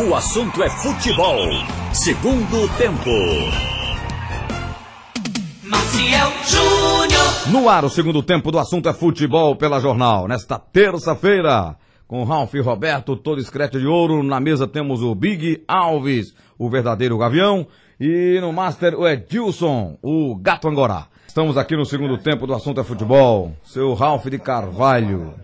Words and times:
O 0.00 0.14
assunto 0.14 0.62
é 0.62 0.70
futebol. 0.70 1.40
Segundo 1.92 2.68
tempo. 2.78 3.10
Maciel 5.64 6.30
Júnior. 6.46 7.50
No 7.50 7.68
ar, 7.68 7.84
o 7.84 7.90
segundo 7.90 8.22
tempo 8.22 8.52
do 8.52 8.60
assunto 8.60 8.88
é 8.88 8.92
futebol 8.92 9.56
pela 9.56 9.80
jornal. 9.80 10.28
Nesta 10.28 10.56
terça-feira, 10.56 11.76
com 12.06 12.22
Ralf 12.22 12.54
e 12.54 12.60
Roberto, 12.60 13.16
todo 13.16 13.40
escrete 13.40 13.80
de 13.80 13.88
ouro. 13.88 14.22
Na 14.22 14.38
mesa 14.38 14.68
temos 14.68 15.02
o 15.02 15.16
Big 15.16 15.64
Alves, 15.66 16.32
o 16.56 16.70
verdadeiro 16.70 17.18
gavião. 17.18 17.66
E 17.98 18.38
no 18.40 18.52
Master, 18.52 18.94
o 18.94 19.08
Edilson, 19.08 19.98
o 20.00 20.36
gato 20.36 20.68
angorá. 20.68 21.08
Estamos 21.26 21.56
aqui 21.56 21.76
no 21.76 21.84
segundo 21.84 22.16
tempo 22.16 22.46
do 22.46 22.54
assunto 22.54 22.80
é 22.80 22.84
futebol. 22.84 23.52
Seu 23.64 23.94
Ralf 23.94 24.26
de 24.26 24.38
Carvalho. 24.38 25.34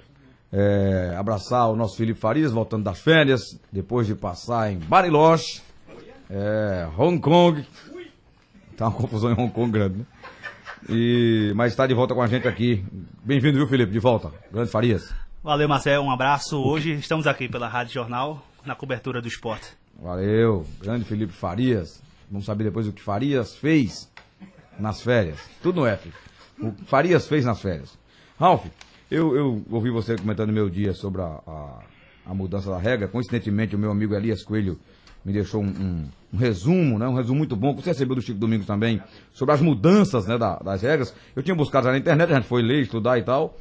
É, 0.56 1.16
abraçar 1.18 1.68
o 1.68 1.74
nosso 1.74 1.96
Felipe 1.96 2.20
Farias, 2.20 2.52
voltando 2.52 2.84
das 2.84 3.00
férias, 3.00 3.58
depois 3.72 4.06
de 4.06 4.14
passar 4.14 4.70
em 4.70 4.78
Bariloche, 4.78 5.60
é, 6.30 6.88
Hong 6.96 7.18
Kong. 7.18 7.66
Tá 8.76 8.86
uma 8.86 8.96
confusão 8.96 9.32
em 9.32 9.34
Hong 9.34 9.52
Kong 9.52 9.72
grande, 9.72 9.98
né? 9.98 10.06
E, 10.88 11.52
mas 11.56 11.72
está 11.72 11.88
de 11.88 11.94
volta 11.94 12.14
com 12.14 12.22
a 12.22 12.28
gente 12.28 12.46
aqui. 12.46 12.84
Bem-vindo, 13.24 13.58
viu, 13.58 13.66
Felipe? 13.66 13.90
De 13.90 13.98
volta. 13.98 14.30
Grande 14.52 14.70
Farias. 14.70 15.12
Valeu, 15.42 15.68
Marcel. 15.68 16.02
Um 16.02 16.10
abraço. 16.10 16.56
Hoje 16.62 16.92
estamos 16.92 17.26
aqui 17.26 17.48
pela 17.48 17.66
Rádio 17.66 17.94
Jornal, 17.94 18.40
na 18.64 18.76
cobertura 18.76 19.20
do 19.20 19.26
esporte. 19.26 19.66
Valeu. 20.00 20.64
Grande 20.80 21.04
Felipe 21.04 21.32
Farias. 21.32 22.00
Vamos 22.30 22.46
saber 22.46 22.64
depois 22.64 22.86
o 22.86 22.92
que 22.92 23.02
Farias 23.02 23.56
fez 23.56 24.08
nas 24.78 25.02
férias. 25.02 25.38
Tudo 25.62 25.80
no 25.80 25.86
F. 25.86 26.12
O 26.60 26.70
que 26.70 26.84
Farias 26.84 27.26
fez 27.26 27.44
nas 27.44 27.60
férias. 27.60 27.98
Ralf, 28.38 28.66
eu, 29.10 29.36
eu 29.36 29.62
ouvi 29.70 29.90
você 29.90 30.16
comentando 30.16 30.48
no 30.48 30.54
meu 30.54 30.68
dia 30.68 30.92
sobre 30.92 31.20
a, 31.22 31.38
a, 31.46 31.78
a 32.26 32.34
mudança 32.34 32.70
da 32.70 32.78
regra. 32.78 33.08
Coincidentemente, 33.08 33.76
o 33.76 33.78
meu 33.78 33.90
amigo 33.90 34.14
Elias 34.14 34.42
Coelho 34.42 34.78
me 35.24 35.32
deixou 35.32 35.62
um, 35.62 35.66
um, 35.68 36.04
um 36.34 36.36
resumo, 36.36 36.98
né? 36.98 37.06
Um 37.08 37.14
resumo 37.14 37.38
muito 37.38 37.56
bom, 37.56 37.74
que 37.74 37.82
você 37.82 37.90
recebeu 37.90 38.14
do 38.16 38.22
Chico 38.22 38.38
Domingos 38.38 38.66
também, 38.66 39.00
sobre 39.32 39.54
as 39.54 39.60
mudanças 39.60 40.26
né, 40.26 40.36
da- 40.36 40.56
das 40.58 40.82
regras. 40.82 41.14
Eu 41.34 41.42
tinha 41.42 41.54
buscado 41.54 41.86
já 41.86 41.92
na 41.92 41.98
internet, 41.98 42.30
a 42.32 42.36
gente 42.36 42.46
foi 42.48 42.62
ler, 42.62 42.82
estudar 42.82 43.18
e 43.18 43.22
tal. 43.22 43.56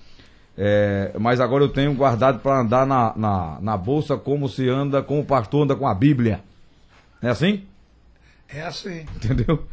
É, 0.58 1.14
mas 1.20 1.40
agora 1.40 1.64
eu 1.64 1.70
tenho 1.70 1.94
guardado 1.96 2.40
para 2.40 2.60
andar 2.60 2.86
na, 2.86 3.14
na, 3.16 3.58
na 3.62 3.78
bolsa 3.78 4.18
como 4.18 4.48
se 4.50 4.68
anda, 4.70 5.02
como 5.02 5.22
o 5.22 5.26
pastor 5.26 5.64
anda 5.64 5.76
com 5.76 5.88
a 5.88 5.96
Bíblia. 5.96 6.42
É 7.22 7.30
assim? 7.30 7.64
É 8.50 8.62
assim. 8.62 9.06
Entendeu? 9.16 9.66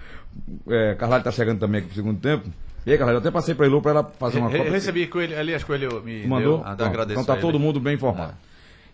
É, 0.69 0.95
Carlalho 0.95 1.25
tá 1.25 1.31
chegando 1.33 1.59
também 1.59 1.79
aqui 1.81 1.89
pro 1.89 1.97
segundo 1.97 2.21
tempo. 2.21 2.49
E 2.87 2.93
aí, 2.93 2.97
Carlalho, 2.99 3.17
eu 3.17 3.21
até 3.21 3.31
passei 3.31 3.55
pra 3.55 3.67
ele 3.67 3.81
pra 3.81 3.91
ela 3.91 4.13
fazer 4.19 4.39
uma 4.39 4.49
Re- 4.49 4.59
cópia. 4.59 4.73
Recebi 4.73 5.07
Coelho, 5.07 5.39
Elias 5.39 5.63
Coelho 5.65 6.03
me 6.03 6.27
Mandou? 6.27 6.59
deu, 6.77 6.87
agradeço 6.87 7.21
Então 7.21 7.35
tá 7.37 7.41
todo 7.41 7.57
ele. 7.57 7.65
mundo 7.65 7.79
bem 7.81 7.95
informado. 7.95 8.35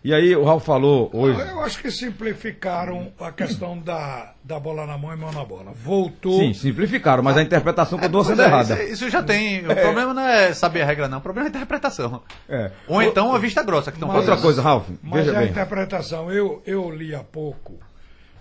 E 0.03 0.13
aí, 0.13 0.35
o 0.35 0.43
Ralf 0.43 0.63
falou 0.65 1.09
hoje. 1.11 1.39
Eu 1.39 1.61
acho 1.61 1.81
que 1.81 1.89
simplificaram 1.89 3.11
a 3.19 3.31
questão 3.31 3.77
da, 3.79 4.33
da 4.43 4.59
bola 4.59 4.85
na 4.85 4.97
mão 4.97 5.11
e 5.13 5.17
mão 5.17 5.31
na 5.31 5.43
bola. 5.43 5.71
Voltou. 5.73 6.39
Sim, 6.39 6.53
simplificaram, 6.53 7.23
mas 7.23 7.35
a 7.35 7.41
interpretação 7.41 7.97
continua 7.97 8.23
sendo 8.23 8.41
é, 8.41 8.45
errada. 8.45 8.75
Isso, 8.83 8.93
isso 8.93 9.09
já 9.09 9.23
tem. 9.23 9.61
O 9.67 9.75
problema 9.75 10.13
não 10.13 10.21
é 10.21 10.53
saber 10.53 10.83
a 10.83 10.85
regra, 10.85 11.07
não. 11.09 11.17
O 11.17 11.21
problema 11.21 11.47
é 11.47 11.51
a 11.51 11.55
interpretação. 11.55 12.21
É. 12.47 12.71
Ou 12.87 13.01
então 13.01 13.33
a 13.33 13.39
vista 13.39 13.63
grossa 13.63 13.91
que 13.91 13.97
estão 13.97 14.07
Mas- 14.07 14.17
Outra 14.17 14.31
fazendo. 14.33 14.43
coisa, 14.45 14.61
Ralf, 14.61 14.87
Mas 15.01 15.25
veja 15.25 15.37
a 15.37 15.41
bem. 15.41 15.49
interpretação, 15.49 16.31
eu, 16.31 16.61
eu 16.65 16.89
li 16.91 17.13
há 17.15 17.23
pouco 17.23 17.73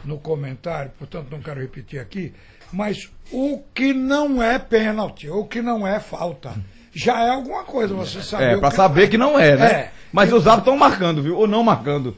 no 0.05 0.19
comentário, 0.19 0.93
portanto 0.99 1.29
não 1.33 1.41
quero 1.41 1.61
repetir 1.61 1.99
aqui, 1.99 2.33
mas 2.73 3.09
o 3.33 3.63
que 3.75 3.93
não 3.93 4.43
é 4.43 4.59
pênalti, 4.59 5.29
o 5.29 5.45
que 5.45 5.61
não 5.63 5.87
é 5.87 5.99
falta, 6.01 6.53
já 6.95 7.21
é 7.25 7.31
alguma 7.31 7.65
coisa, 7.65 7.95
você 7.95 8.23
sabe. 8.23 8.45
É, 8.45 8.57
pra 8.57 8.71
que- 8.71 8.77
saber 8.77 9.09
que 9.09 9.19
não 9.19 9.39
é, 9.39 9.57
né? 9.57 9.67
É. 9.67 9.91
Mas 10.13 10.33
os 10.33 10.47
árbitros 10.47 10.75
estão 10.75 10.77
marcando, 10.77 11.23
viu? 11.23 11.37
Ou 11.37 11.47
não 11.47 11.63
marcando. 11.63 12.17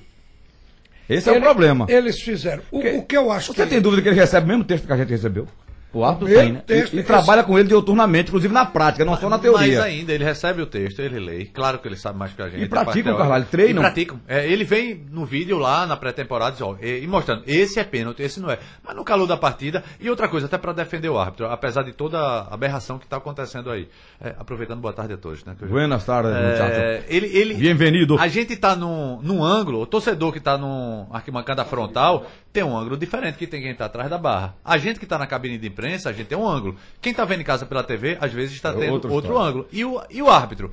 Esse 1.08 1.28
é 1.28 1.32
o 1.32 1.36
Ele- 1.36 1.44
problema. 1.44 1.86
Eles 1.88 2.20
fizeram. 2.20 2.62
O, 2.70 2.78
o 2.80 3.02
que 3.02 3.16
eu 3.16 3.32
acho 3.32 3.52
Você 3.54 3.64
que. 3.64 3.70
tem 3.70 3.80
dúvida 3.80 4.02
que 4.02 4.08
ele 4.08 4.16
recebe 4.20 4.44
o 4.44 4.48
mesmo 4.48 4.64
texto 4.64 4.86
que 4.86 4.92
a 4.92 4.96
gente 4.96 5.08
recebeu? 5.10 5.48
O 5.92 6.04
árbitro 6.04 6.28
tem, 6.28 6.52
né? 6.52 6.62
texto, 6.66 6.94
e, 6.94 7.00
e 7.00 7.02
trabalha 7.02 7.42
com 7.42 7.58
ele 7.58 7.68
dioturnamente, 7.68 8.28
inclusive 8.28 8.52
na 8.52 8.66
prática, 8.66 9.04
não 9.06 9.16
só 9.16 9.28
na 9.28 9.36
Mas 9.36 9.40
teoria. 9.40 9.82
ainda, 9.82 10.12
ele 10.12 10.22
recebe 10.22 10.60
o 10.60 10.66
texto, 10.66 11.00
ele 11.00 11.18
lê. 11.18 11.46
Claro 11.46 11.78
que 11.78 11.88
ele 11.88 11.96
sabe 11.96 12.18
mais 12.18 12.32
que 12.32 12.42
a 12.42 12.48
gente. 12.48 12.62
E 12.62 12.68
praticam. 12.68 13.16
Carvalho, 13.16 13.46
treinam? 13.46 13.82
E 13.82 13.86
praticam. 13.86 14.20
É, 14.28 14.46
ele 14.46 14.64
vem 14.64 15.06
no 15.10 15.24
vídeo 15.24 15.58
lá 15.58 15.86
na 15.86 15.96
pré-temporada 15.96 16.56
e, 16.82 17.02
e 17.02 17.06
mostrando, 17.06 17.42
esse 17.46 17.80
é 17.80 17.84
pênalti, 17.84 18.22
esse 18.22 18.38
não 18.38 18.50
é. 18.50 18.58
Mas 18.84 18.94
no 18.94 19.02
calor 19.02 19.26
da 19.26 19.36
partida. 19.36 19.82
E 19.98 20.10
outra 20.10 20.28
coisa, 20.28 20.46
até 20.46 20.58
para 20.58 20.72
defender 20.72 21.08
o 21.08 21.18
árbitro, 21.18 21.46
apesar 21.46 21.82
de 21.82 21.92
toda 21.92 22.18
a 22.18 22.54
aberração 22.54 22.98
que 22.98 23.04
está 23.04 23.16
acontecendo 23.16 23.70
aí. 23.70 23.88
É, 24.20 24.34
aproveitando, 24.38 24.80
boa 24.80 24.92
tarde 24.92 25.14
a 25.14 25.16
todos. 25.16 25.42
Né, 25.44 25.56
eu 25.58 25.68
Buenas 25.68 26.04
tardes, 26.04 26.32
É, 26.32 27.04
ele, 27.08 27.26
ele, 27.28 27.54
Bienvenido. 27.54 28.18
A 28.18 28.28
gente 28.28 28.54
tá 28.56 28.76
num, 28.76 29.20
num 29.22 29.42
ângulo, 29.42 29.80
o 29.80 29.86
torcedor 29.86 30.32
que 30.32 30.40
tá 30.40 30.58
num 30.58 31.06
arquibancada 31.10 31.64
frontal 31.64 32.26
tem 32.58 32.64
um 32.64 32.76
ângulo 32.76 32.96
diferente 32.96 33.38
que 33.38 33.46
tem 33.46 33.62
quem 33.62 33.72
tá 33.72 33.84
atrás 33.84 34.10
da 34.10 34.18
barra. 34.18 34.56
A 34.64 34.76
gente 34.78 34.98
que 34.98 35.06
tá 35.06 35.16
na 35.16 35.28
cabine 35.28 35.56
de 35.58 35.68
imprensa, 35.68 36.10
a 36.10 36.12
gente 36.12 36.26
tem 36.26 36.36
um 36.36 36.48
ângulo. 36.48 36.74
Quem 37.00 37.14
tá 37.14 37.24
vendo 37.24 37.40
em 37.42 37.44
casa 37.44 37.64
pela 37.64 37.84
TV, 37.84 38.18
às 38.20 38.32
vezes 38.32 38.56
está 38.56 38.70
É 38.70 38.72
tendo 38.72 38.92
outro 38.94 39.14
história. 39.14 39.38
ângulo. 39.48 39.66
E 39.70 39.84
o, 39.84 40.00
e 40.10 40.20
o 40.20 40.28
árbitro? 40.28 40.72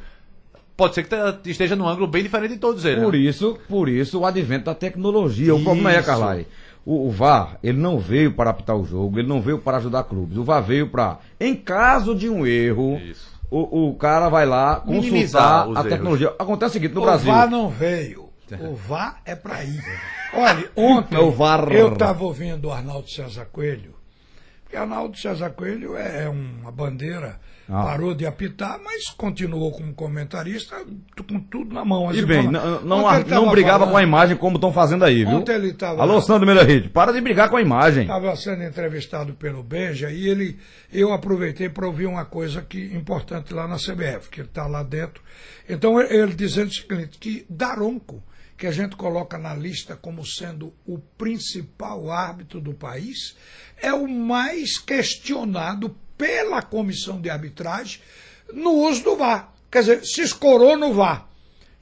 Pode 0.76 0.96
ser 0.96 1.04
que 1.04 1.10
tá- 1.10 1.38
esteja 1.46 1.76
num 1.76 1.88
ângulo 1.88 2.08
bem 2.08 2.24
diferente 2.24 2.54
de 2.56 2.60
todos 2.60 2.84
eles. 2.86 3.04
Por 3.04 3.14
né? 3.14 3.20
isso, 3.20 3.60
por 3.70 3.88
isso 3.88 4.20
o 4.20 4.26
advento 4.26 4.66
da 4.66 4.74
tecnologia. 4.74 5.54
O 5.54 5.64
problema 5.64 5.94
é, 5.94 5.98
Isso. 6.00 6.08
Carlai, 6.08 6.48
o, 6.84 7.08
o 7.08 7.12
VAR, 7.12 7.60
ele 7.64 7.78
não 7.78 8.00
veio 8.00 8.32
para 8.34 8.50
apitar 8.50 8.76
o 8.76 8.84
jogo, 8.84 9.20
ele 9.20 9.28
não 9.28 9.40
veio 9.40 9.60
para 9.60 9.78
ajudar 9.78 10.04
clubes. 10.06 10.38
O 10.38 10.44
VAR 10.44 10.64
veio 10.64 10.88
para, 10.90 11.20
em 11.40 11.56
caso 11.56 12.16
de 12.16 12.28
um 12.28 12.48
erro, 12.48 12.98
Isso. 12.98 13.30
o, 13.52 13.90
o 13.90 13.96
cara 13.96 14.28
vai 14.28 14.48
lá 14.48 14.80
consultar 14.80 15.66
a 15.66 15.70
erros. 15.70 15.84
tecnologia. 15.84 16.34
Acontece 16.40 16.72
o 16.72 16.74
seguinte, 16.74 16.96
no 16.96 17.02
o 17.02 17.06
Brasil. 17.06 17.32
VAR 17.32 17.48
não 17.50 17.70
veio. 17.70 18.25
O 18.62 18.76
VAR 18.76 19.22
é 19.26 19.36
para 19.36 19.64
ir. 19.64 19.84
Olha, 20.34 20.70
ontem 20.76 21.16
É 21.18 21.20
eu 21.82 21.94
estava 21.94 22.24
ouvindo 22.24 22.68
o 22.68 22.72
Arnaldo 22.72 23.10
César 23.10 23.46
Coelho, 23.52 23.96
porque 24.64 24.76
Arnaldo 24.78 25.18
César 25.18 25.50
Coelho 25.52 25.96
é 25.96 26.28
uma 26.30 26.72
bandeira, 26.72 27.40
Ah. 27.68 27.82
parou 27.84 28.14
de 28.14 28.28
apitar, 28.28 28.80
mas 28.84 29.06
continuou 29.18 29.72
como 29.72 29.92
comentarista 29.96 30.76
com 31.28 31.40
tudo 31.40 31.74
na 31.74 31.84
mão. 31.84 32.14
E 32.14 32.24
bem, 32.24 32.40
informa- 32.42 32.52
não, 32.60 32.82
não, 32.82 33.16
ele 33.16 33.24
não 33.24 33.40
tava 33.42 33.52
brigava 33.52 33.80
falando- 33.80 33.92
com 33.92 33.98
a 33.98 34.04
imagem 34.04 34.38
como 34.38 34.58
estão 34.58 34.72
fazendo 34.72 35.04
aí, 35.04 35.26
viu? 35.26 35.44
Ele 35.48 35.74
tava- 35.74 36.00
Alô, 36.02 36.22
Sandro 36.22 36.46
Melerride, 36.46 36.90
para 36.90 37.12
de 37.12 37.20
brigar 37.22 37.50
com 37.50 37.58
a 37.58 37.62
imagem. 37.62 38.04
Estava 38.04 38.36
sendo 38.36 38.62
entrevistado 38.64 39.34
pelo 39.34 39.64
Benja 39.64 40.12
e 40.12 40.28
ele, 40.28 40.60
eu 40.94 41.12
aproveitei 41.12 41.68
para 41.70 41.88
ouvir 41.88 42.06
uma 42.06 42.24
coisa 42.26 42.62
que 42.62 42.94
importante 42.96 43.52
lá 43.52 43.68
na 43.68 43.78
CBF, 43.80 44.30
que 44.30 44.42
ele 44.42 44.48
está 44.48 44.68
lá 44.68 44.84
dentro. 44.84 45.24
Então 45.68 46.00
ele, 46.00 46.14
ele 46.16 46.34
dizendo 46.36 46.68
o 46.68 46.72
seguinte, 46.74 47.18
que 47.20 47.48
Daronco, 47.50 48.22
que 48.58 48.68
a 48.68 48.72
gente 48.72 48.96
coloca 48.96 49.38
na 49.38 49.54
lista 49.54 49.96
como 49.96 50.26
sendo 50.26 50.74
o 50.86 50.98
principal 51.18 52.10
árbitro 52.10 52.62
do 52.62 52.74
país, 52.74 53.36
é 53.82 53.94
o 53.94 54.08
mais 54.08 54.78
questionado 54.78 55.96
pela 56.18 56.62
comissão 56.62 57.20
de 57.20 57.30
arbitragem 57.30 58.00
no 58.54 58.72
uso 58.72 59.04
do 59.04 59.16
VAR. 59.18 59.54
Quer 59.70 59.80
dizer, 59.80 60.06
se 60.06 60.22
escorou 60.22 60.78
no 60.78 60.94
VAR 60.94 61.28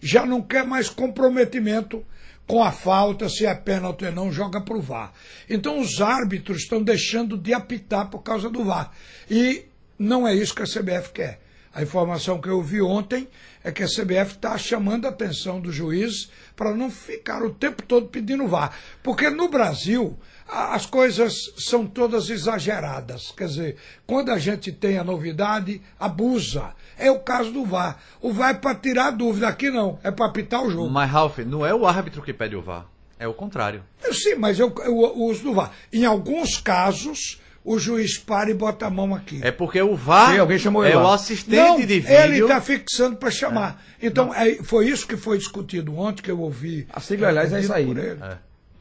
já 0.03 0.25
não 0.25 0.41
quer 0.41 0.67
mais 0.67 0.89
comprometimento 0.89 2.06
com 2.45 2.62
a 2.62 2.73
falta, 2.73 3.29
se 3.29 3.45
é 3.45 3.56
pênalti 3.56 4.03
ou 4.03 4.12
não, 4.12 4.31
joga 4.33 4.59
para 4.59 4.75
o 4.75 4.81
VAR. 4.81 5.13
Então 5.50 5.79
os 5.79 6.01
árbitros 6.01 6.63
estão 6.63 6.83
deixando 6.83 7.38
de 7.38 7.53
apitar 7.53 8.09
por 8.09 8.19
causa 8.19 8.50
do 8.50 8.66
VAR. 8.66 8.91
E 9.31 9.63
não 9.97 10.28
é 10.28 10.35
isso 10.35 10.53
que 10.53 10.62
a 10.62 10.66
CBF 10.66 11.12
quer. 11.13 11.39
A 11.73 11.81
informação 11.81 12.41
que 12.41 12.50
eu 12.50 12.62
vi 12.62 12.81
ontem 12.81 13.29
é 13.63 13.72
que 13.72 13.81
a 13.84 13.88
CBF 13.88 14.34
está 14.35 14.57
chamando 14.57 15.06
a 15.06 15.09
atenção 15.09 15.59
dos 15.59 15.74
juízes 15.74 16.29
para 16.56 16.74
não 16.75 16.90
ficar 16.91 17.41
o 17.44 17.50
tempo 17.53 17.81
todo 17.84 18.07
pedindo 18.07 18.47
VAR. 18.47 18.75
Porque 19.01 19.29
no 19.29 19.47
Brasil 19.50 20.18
a- 20.47 20.75
as 20.75 20.85
coisas 20.85 21.34
são 21.57 21.85
todas 21.88 22.29
exageradas. 22.29 23.34
Quer 23.35 23.47
dizer, 23.47 23.78
quando 24.06 24.29
a 24.31 24.38
gente 24.38 24.72
tem 24.72 24.97
a 24.97 25.03
novidade, 25.03 25.81
abusa. 26.00 26.74
É 26.97 27.09
o 27.09 27.19
caso 27.19 27.51
do 27.51 27.66
VAR. 27.66 27.97
O 28.22 28.31
VAR 28.31 28.51
é 28.51 28.53
para 28.56 28.75
tirar 28.75 29.12
dúvida, 29.12 29.47
aqui 29.47 29.69
não, 29.69 30.00
é 30.03 30.12
para 30.12 30.28
apitar 30.28 30.63
o 30.63 30.69
jogo. 30.69 30.90
Mas, 30.90 31.09
Ralf, 31.09 31.40
não 31.40 31.66
é 31.66 31.74
o 31.74 31.88
árbitro 31.88 32.21
que 32.21 32.33
pede 32.33 32.56
o 32.56 32.62
VAR. 32.62 32.86
É 33.18 33.27
o 33.27 33.33
contrário. 33.33 33.83
Eu, 34.04 34.13
sim, 34.13 34.36
mas 34.36 34.60
eu, 34.60 34.74
eu 34.83 34.95
uso 34.98 35.44
do 35.44 35.54
VAR. 35.54 35.71
Em 35.94 36.04
alguns 36.06 36.57
casos, 36.57 37.39
o 37.63 37.80
juiz 37.80 38.18
para 38.18 38.50
e 38.50 38.54
bota 38.54 38.86
a 38.86 38.89
mão 38.89 39.15
aqui. 39.15 39.39
É 39.42 39.51
porque 39.51 39.81
o 39.81 39.95
VAR 39.95 40.33
Sim, 40.33 40.39
alguém 40.39 40.57
chamou 40.57 40.86
ele 40.86 40.94
é 40.94 40.98
o 40.98 41.07
assistente 41.07 41.56
não, 41.56 41.80
de 41.80 41.86
vídeo. 41.86 42.10
ele 42.10 42.42
está 42.42 42.60
fixando 42.60 43.15
para 43.15 43.31
chamar. 43.31 43.81
Então, 44.01 44.33
é, 44.33 44.56
foi 44.63 44.88
isso 44.88 45.07
que 45.07 45.15
foi 45.15 45.38
discutido 45.38 45.98
ontem, 45.98 46.21
que 46.21 46.31
eu 46.31 46.39
ouvi. 46.39 46.88
A 46.92 47.00
sigla, 47.00 47.30
aliás, 47.30 47.54
é 47.54 47.62
isso 47.62 47.74
aí, 47.74 47.86
por 47.86 47.98
ele. 47.98 48.19
É. 48.21 48.38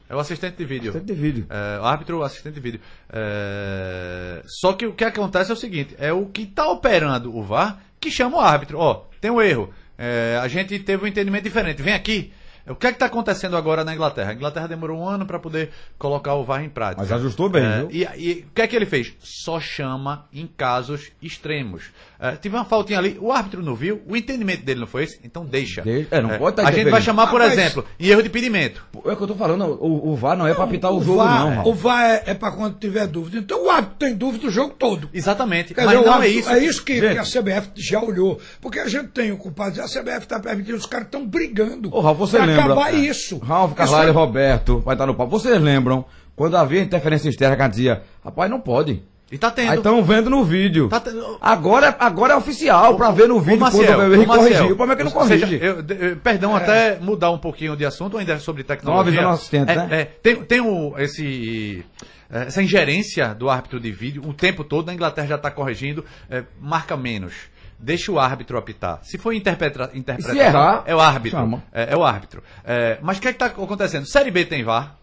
É 0.08 0.14
o 0.14 0.18
assistente 0.18 0.56
de 0.56 0.64
vídeo. 0.66 0.90
Assistente 0.90 1.14
de 1.14 1.20
vídeo. 1.20 1.46
É, 1.48 1.80
o 1.80 1.84
árbitro, 1.84 2.18
o 2.18 2.22
assistente 2.22 2.54
de 2.54 2.60
vídeo. 2.60 2.80
É, 3.10 4.42
Só 4.46 4.74
que 4.74 4.84
o 4.84 4.92
que 4.92 5.04
acontece 5.04 5.50
é 5.50 5.54
o 5.54 5.56
seguinte: 5.56 5.94
é 5.98 6.12
o 6.12 6.26
que 6.26 6.42
está 6.42 6.66
operando 6.70 7.34
o 7.34 7.42
VAR 7.42 7.80
que 7.98 8.10
chama 8.10 8.36
o 8.36 8.40
árbitro. 8.40 8.78
Ó, 8.78 9.04
tem 9.20 9.30
um 9.30 9.40
erro. 9.40 9.72
É, 9.96 10.38
a 10.42 10.48
gente 10.48 10.78
teve 10.80 11.04
um 11.04 11.06
entendimento 11.06 11.44
diferente. 11.44 11.80
Vem 11.80 11.94
aqui. 11.94 12.32
O 12.68 12.76
que 12.76 12.86
é 12.86 12.90
que 12.90 12.96
está 12.96 13.06
acontecendo 13.06 13.56
agora 13.56 13.82
na 13.82 13.92
Inglaterra? 13.94 14.30
A 14.30 14.34
Inglaterra 14.34 14.68
demorou 14.68 15.00
um 15.00 15.08
ano 15.08 15.26
para 15.26 15.38
poder 15.38 15.70
colocar 15.98 16.34
o 16.34 16.44
VAR 16.44 16.62
em 16.62 16.68
prática. 16.68 17.02
Mas 17.02 17.10
ajustou 17.10 17.48
bem, 17.48 17.64
É, 17.64 17.78
viu? 17.78 17.88
e, 17.90 18.02
e 18.16 18.46
o 18.48 18.54
que 18.54 18.62
é 18.62 18.66
que 18.68 18.76
ele 18.76 18.86
fez? 18.86 19.14
Só 19.18 19.58
chama 19.58 20.26
em 20.32 20.46
casos 20.46 21.10
extremos. 21.20 21.90
É, 22.24 22.36
tive 22.36 22.54
uma 22.54 22.64
faltinha 22.64 23.00
ali, 23.00 23.18
o 23.20 23.32
árbitro 23.32 23.62
não 23.64 23.74
viu, 23.74 24.00
o 24.08 24.16
entendimento 24.16 24.64
dele 24.64 24.78
não 24.78 24.86
foi 24.86 25.02
esse, 25.02 25.18
então 25.24 25.44
deixa. 25.44 25.82
De- 25.82 26.06
é, 26.08 26.20
não 26.22 26.38
pode 26.38 26.54
tá 26.54 26.68
A 26.68 26.70
gente 26.70 26.88
vai 26.88 27.02
chamar, 27.02 27.26
por 27.26 27.42
Ah, 27.42 27.46
mas- 27.48 27.58
exemplo, 27.58 27.84
em 27.98 28.06
erro 28.06 28.22
de 28.22 28.28
impedimento. 28.28 28.84
É 29.04 29.12
o 29.12 29.16
que 29.16 29.22
eu 29.24 29.26
tô 29.26 29.34
falando, 29.34 29.64
o, 29.80 30.12
o 30.12 30.14
VAR 30.14 30.36
não 30.38 30.46
é 30.46 30.54
pra 30.54 30.62
apitar 30.62 30.92
o, 30.92 31.02
jogo, 31.02 31.18
VAR, 31.18 31.40
não. 31.40 31.54
Raul. 31.56 31.68
O 31.70 31.74
VAR 31.74 32.04
é, 32.10 32.22
é 32.26 32.34
para 32.34 32.52
quando 32.52 32.78
tiver 32.78 33.08
dúvida. 33.08 33.38
Então 33.38 33.66
o 33.66 33.70
árbitro 33.70 33.96
tem 33.98 34.14
dúvida 34.14 34.46
o 34.46 34.50
jogo 34.50 34.72
todo. 34.78 35.10
Exatamente. 35.12 35.74
Quer 35.74 35.84
mas 35.84 35.96
dizer, 35.98 36.02
o 36.04 36.06
não 36.06 36.22
é 36.22 36.26
árbitro- 36.26 36.58
isso. 36.58 36.84
que, 36.84 37.00
Gente. 37.00 37.12
que 37.14 37.18
a 37.18 37.24
CBF 37.24 37.70
já 37.74 38.00
olhou. 38.00 38.40
Porque 38.60 38.78
a 38.78 38.86
gente 38.88 39.08
tem 39.08 39.32
o 39.32 39.36
culpado. 39.36 39.80
A 39.82 39.88
CBF 39.88 40.18
está 40.20 40.38
permitindo, 40.38 40.76
os 40.76 40.86
caras 40.86 41.06
estão 41.06 41.26
brigando. 41.26 41.92
Ô, 41.92 42.00
Ralf, 42.00 42.18
você 42.18 42.36
pra 42.36 42.46
lembra? 42.46 42.64
acabar 42.66 42.94
isso. 42.94 43.38
Ralf, 43.38 43.70
Isso 43.70 43.76
Carvalho 43.78 44.06
e 44.08 44.10
é- 44.10 44.12
Roberto, 44.12 44.78
vai 44.78 44.94
estar 44.94 45.06
no 45.06 45.14
papo. 45.16 45.30
Vocês 45.30 45.60
lembram 45.60 46.04
quando 46.36 46.56
havia 46.56 46.80
interferência 46.80 47.28
externa 47.28 47.56
que 47.56 47.62
a 47.62 47.64
gente 47.64 47.74
dizia, 47.74 48.02
rapaz, 48.24 48.48
não 48.48 48.60
pode. 48.60 49.02
E 49.32 49.38
tá 49.38 49.50
tendo. 49.50 49.70
Aí 49.70 49.78
estão 49.78 50.04
vendo 50.04 50.28
no 50.28 50.44
vídeo. 50.44 50.90
Tá 50.90 51.00
tendo- 51.00 51.38
Agora, 51.40 51.96
agora 51.98 52.34
é 52.34 52.36
oficial, 52.36 52.96
pra 52.98 53.10
ver 53.10 53.26
no 53.28 53.40
vídeo 53.40 53.58
Maciel, 53.60 53.86
quando 53.96 54.26
Maciel, 54.26 54.36
corrigir. 54.36 54.62
O 54.72 54.76
problema 54.76 54.92
é 54.92 54.96
que 54.96 55.04
não 55.04 55.16
ou 55.20 55.26
seja, 55.26 55.46
corrige. 55.46 55.64
eu- 55.64 55.76
eu- 56.10 56.16
perdão, 56.18 56.54
até 56.54 56.98
mudar 57.00 57.30
um 57.30 57.38
pouquinho 57.38 57.74
de 57.74 57.86
assunto, 57.86 58.18
ainda 58.18 58.38
sobre 58.38 58.62
tecnologia. 58.62 59.26
o 59.26 59.30
assistente, 59.30 59.70
é, 59.70 59.74
né? 59.74 59.88
é, 59.90 60.04
tem 60.04 60.36
tem 60.44 60.60
o, 60.60 60.94
esse, 60.98 61.82
é, 62.30 62.42
essa 62.42 62.62
ingerência 62.62 63.34
do 63.34 63.48
árbitro 63.48 63.80
de 63.80 63.90
vídeo 63.90 64.22
o 64.26 64.34
tempo 64.34 64.62
todo. 64.64 64.86
Na 64.88 64.92
Inglaterra 64.94 65.26
já 65.26 65.36
está 65.36 65.50
corrigindo, 65.50 66.04
é, 66.30 66.44
marca 66.60 66.94
menos. 66.94 67.32
Deixa 67.78 68.12
o 68.12 68.18
árbitro 68.20 68.58
apitar. 68.58 69.00
Se 69.02 69.16
for 69.16 69.32
interpreta, 69.32 69.90
interpretação, 69.94 70.40
errar, 70.40 70.82
é 70.86 70.94
o 70.94 71.00
árbitro. 71.00 71.62
É, 71.72 71.94
é 71.94 71.96
o 71.96 72.04
árbitro. 72.04 72.42
É, 72.64 72.98
mas 73.00 73.16
o 73.16 73.20
que 73.22 73.28
é 73.28 73.30
está 73.30 73.46
acontecendo? 73.46 74.06
Série 74.06 74.30
B 74.30 74.44
tem 74.44 74.62
VAR? 74.62 74.94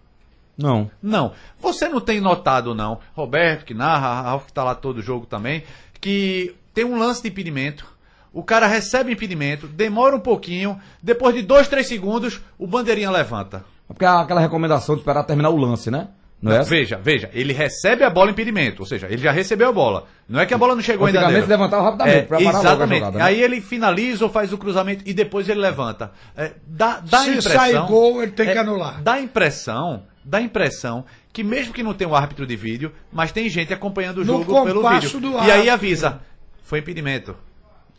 Não. 0.60 0.92
Não. 1.02 1.32
Você 1.60 1.88
não 1.88 2.02
tem 2.02 2.20
notado, 2.20 2.76
não, 2.76 3.00
Roberto, 3.16 3.64
que 3.66 3.74
narra, 3.74 4.22
Ralf, 4.22 4.48
que 4.48 4.54
tá 4.54 4.64
lá 4.64 4.76
todo 4.76 4.98
o 4.98 5.02
jogo 5.02 5.26
também, 5.26 5.64
que 6.02 6.54
tem 6.74 6.84
um 6.86 7.00
lance 7.00 7.22
de 7.22 7.30
impedimento. 7.30 7.86
O 8.32 8.44
cara 8.44 8.68
recebe 8.68 9.12
impedimento, 9.12 9.66
demora 9.68 10.16
um 10.16 10.20
pouquinho, 10.20 10.80
depois 11.02 11.34
de 11.34 11.42
dois, 11.42 11.68
três 11.68 11.88
segundos, 11.88 12.40
o 12.60 12.68
bandeirinha 12.68 13.10
levanta. 13.10 13.64
Porque 13.88 14.06
é 14.06 14.08
aquela 14.08 14.40
recomendação 14.42 14.94
de 14.96 15.02
esperar 15.02 15.24
terminar 15.24 15.50
o 15.50 15.58
lance, 15.58 15.90
né? 15.90 16.10
Não 16.42 16.54
é 16.54 16.58
essa? 16.60 16.70
Veja, 16.70 16.98
veja, 17.04 17.30
ele 17.34 17.52
recebe 17.52 18.02
a 18.04 18.10
bola 18.10 18.32
impedimento, 18.32 18.82
ou 18.84 18.86
seja, 18.86 19.08
ele 19.08 19.18
já 19.22 19.32
recebeu 19.32 19.68
a 19.68 19.74
bola. 19.74 20.06
Não 20.28 20.40
é 20.40 20.46
que 20.46 20.54
a 20.54 20.58
bola 20.58 20.74
não 20.74 20.82
chegou 20.82 21.06
ainda 21.08 21.20
Antigamente 21.20 21.48
dele. 21.48 21.58
levantava 21.58 21.84
rapidamente, 21.84 22.18
É, 22.18 22.22
pra 22.22 22.38
parar 22.38 22.50
logo 22.52 22.58
a 22.58 22.62
exatamente. 22.62 23.00
jogada, 23.00 23.18
né? 23.18 23.24
Aí 23.26 23.42
ele 23.42 23.60
finaliza 23.60 24.24
ou 24.24 24.32
faz 24.32 24.54
o 24.54 24.58
cruzamento 24.58 25.04
e 25.06 25.14
depois 25.14 25.50
ele 25.50 25.60
levanta. 25.60 26.12
É, 26.38 26.54
dá, 26.66 27.02
dá 27.02 27.18
Se 27.24 27.30
impressão. 27.32 27.52
sai 27.52 27.74
gol, 27.88 28.24
ele 28.24 28.32
tem 28.32 28.46
que 28.46 28.52
é, 28.54 28.58
anular. 28.58 29.02
Dá 29.02 29.14
a 29.14 29.22
impressão, 29.22 30.04
dá 30.30 30.38
a 30.38 30.42
impressão 30.42 31.04
que 31.34 31.44
mesmo 31.44 31.74
que 31.74 31.84
não 31.84 31.94
tenha 31.94 32.10
um 32.10 32.16
árbitro 32.16 32.46
de 32.46 32.56
vídeo, 32.56 32.92
mas 33.12 33.32
tem 33.32 33.50
gente 33.50 33.74
acompanhando 33.74 34.20
o 34.20 34.26
No 34.26 34.44
jogo 34.44 34.64
pelo 34.66 34.88
vídeo. 34.90 35.20
do 35.20 35.32
E 35.44 35.52
aí 35.52 35.70
avisa, 35.70 36.22
foi 36.64 36.80
impedimento. 36.80 37.36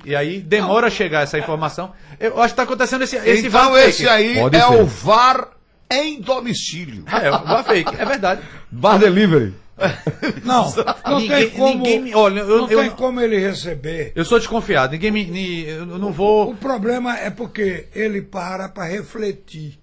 E 0.04 0.16
aí 0.16 0.40
demora 0.40 0.86
a 0.86 0.90
chegar 0.90 1.22
essa 1.22 1.38
informação. 1.38 1.92
Eu 2.18 2.40
acho 2.40 2.54
que 2.54 2.56
tá 2.56 2.62
acontecendo 2.62 3.02
esse, 3.04 3.16
esse 3.16 3.48
então 3.48 3.70
VAR 3.72 3.80
esse 3.82 3.98
fake. 4.04 4.08
aí 4.08 4.34
Pode 4.36 4.56
é 4.56 4.60
ser. 4.60 4.74
o 4.82 4.86
VAR 4.86 5.48
em 5.92 6.20
domicílio. 6.22 7.04
É, 7.06 7.28
o 7.30 7.44
VAR 7.44 7.64
fake, 7.64 7.94
é 7.98 8.04
verdade. 8.04 8.40
Bar 8.70 8.98
Delivery. 8.98 9.54
Não, 10.44 10.70
não 11.06 11.20
Ninguém- 11.20 11.48
tem 11.48 11.50
como. 11.58 11.74
ninguém 11.76 12.00
me- 12.02 12.14
olha, 12.14 12.40
eu- 12.40 12.58
não 12.62 12.70
eu- 12.70 12.80
tem 12.82 12.90
como 12.90 13.18
ele 13.18 13.38
receber. 13.38 14.12
Eu 14.14 14.26
sou 14.26 14.38
desconfiado, 14.38 14.92
ninguém 14.92 15.10
me. 15.10 15.64
eu 15.66 15.86
não 15.86 16.12
vou. 16.12 16.50
O 16.50 16.54
problema 16.54 17.18
é 17.18 17.30
porque 17.30 17.86
ele 17.94 18.20
para 18.20 18.68
para 18.68 18.84
refletir. 18.84 19.78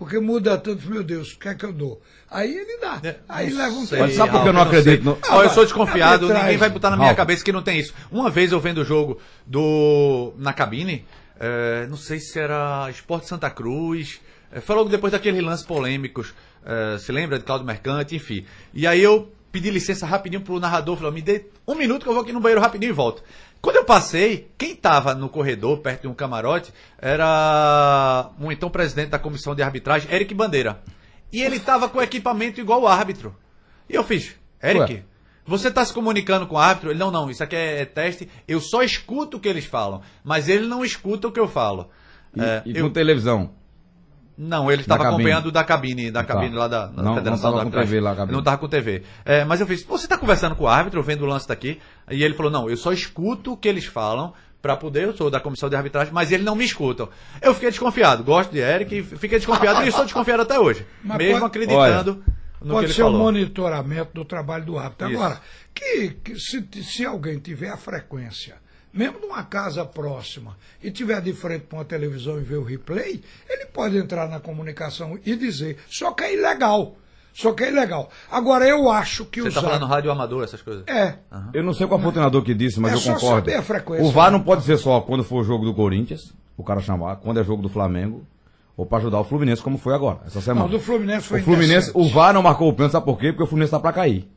Porque 0.00 0.18
muda 0.18 0.56
tanto, 0.56 0.88
meu 0.88 1.04
Deus, 1.04 1.32
o 1.34 1.38
que 1.38 1.46
é 1.46 1.54
que 1.54 1.62
eu 1.62 1.72
dou? 1.74 2.00
Aí 2.30 2.50
ele 2.56 2.78
dá. 2.78 2.98
É, 3.04 3.16
Aí 3.28 3.50
não 3.50 3.58
leva 3.58 3.74
um 3.76 3.80
sei, 3.86 3.98
tempo. 3.98 4.02
Mas 4.08 4.14
sabe 4.16 4.32
por 4.32 4.42
que 4.42 4.48
eu 4.48 4.52
não 4.54 4.62
acredito 4.62 5.04
no- 5.04 5.18
Ó, 5.28 5.42
eu 5.42 5.50
sou 5.50 5.62
Ah, 5.62 5.66
desconfiado, 5.66 6.32
ninguém 6.32 6.56
vai 6.56 6.70
botar 6.70 6.88
na 6.88 6.96
minha 6.96 7.08
Ralf. 7.08 7.18
cabeça 7.18 7.44
que 7.44 7.52
não 7.52 7.60
tem 7.62 7.78
isso. 7.78 7.92
Uma 8.10 8.30
vez 8.30 8.50
eu 8.50 8.58
vendo 8.58 8.78
o 8.78 8.84
jogo 8.84 9.20
do 9.46 10.32
na 10.38 10.54
cabine, 10.54 11.04
eh, 11.38 11.86
não 11.90 11.98
sei 11.98 12.18
se 12.18 12.38
era 12.38 12.88
Esporte 12.90 13.28
Santa 13.28 13.50
Cruz, 13.50 14.20
eh, 14.50 14.60
foi 14.60 14.74
logo 14.74 14.88
depois 14.88 15.12
daqueles 15.12 15.42
lances 15.44 15.66
polêmicos, 15.66 16.32
eh, 16.64 16.96
se 16.98 17.12
lembra 17.12 17.38
de 17.38 17.44
Claudio 17.44 17.66
Mercante, 17.66 18.16
enfim. 18.16 18.46
E 18.72 18.86
aí 18.86 19.02
eu 19.02 19.30
pedi 19.52 19.70
licença 19.70 20.06
rapidinho 20.06 20.40
pro 20.40 20.58
narrador, 20.58 20.96
falou, 20.96 21.12
me 21.12 21.20
dê 21.20 21.44
um 21.68 21.74
minuto 21.74 22.04
que 22.04 22.08
eu 22.08 22.14
vou 22.14 22.22
aqui 22.22 22.32
no 22.32 22.40
banheiro 22.40 22.60
rapidinho 22.62 22.88
e 22.90 22.92
volto. 22.94 23.22
Quando 23.60 23.76
eu 23.76 23.84
passei, 23.84 24.50
quem 24.56 24.72
estava 24.72 25.14
no 25.14 25.28
corredor, 25.28 25.78
perto 25.78 26.02
de 26.02 26.08
um 26.08 26.14
camarote, 26.14 26.72
era 26.98 28.30
um 28.40 28.50
então 28.50 28.70
presidente 28.70 29.10
da 29.10 29.18
comissão 29.18 29.54
de 29.54 29.62
arbitragem, 29.62 30.10
Eric 30.12 30.32
Bandeira. 30.34 30.80
E 31.32 31.42
ele 31.42 31.56
estava 31.56 31.88
com 31.88 32.00
equipamento 32.00 32.60
igual 32.60 32.82
o 32.82 32.88
árbitro. 32.88 33.36
E 33.88 33.94
eu 33.94 34.02
fiz, 34.02 34.34
Eric, 34.62 34.94
Ué. 34.94 35.02
você 35.46 35.68
está 35.68 35.84
se 35.84 35.92
comunicando 35.92 36.46
com 36.46 36.54
o 36.54 36.58
árbitro? 36.58 36.90
Ele, 36.90 36.98
não, 36.98 37.10
não, 37.10 37.30
isso 37.30 37.42
aqui 37.42 37.54
é 37.56 37.84
teste, 37.84 38.28
eu 38.48 38.60
só 38.60 38.82
escuto 38.82 39.36
o 39.36 39.40
que 39.40 39.48
eles 39.48 39.64
falam, 39.66 40.00
mas 40.24 40.48
ele 40.48 40.66
não 40.66 40.84
escuta 40.84 41.28
o 41.28 41.32
que 41.32 41.40
eu 41.40 41.48
falo. 41.48 41.90
E, 42.34 42.40
É, 42.40 42.62
e 42.64 42.76
eu- 42.78 42.86
com 42.86 42.92
televisão. 42.92 43.50
Não, 44.40 44.70
ele 44.72 44.82
estava 44.82 45.06
acompanhando 45.08 45.52
da 45.52 45.62
cabine, 45.62 46.10
da 46.10 46.24
Tá. 46.24 46.34
cabine 46.34 46.54
lá 46.56 46.66
da, 46.66 46.86
da 46.86 47.02
Não- 47.02 47.14
Federação 47.16 47.50
não 47.50 47.58
tava 47.58 47.70
da 47.70 47.76
com. 47.76 47.82
TV 47.84 48.00
lá, 48.00 48.10
cabine. 48.10 48.26
Ele 48.28 48.32
não 48.32 48.38
estava 48.40 48.58
com 48.58 48.68
TV. 48.68 49.02
É, 49.24 49.44
mas 49.44 49.60
eu 49.60 49.66
fiz, 49.66 49.82
você 49.84 50.06
está 50.06 50.16
conversando 50.16 50.56
com 50.56 50.64
o 50.64 50.68
árbitro, 50.68 51.02
vendo 51.02 51.22
o 51.22 51.26
lance 51.26 51.46
daqui? 51.46 51.78
E 52.10 52.22
ele 52.24 52.34
falou, 52.34 52.50
não, 52.50 52.68
eu 52.70 52.76
só 52.76 52.92
escuto 52.92 53.52
o 53.52 53.56
que 53.56 53.68
eles 53.68 53.84
falam 53.84 54.32
para 54.62 54.76
poder, 54.76 55.04
eu 55.04 55.16
sou 55.16 55.30
da 55.30 55.40
comissão 55.40 55.68
de 55.68 55.76
arbitragem, 55.76 56.12
mas 56.12 56.30
eles 56.32 56.44
não 56.44 56.54
me 56.54 56.64
escutam. 56.64 57.08
Eu 57.40 57.54
fiquei 57.54 57.70
desconfiado, 57.70 58.22
gosto 58.24 58.50
de 58.52 58.58
Eric, 58.58 58.94
e 58.98 59.02
fiquei 59.02 59.38
desconfiado 59.38 59.82
e 59.84 59.88
estou 59.88 60.04
desconfiado 60.04 60.42
até 60.42 60.58
hoje. 60.58 60.84
Mas 61.02 61.16
mesmo 61.18 61.40
pode- 61.40 61.46
acreditando 61.46 62.24
no 62.60 62.66
que 62.66 62.70
Pode 62.72 62.86
ele 62.86 62.92
ser 62.92 63.02
um 63.02 63.06
falou. 63.06 63.20
monitoramento 63.22 64.10
do 64.12 64.22
trabalho 64.22 64.66
do 64.66 64.78
árbitro. 64.78 65.08
Isso. 65.10 65.16
Agora, 65.22 65.40
que, 65.74 66.10
que 66.22 66.38
se, 66.38 66.62
se 66.82 67.06
alguém 67.06 67.38
tiver 67.38 67.70
a 67.70 67.76
frequência, 67.78 68.56
mesmo 68.92 69.20
numa 69.20 69.42
casa 69.44 69.84
próxima, 69.84 70.56
e 70.82 70.90
tiver 70.90 71.20
de 71.20 71.32
frente 71.32 71.62
para 71.66 71.78
uma 71.78 71.84
televisão 71.84 72.38
e 72.38 72.42
ver 72.42 72.56
o 72.56 72.64
replay, 72.64 73.22
ele 73.48 73.66
pode 73.66 73.96
entrar 73.96 74.28
na 74.28 74.40
comunicação 74.40 75.18
e 75.24 75.36
dizer, 75.36 75.78
só 75.88 76.12
que 76.12 76.24
é 76.24 76.34
ilegal. 76.34 76.96
Só 77.32 77.52
que 77.52 77.62
é 77.62 77.70
ilegal. 77.70 78.10
Agora, 78.30 78.66
eu 78.66 78.90
acho 78.90 79.24
que 79.24 79.40
Você 79.40 79.48
os 79.48 79.54
está 79.54 79.66
falando 79.68 79.86
rádio 79.86 80.10
amador, 80.10 80.42
essas 80.42 80.60
coisas? 80.60 80.82
É. 80.88 81.14
Eu 81.54 81.62
não 81.62 81.72
sei 81.72 81.86
qual 81.86 82.00
foi 82.00 82.08
o 82.08 82.12
treinador 82.12 82.42
que 82.42 82.52
disse, 82.52 82.80
mas 82.80 82.90
É 82.92 82.94
eu 82.96 82.98
só 82.98 83.14
concordo. 83.14 83.36
saber 83.48 83.54
a 83.54 83.62
frequência. 83.62 84.04
O 84.04 84.10
VAR 84.10 84.32
não 84.32 84.40
pode 84.40 84.64
ser 84.64 84.76
só 84.76 85.00
quando 85.00 85.22
for 85.22 85.40
o 85.42 85.44
jogo 85.44 85.64
do 85.64 85.72
Corinthians, 85.72 86.32
o 86.56 86.64
cara 86.64 86.80
chamar, 86.80 87.16
quando 87.16 87.38
é 87.38 87.44
jogo 87.44 87.62
do 87.62 87.68
Flamengo, 87.68 88.26
ou 88.76 88.84
pra 88.84 88.98
ajudar 88.98 89.20
o 89.20 89.24
Fluminense, 89.24 89.62
como 89.62 89.78
foi 89.78 89.94
agora, 89.94 90.18
essa 90.26 90.40
semana. 90.40 90.62
Não, 90.66 90.68
do 90.72 90.80
Fluminense 90.80 91.28
foi 91.28 91.40
O 91.40 91.44
Fluminense, 91.44 91.90
o 91.94 92.08
VAR 92.08 92.34
não 92.34 92.42
marcou 92.42 92.68
o 92.68 92.72
pênalti, 92.74 92.92
sabe 92.92 93.06
por 93.06 93.16
quê? 93.18 93.28
Porque 93.28 93.44
o 93.44 93.46
Fluminense 93.46 93.70
tá 93.70 93.78
pra 93.78 93.92
cair. 93.92 94.28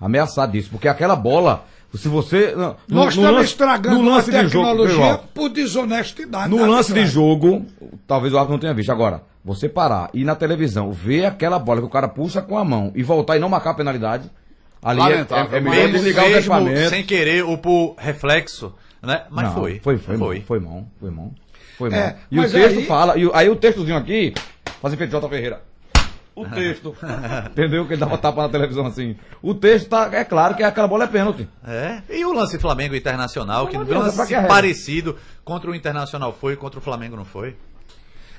Ameaçado 0.00 0.50
disso. 0.50 0.68
Porque 0.70 0.88
aquela 0.88 1.14
bola, 1.14 1.64
se 1.98 2.08
você. 2.08 2.52
no- 2.56 2.76
Nós 2.88 3.04
no 3.06 3.08
estamos 3.22 3.30
lance- 3.32 3.44
estragando 3.50 3.98
no 4.02 4.10
lance 4.10 4.30
a 4.34 4.42
de 4.42 4.48
jogo, 4.48 4.66
tecnologia 4.66 4.94
João, 4.96 5.20
por 5.34 5.48
desonestidade. 5.50 6.50
No 6.50 6.58
da 6.58 6.66
lance 6.66 6.92
de 6.92 7.06
jogo, 7.06 7.66
talvez 8.06 8.32
o 8.32 8.36
árbitro 8.36 8.52
não 8.54 8.60
tenha 8.60 8.74
visto. 8.74 8.90
Agora, 8.90 9.22
você 9.44 9.68
parar 9.68 10.10
e 10.14 10.20
ir 10.22 10.24
na 10.24 10.34
televisão, 10.34 10.90
ver 10.92 11.24
aquela 11.26 11.58
bola 11.58 11.80
que 11.80 11.86
o 11.86 11.90
cara 11.90 12.08
puxa 12.08 12.40
com 12.40 12.56
a 12.56 12.64
mão 12.64 12.92
e 12.94 13.02
voltar 13.02 13.36
e 13.36 13.40
não 13.40 13.48
marcar 13.48 13.70
a 13.70 13.74
penalidade, 13.74 14.30
ali 14.82 15.00
é, 15.00 15.04
Lamentável, 15.04 15.54
é, 15.54 15.56
é 15.58 15.60
melhor 15.60 15.74
mas- 15.76 15.84
Mesmo, 15.84 15.98
desligar 15.98 16.24
o 16.26 16.36
equipamento. 16.36 16.90
sem 16.90 17.02
querer 17.04 17.44
ou 17.44 17.58
por 17.58 17.94
reflexo, 17.98 18.72
né? 19.02 19.22
Mas 19.30 19.46
Não, 19.46 19.54
foi. 19.54 19.80
Foi, 19.82 19.98
foi, 19.98 20.16
foi. 20.16 20.40
Foi 20.40 20.60
mão, 20.60 20.86
foi 21.00 21.10
mão. 21.10 21.32
Foi 21.78 21.90
mão. 21.90 21.98
É, 21.98 22.16
e 22.30 22.38
o 22.38 22.42
texto 22.50 22.78
aí- 22.78 22.86
fala, 22.86 23.18
e 23.18 23.28
aí 23.34 23.48
o 23.48 23.56
textozinho 23.56 23.96
aqui, 23.96 24.32
faz 24.80 24.94
efeito 24.94 25.10
J. 25.10 25.28
Ferreira. 25.28 25.60
O 26.34 26.46
texto. 26.46 26.96
entendeu? 27.50 27.86
Que 27.86 27.92
ele 27.94 28.00
dava 28.00 28.16
tapa 28.16 28.42
na 28.42 28.48
televisão 28.48 28.86
assim. 28.86 29.16
O 29.42 29.54
texto 29.54 29.88
tá, 29.88 30.08
é 30.12 30.24
claro 30.24 30.54
que 30.54 30.62
aquela 30.62 30.88
bola 30.88 31.04
é 31.04 31.06
pênalti. 31.06 31.48
É, 31.66 32.02
e 32.08 32.24
o 32.24 32.32
lance 32.32 32.58
Flamengo 32.58 32.94
Internacional, 32.94 33.66
que 33.66 33.74
Não 33.74 33.82
adianta, 33.82 34.00
pra 34.00 34.10
lance 34.16 34.26
que 34.28 34.34
regra? 34.34 34.48
parecido 34.48 35.16
contra 35.44 35.70
o 35.70 35.74
Internacional 35.74 36.32
foi, 36.32 36.56
contra 36.56 36.78
o 36.78 36.82
Flamengo 36.82 37.16
não 37.16 37.24
foi. 37.24 37.56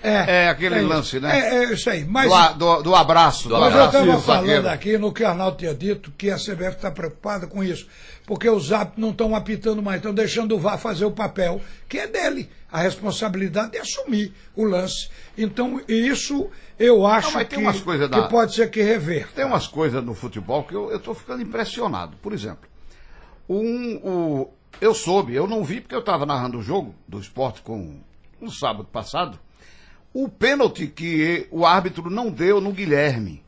É, 0.03 0.45
É 0.45 0.49
aquele 0.49 0.79
isso. 0.79 0.87
lance, 0.87 1.19
né? 1.19 1.39
É, 1.39 1.55
é 1.63 1.73
isso 1.73 1.89
aí. 1.89 2.03
Mas, 2.03 2.27
Do, 2.27 2.35
a- 2.35 2.51
do, 2.51 2.81
do 2.83 2.95
abraço. 2.95 3.47
Do 3.47 3.57
mas 3.57 3.73
eu 3.73 3.81
abraço. 3.83 3.97
estava 3.97 4.11
do 4.17 4.21
falando 4.21 4.67
aqui 4.67 4.97
no 4.97 5.13
que 5.13 5.23
o 5.23 5.27
Arnaldo 5.27 5.57
tinha 5.57 5.73
dito 5.73 6.11
que 6.17 6.29
a 6.29 6.35
CBF 6.35 6.75
está 6.75 6.91
preocupada 6.91 7.47
com 7.47 7.63
isso. 7.63 7.87
Porque 8.25 8.49
os 8.49 8.71
árbitros 8.71 9.01
não 9.01 9.09
estão 9.11 9.35
apitando 9.35 9.81
mais, 9.81 9.97
estão 9.97 10.13
deixando 10.13 10.55
o 10.55 10.59
VAR 10.59 10.77
fazer 10.77 11.05
o 11.05 11.11
papel, 11.11 11.61
que 11.89 11.97
é 11.97 12.07
dele. 12.07 12.49
A 12.71 12.79
responsabilidade 12.81 13.71
de 13.71 13.77
assumir 13.77 14.33
o 14.55 14.63
lance. 14.63 15.09
Então, 15.37 15.81
isso 15.87 16.49
eu 16.79 17.05
acho 17.05 17.33
tem 17.45 17.63
que, 17.71 17.79
coisas 17.81 18.07
que 18.09 18.15
da- 18.15 18.27
pode 18.27 18.55
ser 18.55 18.69
que 18.71 18.81
reverta. 18.81 19.29
Tem 19.35 19.45
umas 19.45 19.67
coisas 19.67 20.03
no 20.03 20.13
futebol 20.13 20.63
que 20.63 20.73
eu 20.75 20.95
estou 20.95 21.13
ficando 21.13 21.41
impressionado. 21.43 22.15
Por 22.21 22.33
exemplo, 22.33 22.67
um, 23.49 23.95
o, 24.03 24.53
eu 24.81 24.93
soube, 24.93 25.33
eu 25.35 25.47
não 25.47 25.63
vi 25.63 25.81
porque 25.81 25.95
eu 25.95 25.99
estava 25.99 26.25
narrando 26.25 26.57
o 26.59 26.63
jogo 26.63 26.95
do 27.07 27.19
esporte 27.19 27.61
com 27.61 27.99
no 28.41 28.51
sábado 28.51 28.85
passado, 28.91 29.39
o 30.13 30.29
pênalti 30.29 30.87
que 30.87 31.47
o 31.51 31.65
árbitro 31.65 32.09
não 32.09 32.29
deu 32.29 32.61
no 32.61 32.71
Guilherme. 32.71 33.41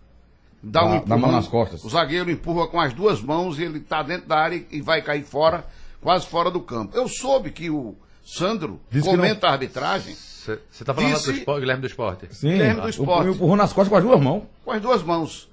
Dá, 0.64 0.80
Dá- 0.82 0.86
um 0.86 0.90
dá 0.92 0.96
empurrão, 0.98 1.20
mão 1.20 1.32
nas 1.32 1.48
costas. 1.48 1.84
O 1.84 1.90
zagueiro 1.90 2.32
empurra 2.32 2.68
com 2.68 2.80
as 2.80 2.92
duas 2.94 3.22
mãos 3.22 3.60
e 3.60 3.64
ele 3.64 3.78
está 3.78 4.02
dentro 4.02 4.28
da 4.28 4.38
área 4.38 4.64
e 4.72 4.82
vai 4.82 5.02
cair 5.02 5.24
fora, 5.24 5.64
quase 6.02 6.26
fora 6.26 6.50
do 6.50 6.60
campo. 6.60 6.98
Eu 6.98 7.08
soube 7.08 7.52
que 7.52 7.70
o 7.70 7.94
Sandro 8.26 8.80
Diz 8.90 9.04
comenta 9.04 9.48
a 9.48 9.52
arbitragem 9.52 10.16
Você 10.16 10.84
tá 10.84 10.94
falando 10.94 11.14
Disse- 11.14 11.32
do 11.32 11.38
esporte, 11.38 11.60
Guilherme 11.60 11.82
do 11.82 11.88
Esporte? 11.88 12.28
Sim, 12.32 12.50
Guilherme 12.50 12.82
do 12.82 12.88
o- 12.88 12.90
Esporte. 12.90 13.30
o 13.30 13.32
empurrou 13.34 13.56
nas 13.56 13.72
costas 13.74 13.90
com 13.90 13.98
as 13.98 14.04
duas 14.04 14.20
mãos. 14.22 14.44
com 14.64 14.72
as 14.72 14.82
duas 14.82 15.04
mãos. 15.04 15.48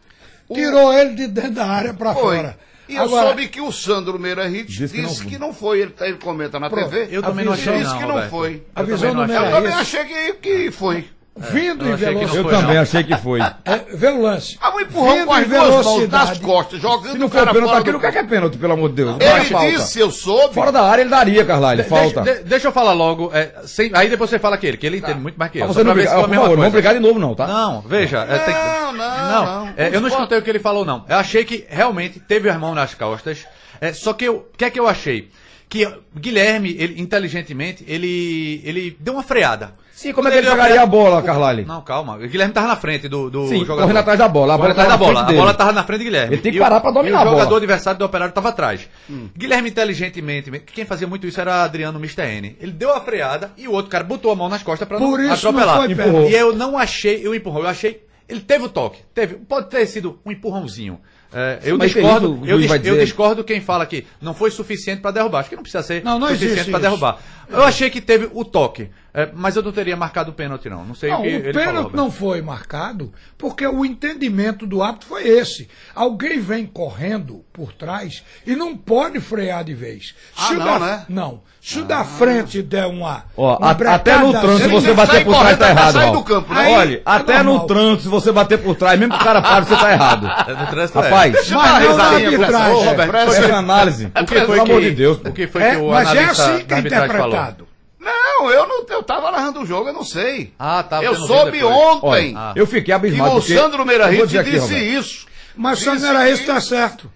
O- 0.49 0.55
Tirou 0.55 0.93
ele 0.93 1.15
de 1.15 1.27
dentro 1.29 1.53
da 1.57 1.67
área 1.67 1.93
pra 1.95 2.15
Foi. 2.15 2.37
fora. 2.39 2.59
E 2.93 2.97
eu 2.97 3.05
Agora, 3.05 3.29
soube 3.29 3.49
que 3.49 3.61
o 3.61 3.73
Sandro 3.73 4.19
Meirahit 4.19 4.67
Disse 4.67 4.95
que 4.95 5.01
disse 5.01 5.23
não 5.23 5.31
que 5.31 5.39
não 5.39 5.55
foi. 5.55 5.81
Ele, 5.81 5.95
ele 6.01 6.19
comenta 6.19 6.61
na 6.61 6.69
Pronto. 6.69 6.91
TV. 6.91 7.09
Eu 7.11 7.23
também 7.23 7.43
não 7.45 7.55
achei 7.55 7.73
Disse 7.79 7.85
não, 7.91 7.99
que 7.99 8.07
não 8.07 8.29
foi. 8.29 8.63
A 8.75 8.81
Eu 8.83 8.87
visão 8.87 9.11
também 9.11 9.15
não 9.15 9.27
do 9.27 9.33
achei. 9.33 9.49
Eu 9.49 9.53
também 9.53 9.73
achei 9.73 10.05
que, 10.05 10.33
que 10.35 10.71
foi. 10.71 11.05
Vindo 11.35 11.87
eu 11.87 11.89
em 11.89 11.91
não 11.93 11.97
velocidade. 11.97 12.37
Eu 12.37 12.45
também 12.45 12.75
não. 12.75 12.83
achei 12.83 13.03
que 13.05 13.17
foi. 13.17 13.41
É, 13.65 13.79
vê 13.97 14.09
o 14.09 14.21
lance. 14.21 14.59
Ah, 14.61 14.75
um 14.75 14.81
empurrão 14.81 15.15
Vindo 15.15 15.27
com 15.27 15.33
as 15.33 15.47
em 15.47 15.49
duas 15.49 15.85
mãos 15.87 16.09
nas 16.11 16.39
costas, 16.39 16.81
jogando 16.81 17.13
Se 17.13 17.19
não 17.19 17.27
o 17.27 17.31
for 17.31 17.39
pênalti 17.47 17.59
aquilo, 17.79 17.93
do 17.93 17.97
o 17.97 18.01
que 18.01 18.07
é 18.07 18.13
que 18.13 18.19
é 18.19 18.23
pênalti, 18.25 18.59
pelo 18.59 18.73
amor 18.75 18.91
de 18.91 18.97
Deus? 18.97 19.17
Ele 19.19 19.45
falta. 19.47 19.71
disse, 19.71 19.99
eu 19.99 20.11
soube. 20.11 20.55
Fora 20.55 20.71
da 20.71 20.83
área 20.83 21.01
ele 21.03 21.11
daria, 21.11 21.45
Carlyle, 21.45 21.83
falta. 21.85 22.21
Deixa, 22.21 22.43
de- 22.43 22.49
deixa 22.49 22.69
eu 22.69 22.73
falar 22.73 22.93
logo. 22.93 23.31
é, 23.33 23.51
sem- 23.65 23.91
aí 23.95 24.11
depois 24.11 24.29
você 24.29 24.39
fala 24.39 24.59
que 24.59 24.67
ele, 24.67 24.77
que 24.77 24.87
ele 24.87 24.99
entende 24.99 25.21
muito 25.21 25.37
mais 25.39 25.51
que 25.51 25.59
eu. 25.59 25.67
Só 25.69 25.73
você 25.73 25.79
não 25.79 25.93
pra 25.93 25.95
ver 25.95 26.01
brigar, 26.03 26.11
se 26.11 26.15
foi 26.15 26.21
a 26.21 26.25
por 26.25 26.31
mesma 26.31 26.43
favor, 26.43 26.57
não 26.57 26.63
vamos 26.63 26.73
brigar 26.75 26.95
de 26.95 27.01
novo 27.01 27.19
não, 27.19 27.35
tá? 27.35 27.47
Não, 27.47 27.81
veja. 27.81 28.19
é, 28.29 28.39
tem 28.41 28.55
Não, 28.55 28.93
não, 28.93 29.45
não. 29.67 29.69
é, 29.77 29.89
eu 29.95 30.01
não 30.03 30.09
escutei 30.09 30.39
o 30.39 30.43
que 30.43 30.51
ele 30.51 30.59
falou, 30.59 30.85
não. 30.85 31.05
Eu 31.09 31.17
achei 31.17 31.45
que 31.45 31.65
realmente 31.71 32.21
teve 32.21 32.51
as 32.51 32.59
mãos 32.59 32.75
nas 32.75 32.93
costas. 32.95 33.47
é, 33.81 33.93
só 33.95 34.13
que 34.13 34.25
eu- 34.27 34.47
o 34.53 34.57
que 34.57 34.65
é 34.67 34.71
que 34.71 34.79
eu 34.79 34.87
achei? 34.87 35.31
Que 35.69 35.89
Guilherme, 36.15 36.77
ele, 36.79 37.01
inteligentemente, 37.01 37.83
ele, 37.89 38.61
ele 38.65 38.97
deu 39.01 39.15
uma 39.15 39.23
freada. 39.23 39.73
Sim, 40.03 40.13
como 40.13 40.29
é 40.29 40.31
que 40.33 40.39
ele 40.39 40.47
pegaria 40.49 40.65
freada- 40.67 40.83
a 40.83 40.87
bola, 40.87 41.23
Carlyle? 41.23 41.65
Não, 41.65 41.81
calma. 41.83 42.17
O 42.17 42.19
Guilherme 42.29 42.53
tava 42.53 42.67
na 42.69 42.77
frente 42.77 43.09
do, 43.09 43.31
do 43.31 43.47
Sim, 43.49 43.61
jogador. 43.61 43.83
correndo 43.83 43.97
atrás 43.99 44.19
da 44.19 44.29
bola. 44.29 44.55
A 44.55 44.59
bola 44.59 44.71
atrás 44.71 44.89
tava 44.89 44.99
da 44.99 45.07
na 45.07 45.13
bola. 45.13 45.25
frente 45.27 45.37
A 45.37 45.41
bola 45.41 45.55
tava 45.55 45.73
na 45.73 45.85
frente 45.85 45.99
de 46.01 46.05
Guilherme. 46.05 46.35
Ele 46.35 46.43
tem 46.43 46.53
que 46.53 46.59
parar 46.59 46.81
pra 46.81 46.91
dominar 46.91 47.19
a 47.19 47.23
o 47.23 47.25
jogador 47.31 47.45
bola. 47.47 47.57
adversário 47.59 47.99
do 47.99 48.05
operário 48.05 48.35
tava 48.35 48.49
atrás. 48.49 48.89
Hum. 49.09 49.29
Guilherme, 49.37 49.71
inteligentemente, 49.71 50.51
quem 50.73 50.85
fazia 50.85 51.07
muito 51.07 51.27
isso 51.27 51.41
era 51.41 51.63
Adriano 51.65 51.99
Mr. 51.99 52.23
N. 52.23 52.57
Ele 52.61 52.73
deu 52.73 52.93
a 52.95 53.01
freada 53.01 53.53
e 53.57 53.69
o 53.69 53.73
outro 53.73 53.91
cara 53.91 54.05
botou 54.05 54.33
a 54.33 54.35
mão 54.37 54.49
nas 54.49 54.63
costas 54.63 54.87
pra 54.89 54.99
Por 54.99 55.19
não 55.19 55.33
isso 55.35 55.51
não 55.53 55.59
atropelar. 55.61 55.77
foi 55.79 55.89
pênalti. 55.89 56.09
Empurrou. 56.11 56.29
E 56.31 56.35
eu 56.35 56.55
não 56.57 56.77
achei, 56.77 57.27
eu 57.27 57.35
empurrou, 57.35 57.63
eu 57.63 57.69
achei. 57.69 58.05
Ele 58.29 58.41
teve 58.41 58.65
o 58.65 58.69
toque. 58.69 59.01
Teve. 59.15 59.35
Pode 59.35 59.69
ter 59.69 59.85
sido 59.87 60.19
um 60.25 60.33
empurrãozinho. 60.33 60.99
É, 61.35 61.61
eu 61.65 61.79
Mas 61.79 61.93
discordo, 61.93 62.41
eu, 62.45 62.59
dis- 62.59 62.71
eu 62.85 62.99
discordo 62.99 63.43
quem 63.43 63.61
fala 63.61 63.87
que 63.87 64.07
não 64.21 64.35
foi 64.35 64.51
suficiente 64.51 65.01
pra 65.01 65.11
derrubar. 65.11 65.41
Acho 65.41 65.49
que 65.49 65.57
não 65.57 65.63
precisa 65.63 65.83
ser 65.83 66.05
Não, 66.05 66.19
não 66.19 66.29
suficiente 66.29 66.69
isso. 66.71 66.79
derrubar. 66.79 67.19
Eu 67.49 67.63
achei 67.63 67.91
que 67.91 68.01
teve 68.01 68.31
o 68.33 68.45
toque, 68.45 68.91
é, 69.13 69.31
mas 69.35 69.57
eu 69.57 69.63
não 69.63 69.73
teria 69.73 69.97
marcado 69.97 70.31
o 70.31 70.35
pênalti 70.35 70.69
não. 70.71 70.85
Não 70.85 70.95
sei 70.95 71.11
Não, 71.11 71.21
o 71.21 71.23
que 71.23 71.29
o 71.29 71.31
ele 71.33 71.53
pênalti 71.53 71.75
falou. 71.91 71.93
Não 71.93 72.11
foi 72.11 72.41
marcado 72.43 73.13
porque 73.39 73.67
o 73.67 73.85
entendimento 73.85 74.67
do 74.67 74.83
árbitro 74.83 75.09
foi 75.09 75.27
esse. 75.27 75.69
Alguém 75.95 76.41
vem 76.41 76.67
correndo 76.67 77.45
por 77.53 77.73
trás 77.73 78.23
e 78.47 78.55
não 78.55 78.77
pode 78.77 79.19
frear 79.21 79.65
de 79.65 79.75
vez. 79.75 80.15
Ah, 80.37 80.49
Se 80.49 80.55
não, 80.55 80.65
da, 80.65 80.79
né? 80.79 81.07
Não. 81.09 81.43
Se 81.65 81.79
o 81.79 81.85
da 81.85 82.03
frente 82.03 82.61
der 82.61 82.87
uma. 82.87 83.23
Ó, 83.37 83.57
uma 83.57 83.69
a- 83.69 83.95
até 83.95 84.19
no 84.19 84.33
trânsito, 84.33 84.65
se 84.65 84.69
você 84.69 84.93
bater 84.95 85.13
sai 85.13 85.25
por 85.25 85.39
trás, 85.39 85.57
tá 85.57 85.71
errado. 85.71 85.93
Val. 85.95 86.13
do 86.13 86.23
campo, 86.25 86.53
né? 86.53 86.77
Olha, 86.77 86.97
é 86.97 87.03
até 87.05 87.39
no 87.39 87.45
normal. 87.45 87.67
trânsito, 87.69 88.03
se 88.03 88.09
você 88.09 88.33
bater 88.33 88.59
por 88.59 88.75
trás, 88.75 88.99
mesmo 88.99 89.15
que 89.15 89.21
o 89.21 89.25
cara 89.25 89.41
pare, 89.41 89.65
você 89.67 89.77
tá 89.77 89.93
errado. 89.93 90.27
No 90.59 90.67
trânsito 90.67 90.99
é. 90.99 91.03
Rapaz, 91.03 91.33
Deixa 91.33 91.55
eu 91.55 91.59
Mas 91.59 91.85
não 91.89 91.97
na 91.97 92.05
arbitragem. 92.05 92.73
Ô, 92.73 92.81
Roberto, 92.83 93.11
pra 93.11 93.23
essa- 93.23 93.45
essa 93.45 93.57
análise. 93.57 94.07
O 94.07 94.25
que 94.27 94.35
foi 94.35 94.41
Pelo 94.47 94.61
amor 94.63 94.81
de 94.81 94.91
Deus. 94.91 95.19
O 95.25 95.33
que 95.33 95.47
foi 95.47 95.63
É, 95.63 95.71
que 95.71 95.77
o 95.77 95.89
mas 95.91 96.15
é 96.17 96.25
assim 96.25 96.65
que 96.65 96.75
é 96.75 96.79
interpretado. 96.81 97.69
Não, 98.01 98.51
eu 98.51 98.67
não 98.67 98.85
eu 98.91 99.03
tava 99.05 99.31
narrando 99.31 99.61
o 99.63 99.67
jogo, 99.67 99.89
eu 99.89 99.93
não 99.95 100.05
sei. 100.05 100.53
Ah, 100.59 100.83
tá, 100.83 101.01
Eu 101.01 101.15
soube 101.15 101.63
ontem 101.63 102.37
Olha, 102.37 102.53
eu 102.57 102.67
fiquei 102.67 102.83
que 102.83 102.93
abismado. 102.93 103.31
o 103.31 103.35
porque- 103.41 103.55
Sandro 103.57 103.87
Meirahit 103.87 104.27
disse 104.27 104.75
isso. 104.75 105.27
Mas 105.57 105.81
o 105.81 105.85
Sandro 105.85 106.19
que- 106.19 106.29
está 106.31 106.61
certo. 106.61 107.09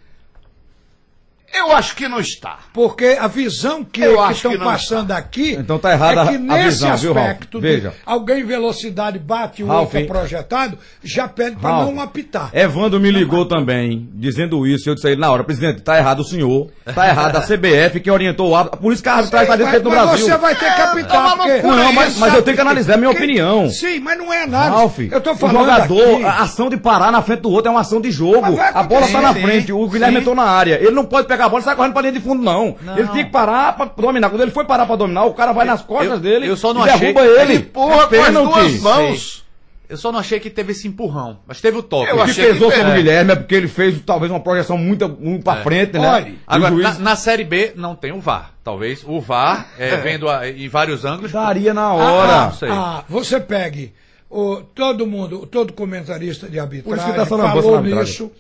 Eu 1.59 1.73
acho 1.73 1.95
que 1.97 2.07
não 2.09 2.21
está. 2.21 2.59
Porque 2.73 3.17
a 3.19 3.27
visão 3.27 3.83
que 3.85 4.01
Eu 4.03 4.23
que 4.27 4.33
estão 4.33 4.53
que 4.53 4.59
não 4.59 4.67
passando 4.67 5.11
aqui 5.13 5.53
Então 5.59 5.79
tá 5.79 5.93
errada 5.93 6.23
é 6.23 6.27
que 6.29 6.35
a 6.35 6.39
nesse 6.39 6.65
visão, 6.69 6.97
viu, 6.97 7.13
Ralf? 7.13 7.27
aspecto, 7.27 7.59
do 7.59 7.61
Veja. 7.61 7.95
alguém 8.05 8.41
em 8.41 8.45
velocidade 8.45 9.19
bate 9.19 9.63
o 9.63 9.67
Ralf, 9.67 9.83
outro 9.85 9.99
hein? 9.99 10.07
projetado, 10.07 10.79
já 11.03 11.27
pede 11.29 11.57
para 11.57 11.85
não 11.85 12.01
apitar. 12.01 12.51
Evandro 12.53 13.01
me 13.01 13.11
ligou 13.11 13.47
também, 13.47 14.09
dizendo 14.15 14.67
isso. 14.67 14.89
Eu 14.89 14.95
disse 14.95 15.07
a 15.07 15.11
ele 15.11 15.21
na 15.21 15.31
hora, 15.31 15.45
presidente, 15.45 15.81
tá 15.83 15.97
errado 15.99 16.21
o 16.21 16.25
senhor, 16.25 16.69
tá 16.95 17.09
errado 17.09 17.37
a 17.37 17.41
CBF 17.41 18.01
que 18.01 18.11
orientou 18.11 18.51
o 18.51 18.57
árbitro. 18.57 18.79
Por 18.81 18.93
isso 18.93 19.03
que 19.03 19.09
a 19.09 19.15
arbitragem 19.15 19.57
defeito 19.57 19.85
no 19.85 19.91
mas 19.91 20.07
Brasil. 20.09 20.27
você 20.27 20.37
vai 20.37 20.55
ter 20.55 20.75
que 20.75 20.81
apitar. 20.81 21.11
tá 21.11 21.19
uma 21.21 21.37
porque... 21.37 21.53
loucura 21.53 21.77
Não, 21.77 21.93
mas, 21.93 22.19
mas 22.19 22.35
eu 22.35 22.43
tenho 22.43 22.57
que 22.57 22.61
analisar 22.61 22.95
a 22.95 22.97
minha 22.97 23.11
que- 23.11 23.17
opinião. 23.17 23.71
Sim, 23.71 24.01
mas 24.01 24.19
não 24.19 24.33
é 24.33 24.47
nada. 24.47 24.71
Ralf, 24.77 24.99
eu 24.99 25.21
tô 25.21 25.33
o 25.33 25.37
falando 25.37 25.59
jogador, 25.61 26.15
aqui. 26.15 26.25
a 26.25 26.43
ação 26.43 26.69
de 26.69 26.77
parar 26.77 27.11
na 27.11 27.23
frente 27.23 27.41
do 27.41 27.51
outro 27.51 27.69
é 27.69 27.71
uma 27.71 27.81
ação 27.81 28.01
de 28.01 28.11
jogo. 28.11 28.59
A 28.61 28.83
bola 28.83 29.09
tá 29.09 29.21
na 29.21 29.35
frente, 29.35 29.73
o 29.73 29.89
Guilherme 29.89 30.19
entrou 30.21 30.35
na 30.35 30.45
área. 30.45 30.75
Ele 30.81 30.91
não 30.93 31.05
pode 31.05 31.27
pegar 31.27 31.46
a 31.47 31.49
bola 31.49 31.61
e 31.63 31.65
sair 31.65 31.77
correndo 31.77 31.93
pra 31.93 32.03
linha 32.03 32.13
de 32.13 32.21
fundo, 32.21 32.43
não. 32.43 32.77
Ele 32.97 33.09
tinha 33.09 33.25
que 33.25 33.31
parar 33.31 33.75
pra 33.77 33.87
dominar. 33.87 34.29
Quando 34.31 34.43
ele 34.43 34.51
foi 34.51 34.65
parar 34.65 34.87
pra 34.87 34.97
dominar, 34.97 35.25
o 35.25 35.35
cara 35.35 35.53
vai 35.53 35.65
nas 35.67 35.83
costas 35.83 36.11
eu- 36.13 36.19
dele 36.21 36.49
eu 36.49 36.57
só 36.57 36.73
não 36.75 36.87
e 36.87 36.91
achei- 36.91 37.13
derruba 37.13 37.25
ele. 37.25 37.53
Ele 37.53 37.55
empurra 37.65 37.95
com 37.95 38.01
as 38.03 38.09
pênalti. 38.09 38.53
duas 38.53 38.81
mãos. 38.81 39.47
Eu 39.89 39.97
só 39.97 40.11
não 40.11 40.19
achei 40.19 40.41
que 40.41 40.51
teve 40.51 40.73
esse 40.73 40.89
empurrão, 40.89 41.39
mas 41.47 41.61
teve 41.61 41.79
o 41.79 41.83
toque. 41.83 42.11
Eu 42.11 42.17
O 42.17 42.25
que 42.25 42.31
achei 42.31 42.47
que 42.47 42.53
pesou 42.55 42.73
sobre 42.73 42.89
o 42.91 42.93
é. 42.93 42.97
Guilherme 42.97 43.31
é 43.33 43.37
porque 43.37 43.55
ele 43.55 43.69
fez 43.69 44.01
talvez 44.05 44.33
uma 44.33 44.41
projeção 44.41 44.77
muito, 44.77 45.09
muito 45.09 45.45
pra 45.45 45.63
frente, 45.63 45.93
né? 45.93 46.09
Olha, 46.09 46.35
Agora, 46.45 46.73
juiz 46.75 46.99
na, 46.99 46.99
na 47.11 47.15
Série 47.17 47.45
B 47.45 47.73
não 47.77 47.95
tem 47.95 48.11
o 48.11 48.19
VAR. 48.21 48.51
Talvez 48.65 49.05
o 49.07 49.21
VAR, 49.21 49.69
é, 49.79 49.97
vendo 49.99 50.29
a- 50.29 50.49
em 50.49 50.69
vários 50.69 51.05
ângulos. 51.05 51.31
daria 51.31 51.73
na 51.73 51.83
Ah, 51.83 51.95
hora. 51.95 52.33
ah, 52.33 52.45
não 52.47 52.53
sei. 52.55 52.69
ah, 52.69 53.05
você 53.09 53.39
pegue 53.39 53.93
o, 54.29 54.57
todo 54.75 55.07
mundo, 55.07 55.47
todo 55.47 55.73
comentarista 55.73 56.49
de 56.49 56.59
arbitragem 56.59 57.05
isso 57.07 57.15
tá 57.15 57.25
falando 57.25 57.53
falou 57.53 57.77
arbitragem. 57.77 58.11
nisso 58.11 58.33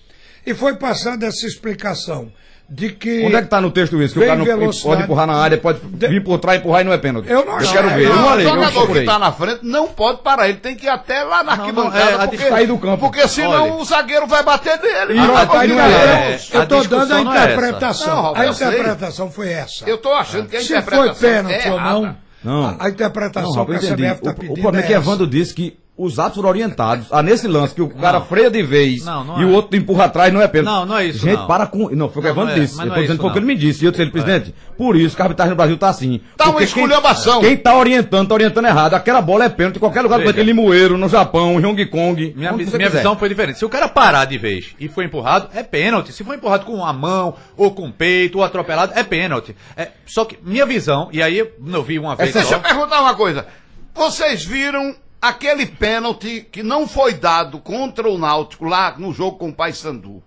e 0.44 0.52
foi 0.52 0.75
passando 0.75 1.22
essa 1.22 1.46
explicação 1.46 2.32
de 2.68 2.90
que 2.90 3.25
Onde 3.25 3.37
é 3.37 3.42
que 3.42 3.49
tá 3.49 3.61
no 3.61 3.70
texto 3.70 4.02
isso? 4.02 4.14
Que 4.14 4.20
o 4.20 4.26
cara 4.26 4.37
não 4.37 4.73
pode 4.73 5.02
empurrar 5.02 5.26
na 5.26 5.35
área, 5.35 5.56
pode 5.56 5.78
vir 6.08 6.23
por 6.25 6.38
trás, 6.38 6.58
empurrar 6.58 6.80
e 6.80 6.85
não 6.85 6.92
é 6.92 6.99
pênalti. 6.99 7.30
Eu 7.30 7.44
não 7.44 7.61
Eu 7.61 7.64
sei. 7.66 7.73
quero 7.76 7.90
ver. 7.90 8.04
Eu 8.06 8.08
Não, 8.16 8.23
não 8.23 8.37
o 8.37 8.40
eu 8.40 8.49
jogador 8.49 8.92
que 8.92 9.04
tá 9.04 9.18
na 9.20 9.32
frente 9.32 9.61
não 9.62 9.87
pode 9.88 10.23
parar, 10.23 10.49
ele 10.49 10.58
tem 10.58 10.75
que 10.75 10.87
ir 10.87 10.88
até 10.88 11.23
lá 11.23 11.44
na 11.44 11.56
Não, 11.56 11.62
arquibancada. 11.62 12.04
não, 12.04 12.11
é, 12.11 12.25
a 12.25 12.28
porque, 12.28 12.49
sair 12.49 12.66
do 12.66 12.78
campo. 12.78 12.99
Porque 12.99 13.28
senão 13.28 13.50
Olha. 13.64 13.75
o 13.75 13.85
zagueiro 13.85 14.26
vai 14.26 14.42
bater 14.42 14.78
dele. 14.78 15.14
E 15.14 15.18
amor 15.18 15.66
de 15.66 15.73
é, 15.73 16.38
eu 16.52 16.61
a 16.61 16.62
estou 16.64 16.85
dando 16.85 17.14
a 17.14 17.23
não 17.23 17.35
é 17.35 17.44
interpretação. 17.44 18.16
Não, 18.23 18.35
a 18.37 18.44
eu 18.46 18.52
interpretação 18.52 19.30
foi 19.30 19.49
essa. 19.52 19.88
Eu 19.88 19.99
tô 19.99 20.12
achando 20.12 20.49
que 20.49 20.56
a 20.56 20.61
Se 20.61 20.68
foi 20.68 20.78
interpretação 20.78 21.14
pênalti 21.20 21.68
é 21.68 21.73
ou 21.73 21.80
não. 21.80 22.16
Não. 22.42 22.64
a, 22.66 22.87
a 22.87 22.88
interpretação 22.90 23.54
Não, 23.54 23.64
que 23.64 23.73
eu 23.73 23.76
a. 23.76 23.78
CBF 23.78 24.12
está 24.14 24.30
O, 24.30 24.35
pedindo 24.35 24.58
o 24.58 24.62
problema 24.62 24.85
é 24.85 24.87
que 24.87 24.92
essa. 24.92 25.02
Evandro 25.02 25.26
disse 25.26 25.54
que 25.54 25.78
os 25.98 26.18
atos 26.18 26.36
foram 26.36 26.50
orientados. 26.50 27.06
Ah, 27.10 27.22
nesse 27.22 27.48
lance, 27.48 27.74
que 27.74 27.80
o 27.80 27.88
cara 27.88 28.20
freia 28.20 28.50
de 28.50 28.62
vez 28.62 29.02
Não, 29.04 29.24
não 29.24 29.40
e 29.40 29.44
é. 29.44 29.46
o 29.46 29.50
outro 29.52 29.76
empurra 29.78 30.04
atrás, 30.04 30.30
não 30.32 30.42
é 30.42 30.46
pênalti. 30.48 30.74
Não, 30.76 30.84
não 30.86 30.98
é 30.98 31.06
isso, 31.06 31.20
Gente, 31.20 31.38
não. 31.38 31.46
para 31.46 31.66
com. 31.66 31.88
Não, 31.88 32.10
foi 32.10 32.20
o 32.20 32.22
que 32.24 32.30
o 32.30 32.34
Não, 32.34 32.42
Evandro 32.42 32.44
não 32.44 32.52
é, 32.52 32.60
disse. 32.60 32.74
Eu 32.78 32.84
não 32.86 32.92
tô 32.92 32.98
é 32.98 33.00
dizendo 33.02 33.14
isso, 33.14 33.20
foi 33.22 33.30
o 33.30 33.32
que 33.32 33.38
ele 33.38 33.46
não. 33.46 33.54
me 33.54 33.58
disse. 33.58 33.82
E 33.82 33.86
eu 33.86 33.90
disse, 33.90 34.02
ele, 34.02 34.10
presidente, 34.10 34.54
por 34.76 34.94
isso 34.96 35.16
que 35.16 35.22
a 35.22 35.24
arbitragem 35.24 35.50
no 35.50 35.56
Brasil 35.56 35.78
tá 35.78 35.88
assim. 35.88 36.20
Tá 36.36 36.44
uma 36.44 36.52
Porque 36.52 36.66
quem- 36.66 36.82
esculhambação. 36.84 37.40
Quem 37.40 37.56
tá 37.56 37.76
orientando, 37.78 38.28
tá 38.28 38.34
orientando 38.34 38.66
errado. 38.66 38.92
Aquela 38.94 39.22
bola 39.22 39.44
é 39.44 39.48
pênalti 39.48 39.76
em 39.76 39.80
qualquer 39.80 40.02
lugar, 40.02 40.18
Veja. 40.18 40.32
vai 40.32 40.34
ter 40.34 40.42
Limoeiro, 40.44 40.98
no 40.98 41.08
Japão, 41.08 41.58
em 41.58 41.64
Hong 41.64 41.86
Kong. 41.86 42.34
Minha, 42.36 42.52
minha 42.52 42.64
quiser. 42.66 42.90
visão 42.90 43.16
foi 43.16 43.28
diferente. 43.30 43.58
Se 43.58 43.64
o 43.64 43.68
cara 43.70 43.88
parar 43.88 44.26
de 44.26 44.36
vez 44.36 44.74
e 44.78 44.88
foi 44.88 45.06
empurrado, 45.06 45.48
é 45.54 45.62
pênalti. 45.62 46.12
Se 46.12 46.22
foi 46.22 46.36
empurrado 46.36 46.66
com 46.66 46.84
a 46.84 46.92
mão, 46.92 47.34
ou 47.56 47.70
com 47.70 47.86
o 47.86 47.92
peito, 47.92 48.36
ou 48.38 48.44
atropelado, 48.44 48.92
é 48.94 49.02
pênalti. 49.02 49.56
É, 49.76 49.88
só 50.04 50.26
que 50.26 50.36
minha 50.42 50.66
visão, 50.66 51.08
e 51.10 51.22
aí 51.22 51.38
eu 51.38 51.50
não 51.58 51.82
vi 51.82 51.98
uma 51.98 52.14
vez 52.14 52.34
Deixa 52.34 52.48
só. 52.48 52.54
eu 52.56 52.60
perguntar 52.60 53.00
uma 53.00 53.14
coisa. 53.14 53.46
Vocês 53.94 54.44
viram 54.44 54.94
aquele 55.28 55.66
pênalti 55.66 56.47
que 56.50 56.62
não 56.62 56.87
foi 56.87 57.14
dado 57.14 57.59
contra 57.59 58.09
o 58.09 58.18
Náutico 58.18 58.64
lá 58.64 58.95
no 58.99 59.12
jogo 59.12 59.38
com 59.38 59.49
o 59.49 59.54
Paysandu? 59.54 60.23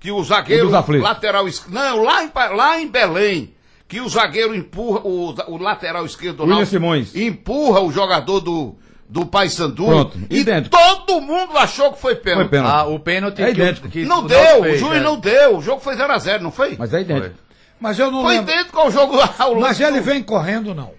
Que 0.00 0.10
o 0.12 0.22
zagueiro 0.22 0.70
lateral. 0.70 1.44
Não, 1.68 2.02
lá 2.04 2.22
em, 2.22 2.30
lá 2.54 2.80
em 2.80 2.86
Belém. 2.88 3.54
Que 3.88 4.00
o 4.00 4.08
zagueiro 4.08 4.54
empurra, 4.54 5.00
o, 5.02 5.34
o 5.48 5.56
lateral 5.56 6.04
esquerdo 6.04 6.36
do 6.36 6.42
William 6.42 6.56
Náutico 6.56 6.76
Simões. 6.76 7.16
empurra 7.16 7.80
o 7.80 7.90
jogador 7.90 8.40
do, 8.40 8.76
do 9.08 9.24
Paysandu. 9.26 9.86
Pronto, 9.86 10.18
E 10.30 10.40
idêntico. 10.40 10.76
todo 10.76 11.20
mundo 11.22 11.56
achou 11.56 11.92
que 11.92 11.98
foi 12.00 12.14
pênalti. 12.14 12.48
Foi 12.50 12.58
pênalti. 12.58 12.74
Ah, 12.74 12.84
o 12.86 13.00
pênalti 13.00 13.42
É 13.42 13.46
que, 13.46 13.50
idêntico. 13.52 13.88
que 13.88 14.04
Não 14.04 14.20
o 14.24 14.28
deu, 14.28 14.38
Náutico 14.38 14.60
o 14.60 14.64
fez, 14.64 14.80
juiz 14.80 14.92
né? 14.94 15.00
não 15.00 15.18
deu. 15.18 15.56
O 15.56 15.62
jogo 15.62 15.80
foi 15.80 15.96
0x0, 15.96 16.40
não 16.40 16.50
foi? 16.52 16.76
Mas 16.78 16.92
é 16.92 17.00
idêntico. 17.00 17.34
Mas 17.80 17.98
eu 17.98 18.10
não 18.10 18.22
Foi 18.22 18.34
lembro. 18.36 18.52
idêntico 18.52 18.78
ao 18.78 18.90
jogo 18.90 19.16
lá. 19.16 19.34
o 19.48 19.60
Mas 19.60 19.80
ele 19.80 19.98
do- 20.00 20.04
vem 20.04 20.22
correndo, 20.22 20.74
não. 20.74 20.92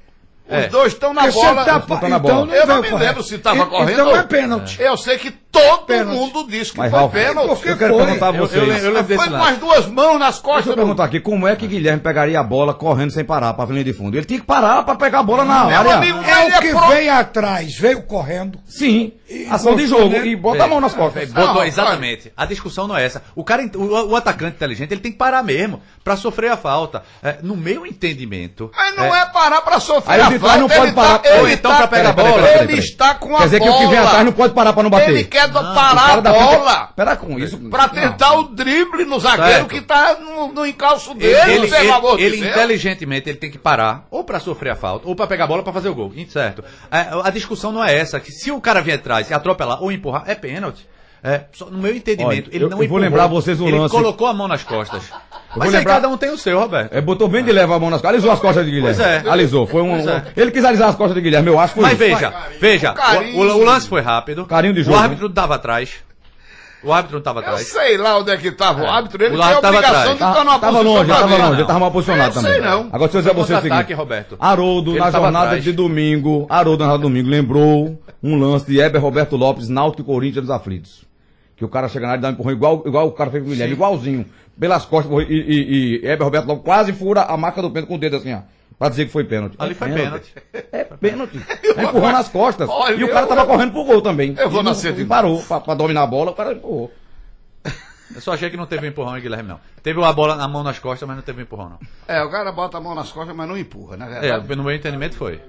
Os 0.49 0.55
É. 0.55 0.67
dois 0.67 0.93
estão 0.93 1.13
na 1.13 1.21
Porque 1.23 1.35
bola. 1.39 1.63
tá- 1.65 1.77
então 2.17 2.19
bola. 2.19 2.45
não 2.47 2.53
Eu 2.55 2.65
não 2.65 2.67
veio 2.67 2.81
me 2.81 2.89
correto. 2.89 3.07
lembro 3.09 3.23
se 3.23 3.37
tava 3.37 3.63
E- 3.63 3.65
correndo. 3.67 3.91
Então 3.91 4.17
é 4.17 4.23
pênalti. 4.23 4.81
Eu 4.81 4.97
sei 4.97 5.17
que 5.19 5.29
todo 5.51 5.85
Pênalti. 5.85 6.15
mundo 6.17 6.45
disse 6.47 6.71
que 6.71 6.77
Mas, 6.77 6.91
foi 6.91 6.99
Ralf, 6.99 7.11
pênalti. 7.11 7.47
Porque 7.49 7.69
Eu 7.69 7.77
quero 7.77 7.93
foi. 7.95 8.05
perguntar 8.05 8.25
a 8.25 8.29
Eu, 8.29 8.35
eu, 8.35 8.47
vocês. 8.47 8.61
lembro- 8.67 8.85
eu 8.85 8.93
lembro 8.93 9.15
Foi 9.17 9.29
com 9.29 9.43
as 9.43 9.57
duas 9.57 9.87
mãos 9.87 10.19
nas 10.19 10.35
Deixa 10.35 10.41
costas. 10.41 10.67
eu 10.67 10.75
perguntar 10.75 11.03
aqui, 11.05 11.19
como 11.19 11.47
é 11.47 11.55
que 11.55 11.65
Guilherme 11.67 11.99
pegaria 12.01 12.39
a 12.39 12.43
bola 12.43 12.73
correndo 12.73 13.11
sem 13.11 13.23
parar 13.25 13.53
pra 13.53 13.65
linha 13.65 13.83
de 13.83 13.93
fundo? 13.93 14.15
Ele 14.15 14.25
tinha 14.25 14.39
que 14.39 14.45
parar 14.45 14.83
pra 14.83 14.95
pegar 14.95 15.19
a 15.19 15.23
bola 15.23 15.43
na 15.43 15.65
Meu 15.65 15.77
área. 15.79 15.95
amigo, 15.95 16.19
É 16.23 16.45
Ele 16.45 16.55
o 16.57 16.59
que 16.61 16.69
pro- 16.69 16.87
veio 16.89 17.13
atrás, 17.13 17.75
veio 17.75 18.01
correndo. 18.03 18.59
Sim, 18.67 19.13
E 19.29 19.47
ação 19.49 19.75
de 19.75 19.87
jogo. 19.87 20.09
dele? 20.09 20.29
E 20.29 20.35
bota 20.35 20.63
a 20.63 20.67
mão 20.67 20.79
nas 20.79 20.93
costas. 20.93 21.31
Botou, 21.31 21.55
Não, 21.55 21.63
exatamente. 21.63 22.31
A 22.37 22.45
discussão 22.45 22.87
não 22.87 22.95
é 22.97 23.03
essa. 23.05 23.21
O 23.35 23.43
cara, 23.43 23.63
o, 23.75 24.11
o 24.11 24.15
atacante 24.15 24.55
inteligente, 24.55 24.91
ele 24.91 25.01
tem 25.01 25.11
que 25.11 25.17
parar 25.17 25.41
mesmo 25.43 25.81
pra 26.03 26.15
sofrer 26.15 26.51
a 26.51 26.57
falta. 26.57 27.03
É, 27.23 27.37
no 27.41 27.55
meu 27.57 27.85
entendimento. 27.85 28.71
Mas 28.75 28.95
não 28.95 29.15
é, 29.15 29.25
parar 29.27 29.61
pra 29.61 29.79
sofrer 29.79 30.13
Aí 30.13 30.19
o 30.21 30.23
a 30.35 30.39
trás 30.39 30.59
não 30.59 30.69
falta, 30.69 30.75
pode 30.75 30.87
ele 30.87 30.95
parar. 30.95 31.19
Tá, 31.19 31.29
ele 31.29 31.39
Ou 31.39 31.49
então 31.49 31.71
tá, 31.71 31.83
a 31.83 32.11
bola. 32.13 32.29
Ele 32.49 32.57
peraí. 32.67 32.79
está 32.79 33.15
com 33.15 33.35
a 33.35 33.39
Quer 33.39 33.43
dizer 33.45 33.59
que 33.61 33.69
o 33.69 33.73
que 33.73 33.79
vem 33.87 33.89
bola. 33.95 34.07
atrás 34.07 34.25
não 34.25 34.31
pode 34.31 34.53
parar 34.53 34.73
pra 34.73 34.83
não 34.83 34.89
bater. 34.89 35.27
Ele 35.43 35.47
quer 35.47 35.51
pra 35.51 35.73
parar 35.73 36.17
a 36.17 36.21
bola. 36.21 36.89
Pera 36.95 37.15
com 37.15 37.39
isso. 37.39 37.57
Pra 37.69 37.87
tentar 37.87 38.33
o 38.39 38.43
drible 38.49 39.05
no 39.05 39.19
zagueiro 39.19 39.51
Certo. 39.51 39.67
que 39.69 39.81
tá 39.81 40.17
no, 40.19 40.51
no 40.53 40.65
encalço 40.65 41.11
Ele, 41.11 41.19
dele, 41.19 41.51
ele, 41.51 41.51
ele- 41.53 41.67
de 42.17 42.23
ele 42.23 42.37
Deus. 42.37 42.51
inteligentemente 42.51 43.29
ele 43.29 43.37
tem 43.37 43.51
que 43.51 43.57
parar, 43.57 44.05
ou 44.11 44.23
pra 44.23 44.39
sofrer 44.39 44.71
a 44.71 44.75
falta, 44.75 45.07
ou 45.07 45.15
pra 45.15 45.27
pegar 45.27 45.45
a 45.45 45.47
bola 45.47 45.63
pra 45.63 45.73
fazer 45.73 45.89
o 45.89 45.95
gol. 45.95 46.11
Certo. 46.29 46.63
A, 46.91 47.27
a 47.27 47.29
discussão 47.31 47.71
não 47.71 47.83
é 47.83 47.95
essa, 47.95 48.19
que 48.19 48.31
se 48.31 48.51
o 48.51 48.59
cara 48.61 48.81
vier 48.81 48.97
atrás 48.99 49.29
e 49.29 49.33
atropelar 49.33 49.81
ou 49.81 49.91
empurrar, 49.91 50.23
é 50.27 50.35
pênalti. 50.35 50.87
É, 51.23 51.41
só 51.51 51.65
no 51.65 51.77
meu 51.79 51.93
entendimento, 51.95 52.29
Olha, 52.29 52.55
ele 52.55 52.63
eu- 52.63 52.69
não 52.69 52.75
eu 52.75 52.77
vou 52.77 52.85
empurrou, 52.85 53.01
lembrar 53.01 53.27
vocês 53.27 53.59
um 53.59 53.67
ele 53.67 53.77
lance- 53.77 53.93
colocou 53.93 54.25
a 54.27 54.33
mão 54.33 54.47
nas 54.47 54.63
costas. 54.63 55.03
Mas 55.55 55.67
aí 55.69 55.77
lembrar- 55.79 55.95
cada 55.95 56.07
um 56.07 56.15
tem 56.15 56.29
o 56.31 56.37
seu, 56.37 56.57
Roberto. 56.59 56.93
É, 56.93 57.01
botou 57.01 57.27
bem 57.27 57.43
de 57.43 57.51
levar 57.51 57.75
a 57.75 57.79
mão 57.79 57.89
nas 57.89 57.99
costas. 57.99 58.13
Alisou 58.15 58.31
as 58.31 58.39
costas 58.39 58.65
de 58.65 58.71
Guilherme. 58.71 58.95
Pois 58.95 59.07
é. 59.07 59.23
Alisou. 59.29 59.67
Foi 59.67 59.81
um. 59.81 59.89
Pois 59.95 60.07
é. 60.07 60.23
Ele 60.37 60.51
quis 60.51 60.63
alisar 60.63 60.89
as 60.89 60.95
costas 60.95 61.15
de 61.15 61.21
Guilherme, 61.21 61.49
eu 61.49 61.59
acho 61.59 61.73
que 61.73 61.79
foi 61.81 61.89
Mas 61.89 61.99
isso. 61.99 62.09
veja, 62.15 62.33
veja, 62.61 62.93
carinho. 62.93 63.37
o, 63.37 63.41
o- 63.41 63.57
o 63.61 63.63
lance 63.65 63.87
foi 63.87 64.01
rápido. 64.01 64.45
Carinho 64.45 64.73
de 64.73 64.83
jogo, 64.83 64.95
O 64.95 64.99
árbitro 64.99 65.27
não 65.27 65.33
tava 65.33 65.55
atrás. 65.55 65.95
O 66.81 66.93
árbitro 66.93 67.17
não 67.17 67.21
tava 67.23 67.39
Eu 67.41 67.43
atrás. 67.43 67.67
sei 67.67 67.97
lá 67.97 68.17
onde 68.19 68.31
é 68.31 68.37
que 68.37 68.51
tava 68.51 68.83
o 68.83 68.87
árbitro, 68.89 69.21
ele 69.21 69.35
O 69.35 69.41
a 69.41 69.45
árbitro 69.47 69.61
tava 69.63 69.75
obrigação 69.77 69.99
atrás. 70.13 70.17
de 70.17 70.23
estar 70.23 70.43
numa 70.45 70.59
Tava 70.59 70.71
posição 70.77 70.93
longe, 70.93 71.09
tava 71.11 71.35
longe, 71.37 71.59
ele 71.59 71.67
tava 71.67 71.79
mal 71.79 71.91
posicionado 71.91 72.29
Eu 72.29 72.33
também. 72.35 72.51
sei 72.53 72.61
não. 72.61 72.79
Agora, 72.89 72.99
deixa 72.99 73.17
eu 73.17 73.21
dizer 73.21 73.31
a 73.31 73.33
você 73.33 73.53
o 73.55 73.61
seguinte. 73.61 73.93
Roberto. 73.93 74.37
Haroldo, 74.39 74.91
Ele 74.91 74.99
na 74.99 75.11
jornada 75.11 75.45
atrás. 75.47 75.63
de 75.65 75.71
domingo, 75.73 76.47
Haroldo, 76.49 76.79
na 76.85 76.91
jornada 76.91 76.97
de 76.99 77.03
domingo, 77.13 77.29
lembrou 77.29 77.99
um 78.23 78.39
lance 78.39 78.65
de 78.65 78.79
Heber 78.79 79.01
Roberto 79.01 79.35
Lopes, 79.35 79.67
Náutico 79.67 80.03
e 80.03 80.05
Corinthians 80.05 80.45
dos 80.45 80.51
Aflitos. 80.55 81.01
Que 81.59 81.65
o 81.65 81.69
cara 81.69 81.87
chega 81.89 82.05
na 82.07 82.13
área 82.13 82.19
e 82.19 82.21
dá 82.23 82.29
um 82.29 82.31
empurrão 82.31 82.51
igual, 82.53 82.83
igual 82.85 83.07
o 83.07 83.11
cara 83.11 83.29
fez 83.29 83.43
com 83.43 83.49
o 83.49 83.51
Guilherme, 83.51 83.73
igualzinho. 83.73 84.25
Pelas 84.57 84.85
costas, 84.85 85.11
e, 85.29 85.33
e, 85.33 85.99
e 86.01 86.07
Heber 86.07 86.23
Roberto 86.23 86.47
Lopes 86.47 86.63
quase 86.63 86.93
fura 86.93 87.23
a 87.23 87.35
marca 87.35 87.61
do 87.61 87.69
pênalti 87.69 87.89
com 87.89 87.95
o 87.95 87.99
dedo 87.99 88.15
assim, 88.15 88.33
ó. 88.33 88.39
Pra 88.77 88.87
dizer 88.87 89.05
que 89.07 89.11
foi 89.11 89.25
pênalti. 89.25 89.55
Ali 89.59 89.71
É 89.71 89.75
foi 89.75 89.91
pênalti. 89.91 90.33
É 90.71 90.83
pênalti. 90.85 91.37
É 91.75 91.83
empurrão 91.83 92.13
nas 92.13 92.29
costas. 92.29 92.69
Olha, 92.69 92.95
e 92.95 93.03
o 93.03 93.09
cara 93.09 93.25
eu- 93.25 93.27
tava 93.27 93.45
correndo 93.45 93.73
pro 93.73 93.83
gol 93.83 94.01
também. 94.01 94.33
Eu 94.37 94.49
vou 94.49 94.63
nascer 94.63 94.93
de 94.93 95.03
parou 95.03 95.43
pra, 95.43 95.59
pra 95.59 95.73
dominar 95.73 96.03
a 96.03 96.07
bola, 96.07 96.31
o 96.31 96.33
cara 96.33 96.53
empurrou. 96.53 96.89
Eu 98.15 98.21
só 98.21 98.33
achei 98.33 98.49
que 98.49 98.55
não 98.57 98.65
teve 98.65 98.87
um 98.87 98.89
empurrão 98.89 99.17
em 99.17 99.21
Guilherme, 99.21 99.49
não. 99.49 99.59
Teve 99.83 99.99
uma 99.99 100.11
bola 100.13 100.35
na 100.35 100.47
mão 100.47 100.63
nas 100.63 100.79
costas, 100.79 101.05
mas 101.07 101.17
não 101.17 101.23
teve 101.23 101.39
um 101.39 101.43
empurrão, 101.43 101.69
não. 101.69 101.79
É, 102.07 102.23
o 102.23 102.29
cara 102.31 102.51
bota 102.53 102.77
a 102.77 102.81
mão 102.81 102.95
nas 102.95 103.11
costas, 103.11 103.35
mas 103.35 103.47
não 103.47 103.57
empurra, 103.57 103.97
na 103.97 104.07
É, 104.25 104.37
no 104.37 104.63
meu 104.63 104.73
entendimento 104.73 105.15
foi. 105.15 105.41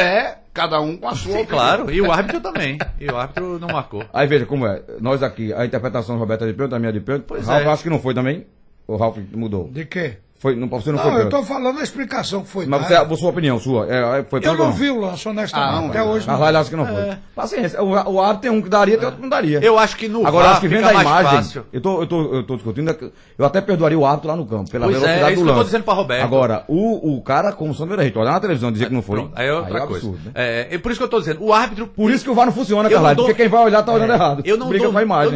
É, 0.00 0.38
cada 0.52 0.80
um 0.80 0.96
com 0.96 1.08
a 1.08 1.14
sua 1.14 1.38
Sim, 1.38 1.44
claro. 1.44 1.90
E 1.90 2.00
o 2.00 2.10
árbitro 2.10 2.40
também. 2.40 2.78
E 2.98 3.06
o 3.06 3.16
árbitro 3.16 3.58
não 3.58 3.68
marcou. 3.68 4.04
Aí 4.12 4.26
veja 4.26 4.46
como 4.46 4.66
é. 4.66 4.82
Nós 5.00 5.22
aqui, 5.22 5.52
a 5.52 5.64
interpretação 5.64 6.16
do 6.16 6.20
Roberto 6.20 6.44
é 6.44 6.46
de 6.48 6.54
pênalti, 6.54 6.74
a 6.74 6.78
minha 6.78 6.90
é 6.90 6.92
de 6.92 7.00
pênalti. 7.00 7.24
Pois 7.26 7.46
Ralf 7.46 7.64
é. 7.64 7.68
acho 7.68 7.82
que 7.82 7.90
não 7.90 7.98
foi 7.98 8.14
também. 8.14 8.46
O 8.86 8.96
Ralf 8.96 9.18
mudou. 9.32 9.68
De 9.68 9.84
quê? 9.84 10.16
Foi, 10.40 10.56
não, 10.56 10.68
você 10.68 10.90
não, 10.90 10.96
Não, 11.04 11.12
foi 11.12 11.20
eu 11.20 11.28
tô 11.28 11.42
falando 11.42 11.80
a 11.80 11.82
explicação 11.82 12.40
que 12.42 12.48
foi 12.48 12.64
Mas 12.64 12.88
dada. 12.88 13.04
você, 13.04 13.12
a 13.14 13.16
sua 13.18 13.28
opinião, 13.28 13.60
sua. 13.60 13.86
É, 13.86 14.20
é, 14.20 14.22
foi 14.24 14.40
Eu 14.42 14.52
ou 14.52 14.56
não 14.56 14.72
vi 14.72 14.90
o 14.90 14.98
lance, 14.98 15.28
honestamente. 15.28 15.68
Ah, 15.68 15.78
não, 15.82 15.88
Até 15.90 15.98
é. 15.98 16.02
hoje 16.02 16.26
não. 16.26 16.42
Acha 16.42 16.70
que 16.70 16.76
não 16.76 16.86
foi. 16.86 17.10
Paciência. 17.36 17.82
O, 17.82 17.90
o 17.90 18.20
árbitro 18.22 18.40
tem 18.40 18.50
um 18.50 18.62
que 18.62 18.70
daria, 18.70 18.96
tem 18.96 19.04
outro 19.04 19.16
que 19.18 19.22
não 19.22 19.28
daria. 19.28 19.58
Eu 19.62 19.78
acho 19.78 19.98
que 19.98 20.08
no 20.08 20.26
Agora, 20.26 20.44
VAR 20.44 20.52
acho 20.52 20.60
que 20.62 20.68
vendo 20.68 20.78
fica 20.86 20.90
a 20.92 20.94
mais 20.94 21.06
imagem, 21.06 21.30
fácil. 21.42 21.66
eu 21.70 21.80
tô, 21.82 22.00
eu, 22.00 22.06
tô, 22.06 22.34
eu 22.36 22.42
tô 22.42 22.54
discutindo, 22.54 23.12
eu 23.36 23.44
até 23.44 23.60
perdoaria 23.60 23.98
o 23.98 24.06
árbitro 24.06 24.30
lá 24.30 24.36
no 24.36 24.46
campo, 24.46 24.70
pela 24.70 24.86
Pois 24.86 24.96
é, 24.96 25.00
velocidade 25.00 25.30
é 25.30 25.34
isso 25.34 25.40
do 25.42 25.44
que 25.44 25.50
eu 25.50 25.52
tô 25.52 25.58
lance. 25.58 25.64
dizendo 25.66 25.84
pra 25.84 25.92
Roberto. 25.92 26.24
Agora, 26.24 26.64
o, 26.68 27.16
o 27.18 27.20
cara, 27.22 27.52
como 27.52 27.74
Sandro 27.74 27.94
Direito, 27.98 28.18
olhar 28.18 28.32
na 28.32 28.40
televisão 28.40 28.70
e 28.70 28.72
dizer 28.72 28.86
que 28.86 28.94
não 28.94 29.02
foi, 29.02 29.16
Pronto, 29.18 29.32
aí 29.36 29.46
é 29.46 29.52
outra 29.52 29.84
um 29.84 29.86
coisa. 29.88 30.06
absurdo, 30.06 30.20
né? 30.24 30.30
É, 30.34 30.68
é 30.74 30.78
por 30.78 30.90
isso 30.90 30.98
que 31.00 31.04
eu 31.04 31.08
tô 31.10 31.18
dizendo, 31.20 31.44
o 31.44 31.52
árbitro. 31.52 31.86
Por 31.86 32.10
isso 32.10 32.24
que 32.24 32.30
o 32.30 32.34
VAR 32.34 32.46
não 32.46 32.52
funciona, 32.54 32.88
não 32.88 33.14
dou- 33.14 33.26
porque 33.26 33.34
quem 33.42 33.48
vai 33.50 33.62
olhar 33.62 33.82
tá 33.82 33.92
olhando 33.92 34.14
errado. 34.14 34.42
Eu 34.46 34.56
não, 34.56 34.70
dou, 34.70 34.90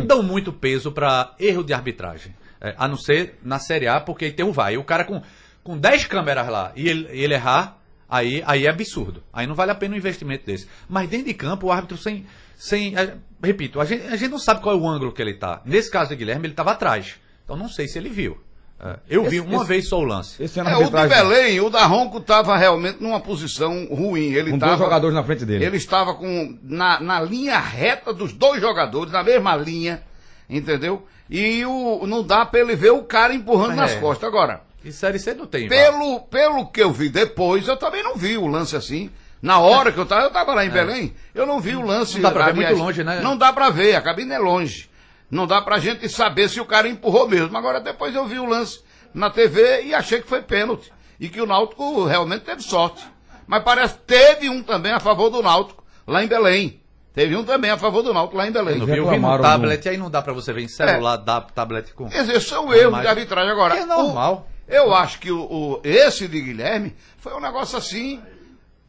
não 0.06 0.22
muito 0.22 0.50
peso 0.50 0.90
pra 0.90 1.32
erro 1.38 1.62
de 1.62 1.74
arbitragem. 1.74 2.32
É, 2.64 2.74
a 2.78 2.88
não 2.88 2.96
ser 2.96 3.38
na 3.42 3.58
Série 3.58 3.86
A, 3.86 4.00
porque 4.00 4.30
tem 4.30 4.44
o 4.46 4.52
VAR. 4.52 4.72
E 4.72 4.78
o 4.78 4.84
cara 4.84 5.04
com, 5.04 5.20
com 5.62 5.76
10 5.76 6.06
câmeras 6.06 6.48
lá 6.48 6.72
e 6.74 6.88
ele, 6.88 7.06
ele 7.10 7.34
errar, 7.34 7.76
aí, 8.08 8.42
aí 8.46 8.66
é 8.66 8.70
absurdo. 8.70 9.22
Aí 9.32 9.46
não 9.46 9.54
vale 9.54 9.70
a 9.70 9.74
pena 9.74 9.94
um 9.94 9.98
investimento 9.98 10.46
desse. 10.46 10.66
Mas 10.88 11.08
dentro 11.08 11.26
de 11.26 11.34
campo, 11.34 11.66
o 11.66 11.72
árbitro 11.72 11.96
sem. 11.98 12.24
sem 12.56 12.96
é, 12.96 13.14
repito, 13.42 13.80
a 13.80 13.84
gente, 13.84 14.06
a 14.06 14.16
gente 14.16 14.30
não 14.30 14.38
sabe 14.38 14.62
qual 14.62 14.74
é 14.74 14.78
o 14.78 14.88
ângulo 14.88 15.12
que 15.12 15.20
ele 15.20 15.34
tá. 15.34 15.60
Nesse 15.64 15.90
caso 15.90 16.08
de 16.10 16.16
Guilherme, 16.16 16.46
ele 16.46 16.52
estava 16.54 16.72
atrás. 16.72 17.16
Então 17.44 17.56
não 17.56 17.68
sei 17.68 17.86
se 17.86 17.98
ele 17.98 18.08
viu. 18.08 18.40
É, 18.80 18.96
eu 19.08 19.24
vi 19.24 19.36
Esse- 19.36 19.46
uma 19.46 19.56
esse- 19.58 19.66
vez 19.66 19.88
só 19.88 19.98
o 20.00 20.04
lance. 20.04 20.42
Esse 20.42 20.58
ano 20.58 20.70
É, 20.70 20.76
o 20.76 20.84
de 20.84 20.90
Belém, 21.08 21.60
o 21.60 21.70
da 21.70 21.84
Ronco 21.86 22.18
estava 22.18 22.56
realmente 22.56 23.00
numa 23.00 23.20
posição 23.20 23.86
ruim. 23.86 24.32
Ele 24.32 24.50
Com 24.50 24.58
tava, 24.58 24.72
dois 24.72 24.82
jogadores 24.84 25.14
na 25.14 25.22
frente 25.22 25.44
dele. 25.44 25.64
Ele 25.64 25.76
estava 25.76 26.14
com 26.14 26.58
na, 26.62 26.98
na 27.00 27.20
linha 27.20 27.58
reta 27.58 28.12
dos 28.12 28.32
dois 28.32 28.60
jogadores, 28.60 29.12
na 29.12 29.22
mesma 29.22 29.54
linha, 29.56 30.02
entendeu? 30.50 31.06
E 31.30 31.64
o, 31.64 32.06
não 32.06 32.22
dá 32.22 32.44
pra 32.44 32.60
ele 32.60 32.76
ver 32.76 32.90
o 32.92 33.02
cara 33.02 33.34
empurrando 33.34 33.72
É. 33.72 33.76
nas 33.76 33.94
costas. 33.96 34.28
Agora, 34.28 34.62
E 34.84 34.92
Série 34.92 35.18
C 35.18 35.32
não 35.34 35.46
tem. 35.46 35.68
Pelo, 35.68 36.20
pelo 36.20 36.66
que 36.66 36.82
eu 36.82 36.92
vi 36.92 37.08
depois, 37.08 37.66
eu 37.66 37.76
também 37.76 38.02
não 38.02 38.16
vi 38.16 38.36
o 38.36 38.46
lance 38.46 38.76
assim. 38.76 39.10
Na 39.40 39.58
hora 39.58 39.92
que 39.92 39.98
eu 39.98 40.06
tava, 40.06 40.22
eu 40.24 40.30
tava 40.30 40.54
lá 40.54 40.64
em 40.64 40.70
Belém, 40.70 41.14
eu 41.34 41.46
não 41.46 41.60
vi 41.60 41.74
o 41.76 41.82
lance. 41.82 42.12
É. 42.12 42.20
Não 42.20 42.22
dá 42.22 42.30
pra 42.30 42.44
ver 42.46 42.50
aliás, 42.52 42.70
muito 42.76 42.84
longe, 42.86 43.04
né? 43.04 43.20
Não 43.20 43.36
dá 43.36 43.52
pra 43.52 43.70
ver, 43.70 43.94
a 43.94 44.00
cabine 44.02 44.32
é 44.32 44.38
longe. 44.38 44.88
Não 45.30 45.46
dá 45.46 45.60
pra 45.60 45.78
gente 45.78 46.08
saber 46.08 46.48
se 46.48 46.60
o 46.60 46.64
cara 46.66 46.88
empurrou 46.88 47.28
mesmo. 47.28 47.56
Agora 47.56 47.80
depois 47.80 48.14
eu 48.14 48.26
vi 48.26 48.38
o 48.38 48.46
lance 48.46 48.80
na 49.12 49.30
TV 49.30 49.82
e 49.84 49.94
achei 49.94 50.20
que 50.22 50.28
foi 50.28 50.42
pênalti. 50.42 50.92
E 51.18 51.28
que 51.28 51.40
o 51.40 51.46
Náutico 51.46 52.04
realmente 52.04 52.42
teve 52.44 52.62
sorte. 52.62 53.04
Mas 53.46 53.62
parece 53.62 53.94
que 53.94 54.00
teve 54.02 54.48
um 54.48 54.62
também 54.62 54.92
a 54.92 55.00
favor 55.00 55.28
do 55.30 55.42
Náutico, 55.42 55.84
lá 56.06 56.22
em 56.24 56.26
Belém. 56.26 56.80
Teve 57.14 57.36
um 57.36 57.44
também 57.44 57.70
a 57.70 57.78
favor 57.78 58.02
do 58.02 58.12
Náutico 58.12 58.36
lá 58.36 58.46
em 58.48 58.50
Belém. 58.52 58.74
Eu 58.80 58.86
vi, 58.86 58.92
eu 58.98 59.04
vi 59.10 59.18
no 59.18 59.22
tablet, 59.48 59.88
aí 59.88 59.96
não 59.96 60.10
dá 60.10 60.20
pra 60.20 60.32
você 60.32 60.52
ver 60.52 60.62
em 60.62 60.68
celular, 60.68 61.16
dá 61.16 61.40
tablet 61.40 61.94
com. 61.94 62.08
Quer 62.08 62.22
dizer, 62.22 62.40
são 62.40 62.74
erros 62.74 62.90
de 63.02 63.06
arbitragem 63.06 63.50
agora. 63.52 63.74
Que 63.76 63.80
é 63.82 63.86
normal. 63.86 64.48
o- 64.50 64.54
eu 64.72 64.92
acho 64.94 65.20
que 65.20 65.30
o, 65.30 65.40
o- 65.40 65.80
esse 65.84 66.26
de 66.26 66.40
Guilherme 66.40 66.94
foi 67.18 67.32
um 67.34 67.40
negócio 67.40 67.78
assim, 67.78 68.20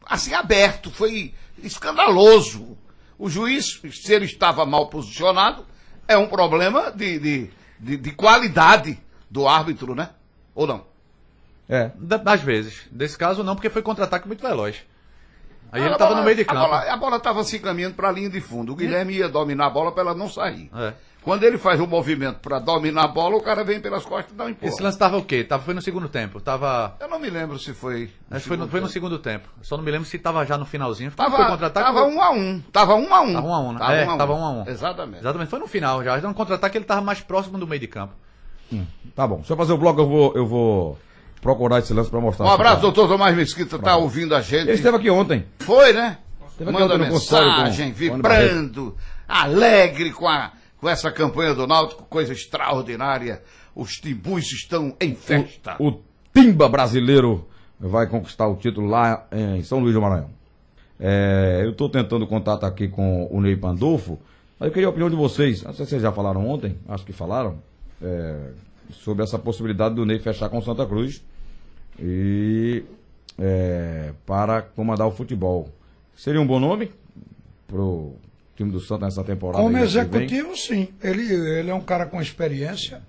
assim 0.04 0.34
aberto, 0.34 0.90
foi 0.90 1.32
escandaloso. 1.62 2.76
O 3.18 3.30
juiz, 3.30 3.80
se 3.92 4.12
ele 4.12 4.24
estava 4.26 4.66
mal 4.66 4.88
posicionado, 4.88 5.64
é 6.08 6.16
um 6.18 6.26
problema 6.26 6.90
de, 6.90 7.18
de, 7.18 7.50
de, 7.78 7.96
de 7.96 8.10
qualidade 8.10 8.98
do 9.30 9.46
árbitro, 9.46 9.94
né? 9.94 10.10
Ou 10.54 10.66
não? 10.66 10.84
É. 11.68 11.90
Da- 11.96 12.16
Das 12.16 12.40
vezes. 12.40 12.82
Desse 12.90 13.16
caso 13.16 13.42
não, 13.44 13.54
porque 13.54 13.70
foi 13.70 13.82
contra-ataque 13.82 14.26
muito 14.26 14.42
veloz. 14.42 14.76
Aí 15.72 15.82
A 15.82 15.86
ele 15.86 15.94
tava 15.96 16.10
bola- 16.10 16.20
no 16.20 16.24
meio 16.24 16.36
de 16.36 16.42
a 16.42 16.44
campo. 16.46 16.74
A 16.74 16.96
bola 16.96 17.16
estava 17.16 17.44
se 17.44 17.56
encaminhando 17.56 17.94
para 17.94 18.08
a 18.08 18.12
linha 18.12 18.30
de 18.30 18.40
fundo. 18.40 18.72
O 18.72 18.76
Guilherme 18.76 19.14
ia 19.14 19.28
dominar 19.28 19.66
a 19.66 19.70
bola 19.70 19.92
para 19.92 20.02
ela 20.02 20.14
não 20.14 20.28
sair. 20.28 20.70
É. 20.74 20.92
Quando 21.22 21.42
ele 21.42 21.58
faz 21.58 21.80
o 21.80 21.88
movimento 21.88 22.38
para 22.38 22.60
dominar 22.60 23.02
a 23.02 23.08
bola, 23.08 23.34
o 23.36 23.40
cara 23.42 23.64
vem 23.64 23.80
pelas 23.80 24.04
costas 24.06 24.32
e 24.32 24.36
dá 24.36 24.44
um 24.44 24.48
empurro. 24.50 24.72
Esse 24.72 24.80
lance 24.80 24.96
tava 24.96 25.16
o 25.16 25.24
quê? 25.24 25.42
Tava, 25.42 25.60
foi 25.64 25.74
no 25.74 25.82
segundo 25.82 26.08
tempo. 26.08 26.40
Tava. 26.40 26.94
Eu 27.00 27.08
não 27.08 27.18
me 27.18 27.28
lembro 27.28 27.58
se 27.58 27.74
foi. 27.74 28.12
Acho 28.30 28.42
que 28.44 28.48
foi 28.48 28.56
no, 28.56 28.68
foi 28.68 28.80
no 28.80 28.88
segundo 28.88 29.18
tempo. 29.18 29.48
Só 29.60 29.76
não 29.76 29.82
me 29.82 29.90
lembro 29.90 30.06
se 30.06 30.16
tava 30.20 30.46
já 30.46 30.56
no 30.56 30.64
finalzinho. 30.64 31.10
Foi 31.10 31.24
Tava, 31.24 31.46
contra-ataque. 31.50 31.84
tava 31.84 31.98
foi- 32.04 32.14
um 32.14 32.22
a 32.22 32.30
um. 32.30 32.60
Tava 32.72 32.94
um 32.94 33.12
a 33.12 33.20
um. 33.22 33.32
Tava 33.32 33.46
um 33.48 33.54
a 33.54 33.58
um, 33.60 33.72
né? 33.72 34.02
É, 34.02 34.16
tava 34.16 34.34
um 34.34 34.44
a 34.44 34.50
um. 34.52 34.68
Exatamente. 34.68 35.18
Exatamente, 35.18 35.48
foi 35.50 35.58
no 35.58 35.66
final 35.66 36.04
já. 36.04 36.16
No 36.20 36.32
contra-ataque 36.32 36.78
ele 36.78 36.84
tava 36.84 37.00
mais 37.00 37.20
próximo 37.20 37.58
do 37.58 37.66
meio 37.66 37.80
de 37.80 37.88
campo. 37.88 38.14
Tá 39.14 39.26
bom. 39.26 39.42
Se 39.42 39.50
eu 39.52 39.56
fazer 39.56 39.72
o 39.72 39.78
bloco, 39.78 40.00
eu 40.00 40.06
vou, 40.08 40.32
eu 40.36 40.46
vou 40.46 40.98
procurar 41.40 41.78
esse 41.78 41.92
lance 41.92 42.10
pra 42.10 42.20
mostrar. 42.20 42.46
Um 42.46 42.50
abraço, 42.50 42.82
doutor 42.82 43.08
Tomás 43.08 43.36
Mesquita, 43.36 43.78
tá 43.78 43.96
ouvindo 43.96 44.34
a 44.34 44.40
gente. 44.40 44.68
Ele 44.68 44.72
esteve 44.72 44.96
aqui 44.96 45.10
ontem. 45.10 45.44
Foi, 45.60 45.92
né? 45.92 46.18
Esteve 46.50 46.72
Manda 46.72 46.94
ontem 46.94 47.10
mensagem, 47.10 47.92
com 47.92 47.92
o 47.92 47.98
vibrando, 47.98 48.96
alegre 49.28 50.10
com, 50.10 50.26
a, 50.26 50.52
com 50.78 50.88
essa 50.88 51.10
campanha 51.10 51.54
do 51.54 51.66
Náutico, 51.66 52.04
coisa 52.04 52.32
extraordinária. 52.32 53.42
Os 53.74 53.92
timbus 53.92 54.50
estão 54.52 54.96
em 54.98 55.14
festa. 55.14 55.76
O 55.78 56.00
Timba 56.32 56.68
brasileiro 56.68 57.46
vai 57.78 58.06
conquistar 58.06 58.46
o 58.46 58.56
título 58.56 58.88
lá 58.88 59.26
em 59.30 59.62
São 59.62 59.78
Luís 59.78 59.94
do 59.94 60.00
Maranhão. 60.00 60.30
É, 60.98 61.60
eu 61.62 61.70
estou 61.70 61.88
tentando 61.88 62.26
contato 62.26 62.64
aqui 62.64 62.88
com 62.88 63.28
o 63.30 63.40
Ney 63.40 63.56
Pandolfo, 63.56 64.18
mas 64.58 64.68
eu 64.68 64.72
queria 64.72 64.86
a 64.86 64.90
opinião 64.90 65.10
de 65.10 65.16
vocês. 65.16 65.62
Não 65.62 65.74
sei 65.74 65.84
se 65.84 65.90
vocês 65.90 66.02
já 66.02 66.12
falaram 66.12 66.48
ontem, 66.48 66.78
acho 66.88 67.04
que 67.04 67.12
falaram, 67.12 67.58
é, 68.02 68.50
sobre 68.90 69.24
essa 69.24 69.38
possibilidade 69.38 69.94
do 69.94 70.04
Ney 70.04 70.18
fechar 70.18 70.48
com 70.48 70.58
o 70.58 70.62
Santa 70.62 70.86
Cruz 70.86 71.22
e 71.98 72.84
é, 73.38 74.12
para 74.24 74.62
comandar 74.62 75.06
o 75.06 75.10
futebol. 75.10 75.68
Seria 76.16 76.40
um 76.40 76.46
bom 76.46 76.58
nome 76.58 76.90
pro 77.66 78.14
time 78.56 78.70
do 78.70 78.80
Santa 78.80 79.04
nessa 79.06 79.22
temporada? 79.22 79.62
Como 79.62 79.76
aí 79.76 79.82
executivo, 79.82 80.56
sim. 80.56 80.88
Ele, 81.02 81.22
ele 81.32 81.70
é 81.70 81.74
um 81.74 81.80
cara 81.80 82.06
com 82.06 82.20
experiência, 82.20 83.02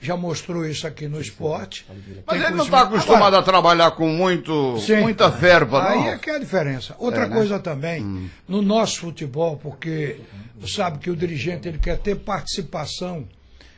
já 0.00 0.16
mostrou 0.16 0.64
isso 0.64 0.86
aqui 0.86 1.08
no 1.08 1.20
esporte. 1.20 1.84
Mas 2.26 2.38
Tem 2.38 2.46
ele 2.46 2.56
não 2.56 2.64
está 2.64 2.82
acostumado 2.82 3.26
Agora, 3.26 3.38
a 3.38 3.42
trabalhar 3.42 3.90
com 3.92 4.08
muito, 4.08 4.78
sim. 4.80 5.00
muita 5.00 5.28
verba, 5.28 5.88
Aí 5.88 5.98
não? 5.98 6.08
é 6.08 6.18
que 6.18 6.30
é 6.30 6.36
a 6.36 6.38
diferença. 6.38 6.94
Outra 6.98 7.24
É, 7.24 7.28
né? 7.28 7.34
coisa 7.34 7.58
também, 7.58 8.30
no 8.46 8.62
nosso 8.62 9.00
futebol, 9.00 9.56
porque 9.56 10.20
sabe 10.68 10.98
que 10.98 11.10
o 11.10 11.16
dirigente 11.16 11.68
ele 11.68 11.78
quer 11.78 11.98
ter 11.98 12.16
participação 12.16 13.26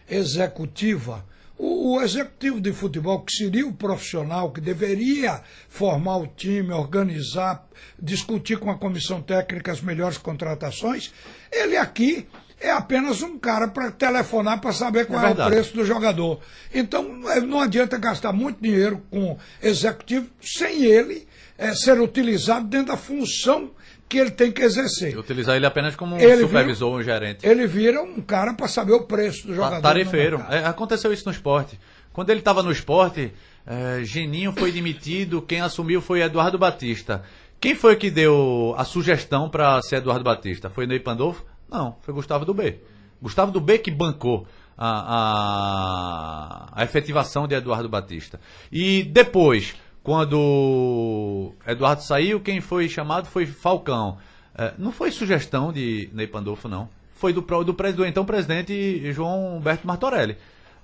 executiva. 0.08 1.24
O, 1.56 1.94
o 1.94 2.02
executivo 2.02 2.60
de 2.60 2.72
futebol, 2.72 3.20
que 3.20 3.32
seria 3.32 3.66
o 3.66 3.72
profissional 3.72 4.50
que 4.50 4.60
deveria 4.60 5.40
formar 5.68 6.16
o 6.16 6.26
time, 6.26 6.72
organizar, 6.72 7.64
discutir 8.00 8.58
com 8.58 8.70
a 8.70 8.78
comissão 8.78 9.22
técnica 9.22 9.70
as 9.70 9.80
melhores 9.80 10.18
contratações, 10.18 11.12
ele 11.52 11.76
aqui 11.76 12.26
é 12.60 12.70
apenas 12.70 13.20
um 13.22 13.38
cara 13.38 13.68
para 13.68 13.90
telefonar 13.90 14.60
para 14.60 14.72
saber 14.72 15.06
qual 15.06 15.20
é, 15.20 15.24
o 15.24 15.26
verdade. 15.28 15.50
preço 15.50 15.74
do 15.74 15.84
jogador. 15.84 16.40
Então 16.72 17.30
eh, 17.30 17.40
não 17.40 17.60
adianta 17.60 17.98
gastar 17.98 18.32
muito 18.32 18.60
dinheiro 18.60 19.02
com 19.10 19.36
executivo 19.62 20.28
sem 20.40 20.82
ele 20.82 21.28
eh, 21.58 21.74
ser 21.74 22.00
utilizado 22.00 22.66
dentro 22.66 22.88
da 22.88 22.96
função 22.96 23.70
que 24.08 24.18
ele 24.18 24.30
tem 24.30 24.52
que 24.52 24.62
exercer. 24.62 25.18
Utilizar 25.18 25.56
ele 25.56 25.66
apenas 25.66 25.96
como 25.96 26.14
um 26.14 26.18
Ele 26.18 26.42
supervisor 26.42 26.92
ou 26.92 26.98
um 26.98 27.02
gerente. 27.02 27.46
Ele 27.46 27.66
vira 27.66 28.02
um 28.02 28.20
cara 28.20 28.54
para 28.54 28.68
saber 28.68 28.92
o 28.92 29.04
preço 29.04 29.46
do 29.46 29.54
jogador. 29.54 29.80
Tarefeiro. 29.80 30.44
É, 30.50 30.64
aconteceu 30.64 31.12
isso 31.12 31.24
no 31.26 31.32
esporte. 31.32 31.78
Quando 32.12 32.30
ele 32.30 32.38
estava 32.38 32.62
no 32.62 32.70
esporte, 32.70 33.32
é, 33.66 34.04
Geninho 34.04 34.52
foi 34.52 34.70
demitido, 34.70 35.42
quem 35.42 35.60
assumiu 35.60 36.00
foi 36.00 36.20
Eduardo 36.20 36.58
Batista. 36.58 37.24
Quem 37.60 37.74
foi 37.74 37.96
que 37.96 38.10
deu 38.10 38.74
a 38.76 38.84
sugestão 38.84 39.48
para 39.48 39.80
ser 39.82 39.96
Eduardo 39.96 40.22
Batista? 40.22 40.68
Foi 40.68 40.86
Ney 40.86 41.00
Pandolfo? 41.00 41.44
Não, 41.70 41.96
foi 42.02 42.12
Gustavo 42.12 42.44
Dubé. 42.44 42.76
Gustavo 43.20 43.50
Dubé 43.50 43.78
que 43.78 43.90
bancou 43.90 44.46
a, 44.76 46.72
a, 46.76 46.80
a 46.80 46.84
efetivação 46.84 47.48
de 47.48 47.54
Eduardo 47.54 47.88
Batista. 47.88 48.38
E 48.70 49.02
depois, 49.02 49.74
quando 50.04 51.52
Eduardo 51.66 52.02
saiu, 52.02 52.38
quem 52.38 52.60
foi 52.60 52.90
chamado 52.90 53.26
foi 53.26 53.46
Falcão. 53.46 54.18
É, 54.56 54.74
não 54.76 54.92
foi 54.92 55.10
sugestão 55.10 55.72
de 55.72 56.10
Ney 56.12 56.26
Pandolfo, 56.26 56.68
não. 56.68 56.90
Foi 57.14 57.32
do, 57.32 57.40
do, 57.40 57.72
do 57.72 58.04
então 58.04 58.22
presidente 58.24 59.10
João 59.14 59.56
Humberto 59.56 59.86
Martorelli. 59.86 60.36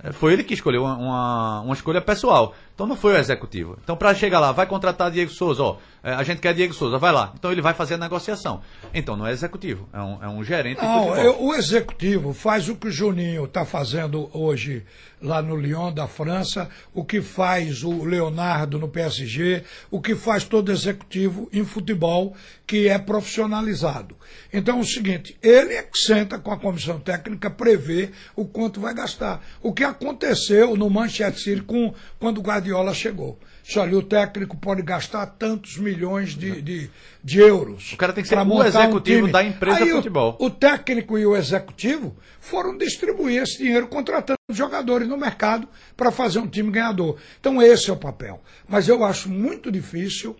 É, 0.02 0.10
Foi 0.10 0.32
ele 0.32 0.42
que 0.42 0.54
escolheu 0.54 0.84
uma, 0.84 0.96
uma, 0.96 1.60
uma 1.60 1.74
escolha 1.74 2.00
pessoal. 2.00 2.54
Então 2.80 2.88
não 2.88 2.96
foi 2.96 3.12
o 3.12 3.18
executivo. 3.18 3.76
Então 3.84 3.94
para 3.94 4.14
chegar 4.14 4.40
lá, 4.40 4.52
vai 4.52 4.66
contratar 4.66 5.10
Diego 5.10 5.30
Souza, 5.30 5.62
ó. 5.62 5.76
é, 6.02 6.14
a 6.14 6.22
gente 6.22 6.40
quer 6.40 6.54
Diego 6.54 6.72
Souza, 6.72 6.96
vai 6.96 7.12
lá. 7.12 7.30
Então 7.38 7.52
ele 7.52 7.60
vai 7.60 7.74
fazer 7.74 7.92
a 7.92 7.98
negociação. 7.98 8.62
Então 8.94 9.18
não 9.18 9.26
é 9.26 9.32
executivo, 9.32 9.86
é 9.92 10.00
um, 10.00 10.24
é 10.24 10.28
um 10.30 10.42
gerente 10.42 10.80
Não, 10.80 11.14
eu- 11.14 11.42
o 11.44 11.54
executivo 11.54 12.32
faz 12.32 12.70
o 12.70 12.74
que 12.76 12.88
o 12.88 12.90
Juninho 12.90 13.44
está 13.44 13.66
fazendo 13.66 14.30
hoje 14.32 14.82
lá 15.20 15.42
no 15.42 15.54
Lyon 15.56 15.92
da 15.92 16.06
França, 16.08 16.70
o 16.94 17.04
que 17.04 17.20
faz 17.20 17.82
o 17.84 18.02
Leonardo 18.02 18.78
no 18.78 18.88
PSG, 18.88 19.62
o 19.90 20.00
que 20.00 20.14
faz 20.14 20.44
todo 20.44 20.72
executivo 20.72 21.50
em 21.52 21.62
futebol 21.66 22.34
que 22.66 22.88
é 22.88 22.96
profissionalizado. 22.98 24.16
Então 24.50 24.78
é 24.78 24.80
o 24.80 24.84
seguinte, 24.84 25.36
ele 25.42 25.74
é 25.74 25.82
que 25.82 25.98
senta 25.98 26.38
com 26.38 26.50
a 26.50 26.56
comissão 26.58 26.98
técnica, 26.98 27.50
prevê 27.50 28.10
o 28.34 28.46
quanto 28.46 28.80
vai 28.80 28.94
gastar. 28.94 29.42
O 29.62 29.74
que 29.74 29.84
aconteceu 29.84 30.74
no 30.76 30.88
Manchester 30.88 31.36
City 31.38 31.60
com, 31.62 31.92
quando 32.18 32.38
o 32.38 32.42
Guardiola 32.42 32.69
chegou. 32.94 33.38
Disse, 33.62 33.78
Olha, 33.78 33.96
o 33.96 34.02
técnico 34.02 34.56
pode 34.56 34.82
gastar 34.82 35.26
tantos 35.26 35.76
milhões 35.78 36.30
de, 36.36 36.60
de, 36.62 36.90
de 37.22 37.38
euros. 37.38 37.92
O 37.92 37.96
cara 37.96 38.12
tem 38.12 38.22
que 38.22 38.28
ser 38.28 38.38
o 38.38 38.42
um 38.42 38.64
executivo 38.64 39.20
time. 39.20 39.32
da 39.32 39.44
empresa 39.44 39.84
o- 39.84 39.88
futebol. 39.88 40.36
o 40.40 40.50
técnico 40.50 41.18
e 41.18 41.26
o 41.26 41.36
executivo 41.36 42.16
foram 42.40 42.76
distribuir 42.76 43.42
esse 43.42 43.58
dinheiro 43.58 43.86
contratando 43.88 44.38
jogadores 44.50 45.06
no 45.08 45.16
mercado 45.16 45.68
para 45.96 46.10
fazer 46.10 46.38
um 46.38 46.48
time 46.48 46.70
ganhador. 46.70 47.16
Então 47.38 47.60
esse 47.62 47.90
é 47.90 47.92
o 47.92 47.96
papel. 47.96 48.42
Mas 48.68 48.88
eu 48.88 49.04
acho 49.04 49.28
muito 49.28 49.70
difícil, 49.70 50.36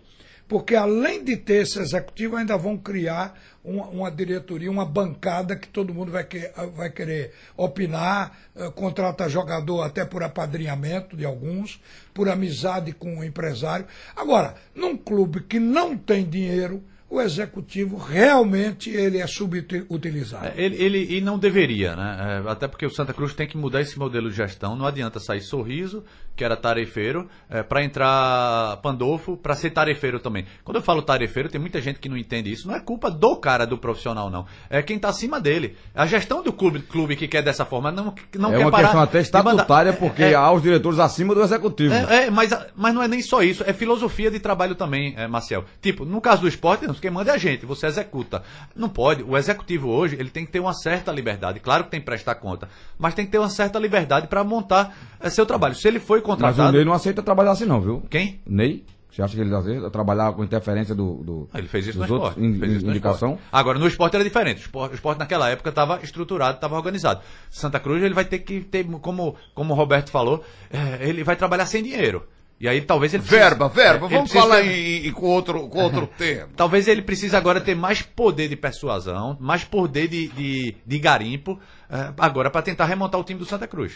porque 0.47 0.75
além 0.75 1.23
de 1.23 1.37
ter 1.37 1.61
esse 1.63 1.79
executivo, 1.79 2.35
ainda 2.35 2.57
vão 2.57 2.77
criar 2.77 3.39
uma, 3.63 3.85
uma 3.87 4.11
diretoria, 4.11 4.69
uma 4.71 4.85
bancada 4.85 5.55
que 5.55 5.67
todo 5.67 5.93
mundo 5.93 6.11
vai, 6.11 6.23
que- 6.23 6.51
vai 6.75 6.89
querer 6.89 7.33
opinar, 7.55 8.37
eh, 8.55 8.69
contrata 8.73 9.29
jogador 9.29 9.83
até 9.83 10.03
por 10.03 10.23
apadrinhamento 10.23 11.15
de 11.15 11.25
alguns, 11.25 11.79
por 12.13 12.27
amizade 12.27 12.91
com 12.91 13.19
o 13.19 13.23
empresário. 13.23 13.85
Agora, 14.15 14.55
num 14.73 14.97
clube 14.97 15.41
que 15.41 15.59
não 15.59 15.95
tem 15.97 16.25
dinheiro, 16.27 16.83
o 17.09 17.21
executivo 17.21 17.97
realmente 17.97 18.89
ele 18.89 19.17
é 19.17 19.27
subutilizado. 19.27 20.45
É, 20.47 20.53
Ele, 20.55 20.81
ele- 20.81 21.17
e 21.17 21.21
não 21.21 21.37
deveria, 21.37 21.93
né? 21.95 22.41
É, 22.45 22.49
até 22.49 22.67
porque 22.69 22.85
o 22.85 22.89
Santa 22.89 23.13
Cruz 23.13 23.33
tem 23.33 23.45
que 23.47 23.57
mudar 23.57 23.81
esse 23.81 23.99
modelo 23.99 24.29
de 24.29 24.35
gestão. 24.37 24.75
Não 24.77 24.85
adianta 24.85 25.19
sair 25.19 25.41
sorriso, 25.41 26.03
que 26.35 26.43
era 26.43 26.55
tarefeiro, 26.55 27.29
é, 27.49 27.61
para 27.61 27.83
entrar 27.83 28.77
Pandolfo, 28.77 29.37
para 29.37 29.53
ser 29.55 29.69
tarefeiro 29.71 30.19
também. 30.19 30.45
Quando 30.63 30.77
eu 30.77 30.81
falo 30.81 31.01
tarefeiro, 31.01 31.49
tem 31.49 31.59
muita 31.59 31.81
gente 31.81 31.99
que 31.99 32.09
não 32.09 32.17
entende 32.17 32.51
isso. 32.51 32.67
Não 32.67 32.75
é 32.75 32.79
culpa 32.79 33.11
do 33.11 33.35
cara, 33.35 33.65
do 33.65 33.77
profissional, 33.77 34.29
não. 34.29 34.45
É 34.69 34.81
quem 34.81 34.95
está 34.95 35.09
acima 35.09 35.39
dele. 35.39 35.75
A 35.93 36.05
gestão 36.07 36.41
do 36.41 36.51
clube, 36.51 36.79
clube 36.81 37.15
que 37.15 37.27
quer 37.27 37.41
dessa 37.43 37.65
forma 37.65 37.91
não, 37.91 38.13
não 38.37 38.53
é 38.53 38.57
quer 38.57 38.63
uma 38.65 38.71
parar 38.71 38.83
questão 38.83 39.01
até 39.01 39.21
de 39.21 39.31
mandar- 39.31 39.51
estatutária, 39.51 39.93
porque 39.93 40.23
É, 40.23 40.31
é, 40.31 40.35
há 40.35 40.51
os 40.51 40.61
diretores 40.61 40.99
acima 40.99 41.35
do 41.35 41.41
executivo. 41.43 41.93
é, 41.93 42.25
é, 42.25 42.29
mas, 42.31 42.49
mas 42.75 42.93
não 42.93 43.03
é 43.03 43.07
nem 43.07 43.21
só 43.21 43.41
isso, 43.43 43.63
é 43.67 43.73
filosofia 43.73 44.31
de 44.31 44.39
trabalho 44.39 44.75
também, 44.75 45.13
é, 45.17 45.27
Marcel. 45.27 45.65
Tipo, 45.81 46.05
no 46.05 46.19
caso 46.21 46.41
do 46.41 46.47
esporte, 46.47 46.87
quem 46.99 47.11
manda 47.11 47.31
é 47.31 47.35
a 47.35 47.37
gente, 47.37 47.65
você 47.65 47.85
executa. 47.87 48.43
Não 48.75 48.89
pode, 48.89 49.23
o 49.23 49.37
executivo 49.37 49.89
hoje, 49.89 50.15
ele 50.19 50.29
tem 50.29 50.45
que 50.45 50.51
ter 50.51 50.59
uma 50.59 50.73
certa 50.73 51.11
liberdade. 51.11 51.59
Claro 51.59 51.83
que 51.83 51.91
tem 51.91 51.99
que 51.99 52.05
prestar 52.05 52.35
conta, 52.35 52.67
mas 52.97 53.13
tem 53.13 53.25
que 53.25 53.31
ter 53.31 53.37
uma 53.37 53.49
certa 53.49 53.77
liberdade 53.77 54.27
para 54.27 54.43
montar 54.43 54.95
é, 55.19 55.29
seu 55.29 55.45
trabalho. 55.45 55.75
Se 55.75 55.87
ele 55.87 55.99
foi 55.99 56.21
Mas 56.31 56.39
contratado. 56.49 56.69
o 56.69 56.71
Ney 56.73 56.85
não 56.85 56.93
aceita 56.93 57.21
trabalhar 57.23 57.51
assim, 57.51 57.65
não, 57.65 57.81
viu? 57.81 58.03
Quem? 58.09 58.39
Ney? 58.45 58.83
Você 59.11 59.21
acha 59.21 59.35
que 59.35 59.41
ele 59.41 59.53
aceita 59.53 59.89
trabalhar 59.89 60.31
com 60.31 60.41
interferência 60.41 60.95
do, 60.95 61.15
do- 61.15 61.49
Ah, 61.53 61.59
Ele 61.59 61.67
fez 61.67 61.85
isso 61.85 61.99
dos 61.99 62.07
no 62.07 62.13
outros 62.15 62.31
esporte. 62.31 62.47
in- 62.49 62.59
fez 62.59 62.71
isso 62.77 62.85
no 62.85 62.91
indicação? 62.91 63.31
esporte. 63.33 63.49
Agora, 63.51 63.77
no 63.77 63.85
esporte 63.87 64.15
era 64.15 64.23
diferente. 64.23 64.59
O 64.59 64.61
esporte, 64.61 64.91
o 64.93 64.95
esporte 64.95 65.19
naquela 65.19 65.49
época 65.49 65.69
estava 65.69 65.99
estruturado, 66.01 66.55
estava 66.55 66.75
organizado. 66.77 67.19
Santa 67.49 67.77
Cruz, 67.79 68.01
ele 68.01 68.13
vai 68.13 68.23
ter 68.23 68.39
que 68.39 68.61
ter, 68.61 68.85
como, 69.01 69.35
como 69.53 69.73
o 69.73 69.75
Roberto 69.75 70.11
falou, 70.11 70.41
é, 70.71 71.07
ele 71.09 71.25
vai 71.25 71.35
trabalhar 71.35 71.65
sem 71.65 71.83
dinheiro. 71.83 72.25
E 72.57 72.69
aí 72.69 72.79
talvez 72.79 73.13
ele 73.13 73.21
precise- 73.23 73.41
Verba, 73.41 73.67
verba. 73.67 74.05
ele 74.05 74.15
Vamos 74.15 74.31
falar 74.31 74.61
ter- 74.61 75.07
em, 75.07 75.11
com 75.11 75.25
outro, 75.25 75.67
com 75.67 75.79
outro 75.79 76.07
termo. 76.17 76.53
Talvez 76.55 76.87
ele 76.87 77.01
precise 77.01 77.35
agora 77.35 77.59
ter 77.59 77.75
mais 77.75 78.01
poder 78.01 78.47
de 78.47 78.55
persuasão, 78.55 79.35
mais 79.41 79.65
poder 79.65 80.07
de, 80.07 80.27
de, 80.29 80.75
de 80.85 80.99
garimpo, 80.99 81.59
eh, 81.89 82.13
agora 82.17 82.49
para 82.49 82.61
tentar 82.61 82.85
remontar 82.85 83.19
o 83.19 83.23
time 83.25 83.39
do 83.39 83.45
Santa 83.45 83.67
Cruz. 83.67 83.93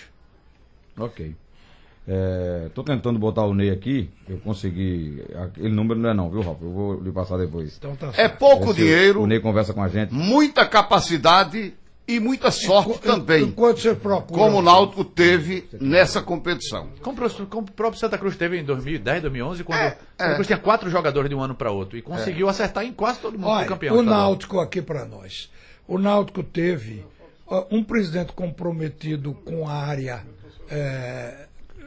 Ok. 0.98 1.36
É, 2.08 2.70
tô 2.76 2.84
tentando 2.84 3.18
botar 3.18 3.44
o 3.46 3.54
Ney 3.54 3.72
aqui, 3.72 4.10
eu 4.30 4.38
consegui. 4.38 5.24
Aquele 5.44 5.70
número 5.70 6.00
não 6.00 6.10
é 6.10 6.14
não, 6.14 6.30
viu, 6.30 6.42
Ralf? 6.42 6.62
Eu 6.62 6.72
vou 6.72 7.02
lhe 7.02 7.12
passar 7.12 7.38
depois. 7.38 7.76
Então 7.78 7.96
tá 7.96 8.12
É 8.16 8.28
pouco 8.30 8.74
dinheiro, 8.74 9.22
O 9.22 9.28
Ney 9.28 9.40
conversa 9.40 9.74
com 9.74 9.82
a 9.82 9.88
gente. 9.90 10.14
muita 10.14 10.66
capacidade 10.68 11.74
e 12.08 12.20
muita 12.20 12.52
sorte 12.52 13.00
também, 13.00 13.46
Enquanto 13.46 13.80
você 13.80 13.96
procura. 13.96 14.40
como 14.40 14.60
o 14.60 14.62
Náutico 14.62 15.04
teve 15.04 15.68
nessa 15.82 16.22
competição. 16.22 16.90
Como, 17.02 17.18
como 17.50 17.68
o 17.68 17.72
próprio 17.72 18.00
Santa 18.00 18.16
Cruz 18.20 18.36
teve 18.38 18.60
em 18.60 18.64
2010, 18.64 19.24
2011, 19.24 19.64
quando 19.64 19.80
É, 19.80 19.88
o 19.88 19.90
Santa 19.90 20.32
é. 20.32 20.34
Cruz 20.36 20.46
tinha 20.46 20.60
quatro 20.60 20.88
jogadores 20.92 21.28
de 21.28 21.36
um 21.36 21.42
ano 21.42 21.56
para 21.56 21.72
outro 21.72 21.98
e 21.98 22.04
conseguiu 22.04 22.48
acertar 22.48 22.86
em 22.86 22.94
quase 22.94 23.18
todo 23.20 23.34
mundo 23.40 23.48
Olha, 23.50 23.66
campeão. 23.66 23.98
o. 23.98 24.04
Náutico 24.04 24.60
aqui 24.60 24.80
para 24.84 25.04
nós. 25.06 25.50
O 25.88 25.98
Náutico 25.98 26.44
teve 26.44 27.04
ó, 27.48 27.66
um 27.72 27.84
presidente 27.84 28.34
comprometido 28.34 29.34
com 29.44 29.68
a 29.68 29.74
área, 29.74 30.24
é, 30.70 31.45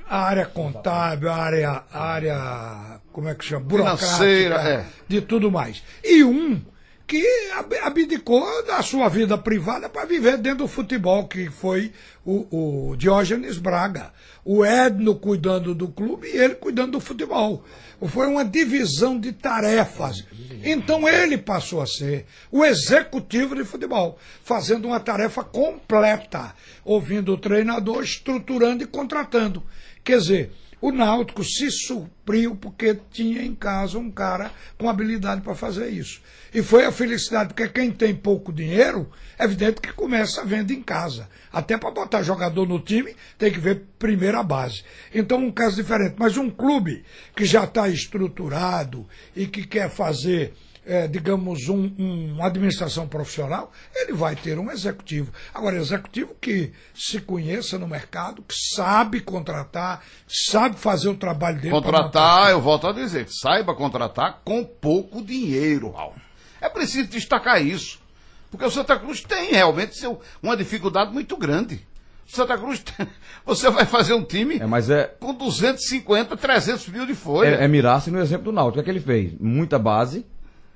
a 0.08 0.18
área 0.22 0.46
contábil, 0.46 1.30
a 1.30 1.36
área, 1.36 1.82
a 1.92 2.02
área, 2.04 3.00
como 3.12 3.28
é 3.28 3.34
que 3.34 3.44
chama? 3.44 3.64
Burocrática, 3.64 4.22
é. 4.24 4.84
de 5.06 5.20
tudo 5.20 5.50
mais. 5.50 5.82
E 6.04 6.22
um 6.24 6.60
que 7.06 7.24
ab- 7.56 7.78
abdicou 7.82 8.44
da 8.66 8.82
sua 8.82 9.08
vida 9.08 9.36
privada 9.38 9.88
para 9.88 10.04
viver 10.04 10.36
dentro 10.38 10.58
do 10.58 10.68
futebol, 10.68 11.26
que 11.26 11.48
foi 11.50 11.92
o, 12.24 12.90
o 12.90 12.96
Diógenes 12.96 13.56
Braga. 13.58 14.12
O 14.44 14.64
Edno 14.64 15.14
cuidando 15.14 15.74
do 15.74 15.88
clube 15.88 16.26
e 16.26 16.36
ele 16.36 16.54
cuidando 16.54 16.92
do 16.92 17.00
futebol. 17.00 17.64
Foi 18.08 18.26
uma 18.26 18.44
divisão 18.44 19.18
de 19.18 19.32
tarefas. 19.32 20.24
Então 20.64 21.06
ele 21.08 21.36
passou 21.36 21.82
a 21.82 21.86
ser 21.86 22.26
o 22.50 22.64
executivo 22.64 23.54
de 23.56 23.64
futebol, 23.64 24.18
fazendo 24.44 24.86
uma 24.86 25.00
tarefa 25.00 25.42
completa, 25.44 26.54
ouvindo 26.88 27.34
o 27.34 27.38
treinador, 27.38 28.02
estruturando 28.02 28.82
e 28.82 28.86
contratando. 28.86 29.62
Quer 30.02 30.18
dizer, 30.18 30.52
o 30.80 30.90
Náutico 30.90 31.44
se 31.44 31.70
supriu 31.70 32.56
porque 32.56 32.98
tinha 33.10 33.42
em 33.42 33.54
casa 33.54 33.98
um 33.98 34.10
cara 34.10 34.50
com 34.78 34.88
habilidade 34.88 35.42
para 35.42 35.54
fazer 35.54 35.90
isso. 35.90 36.22
E 36.54 36.62
foi 36.62 36.86
a 36.86 36.92
felicidade, 36.92 37.52
porque 37.52 37.68
quem 37.68 37.90
tem 37.90 38.14
pouco 38.14 38.50
dinheiro, 38.50 39.10
é 39.38 39.44
evidente 39.44 39.82
que 39.82 39.92
começa 39.92 40.44
vendo 40.46 40.70
em 40.70 40.82
casa. 40.82 41.28
Até 41.52 41.76
para 41.76 41.90
botar 41.90 42.22
jogador 42.22 42.66
no 42.66 42.80
time, 42.80 43.14
tem 43.36 43.52
que 43.52 43.60
ver 43.60 43.84
primeiro 43.98 44.38
a 44.38 44.42
base. 44.42 44.82
Então, 45.14 45.38
um 45.38 45.52
caso 45.52 45.76
diferente. 45.76 46.14
Mas 46.16 46.38
um 46.38 46.48
clube 46.48 47.04
que 47.36 47.44
já 47.44 47.64
está 47.64 47.86
estruturado 47.86 49.06
e 49.36 49.46
que 49.46 49.66
quer 49.66 49.90
fazer 49.90 50.54
é, 50.88 51.06
digamos, 51.06 51.68
um, 51.68 51.92
um- 51.98 52.32
uma 52.34 52.46
administração 52.46 53.06
profissional, 53.06 53.70
ele 53.94 54.12
vai 54.14 54.34
ter 54.34 54.58
um 54.58 54.70
executivo. 54.70 55.30
Agora, 55.54 55.76
executivo 55.76 56.34
que 56.40 56.72
se 56.94 57.20
conheça 57.20 57.78
no 57.78 57.86
mercado, 57.86 58.42
que 58.42 58.54
sabe 58.74 59.20
contratar, 59.20 60.02
sabe 60.26 60.76
fazer 60.78 61.08
o 61.10 61.14
trabalho 61.14 61.56
dele. 61.60 61.70
Contratar, 61.70 62.50
eu 62.50 62.60
volto 62.60 62.86
a 62.86 62.92
dizer, 62.92 63.26
saiba 63.28 63.74
contratar 63.74 64.40
com 64.44 64.64
pouco 64.64 65.22
dinheiro, 65.22 65.90
Ralf. 65.90 66.16
É 66.60 66.68
preciso 66.68 67.08
destacar 67.08 67.62
isso. 67.64 68.00
Porque 68.50 68.64
o 68.64 68.70
Santa 68.70 68.98
Cruz 68.98 69.20
tem 69.22 69.50
realmente 69.52 69.94
seu- 69.96 70.18
uma 70.42 70.56
dificuldade 70.56 71.12
muito 71.12 71.36
grande. 71.36 71.86
O 72.26 72.34
Santa 72.34 72.56
Cruz, 72.58 72.82
você 73.44 73.70
vai 73.70 73.84
fazer 73.86 74.14
um 74.14 74.24
time 74.24 74.56
É, 74.58 74.66
mas 74.66 74.88
é, 74.90 75.04
com 75.20 75.34
250, 75.34 76.36
300 76.36 76.88
mil 76.88 77.06
de 77.06 77.14
folha. 77.14 77.56
é, 77.60 77.64
é 77.64 77.68
mirar-se 77.68 78.10
no 78.10 78.18
exemplo 78.20 78.46
do 78.46 78.52
Náutico. 78.52 78.70
O 78.70 78.74
que 78.74 78.80
é 78.80 78.82
que 78.84 78.90
ele 78.98 79.04
fez? 79.04 79.32
Muita 79.38 79.78
base, 79.78 80.24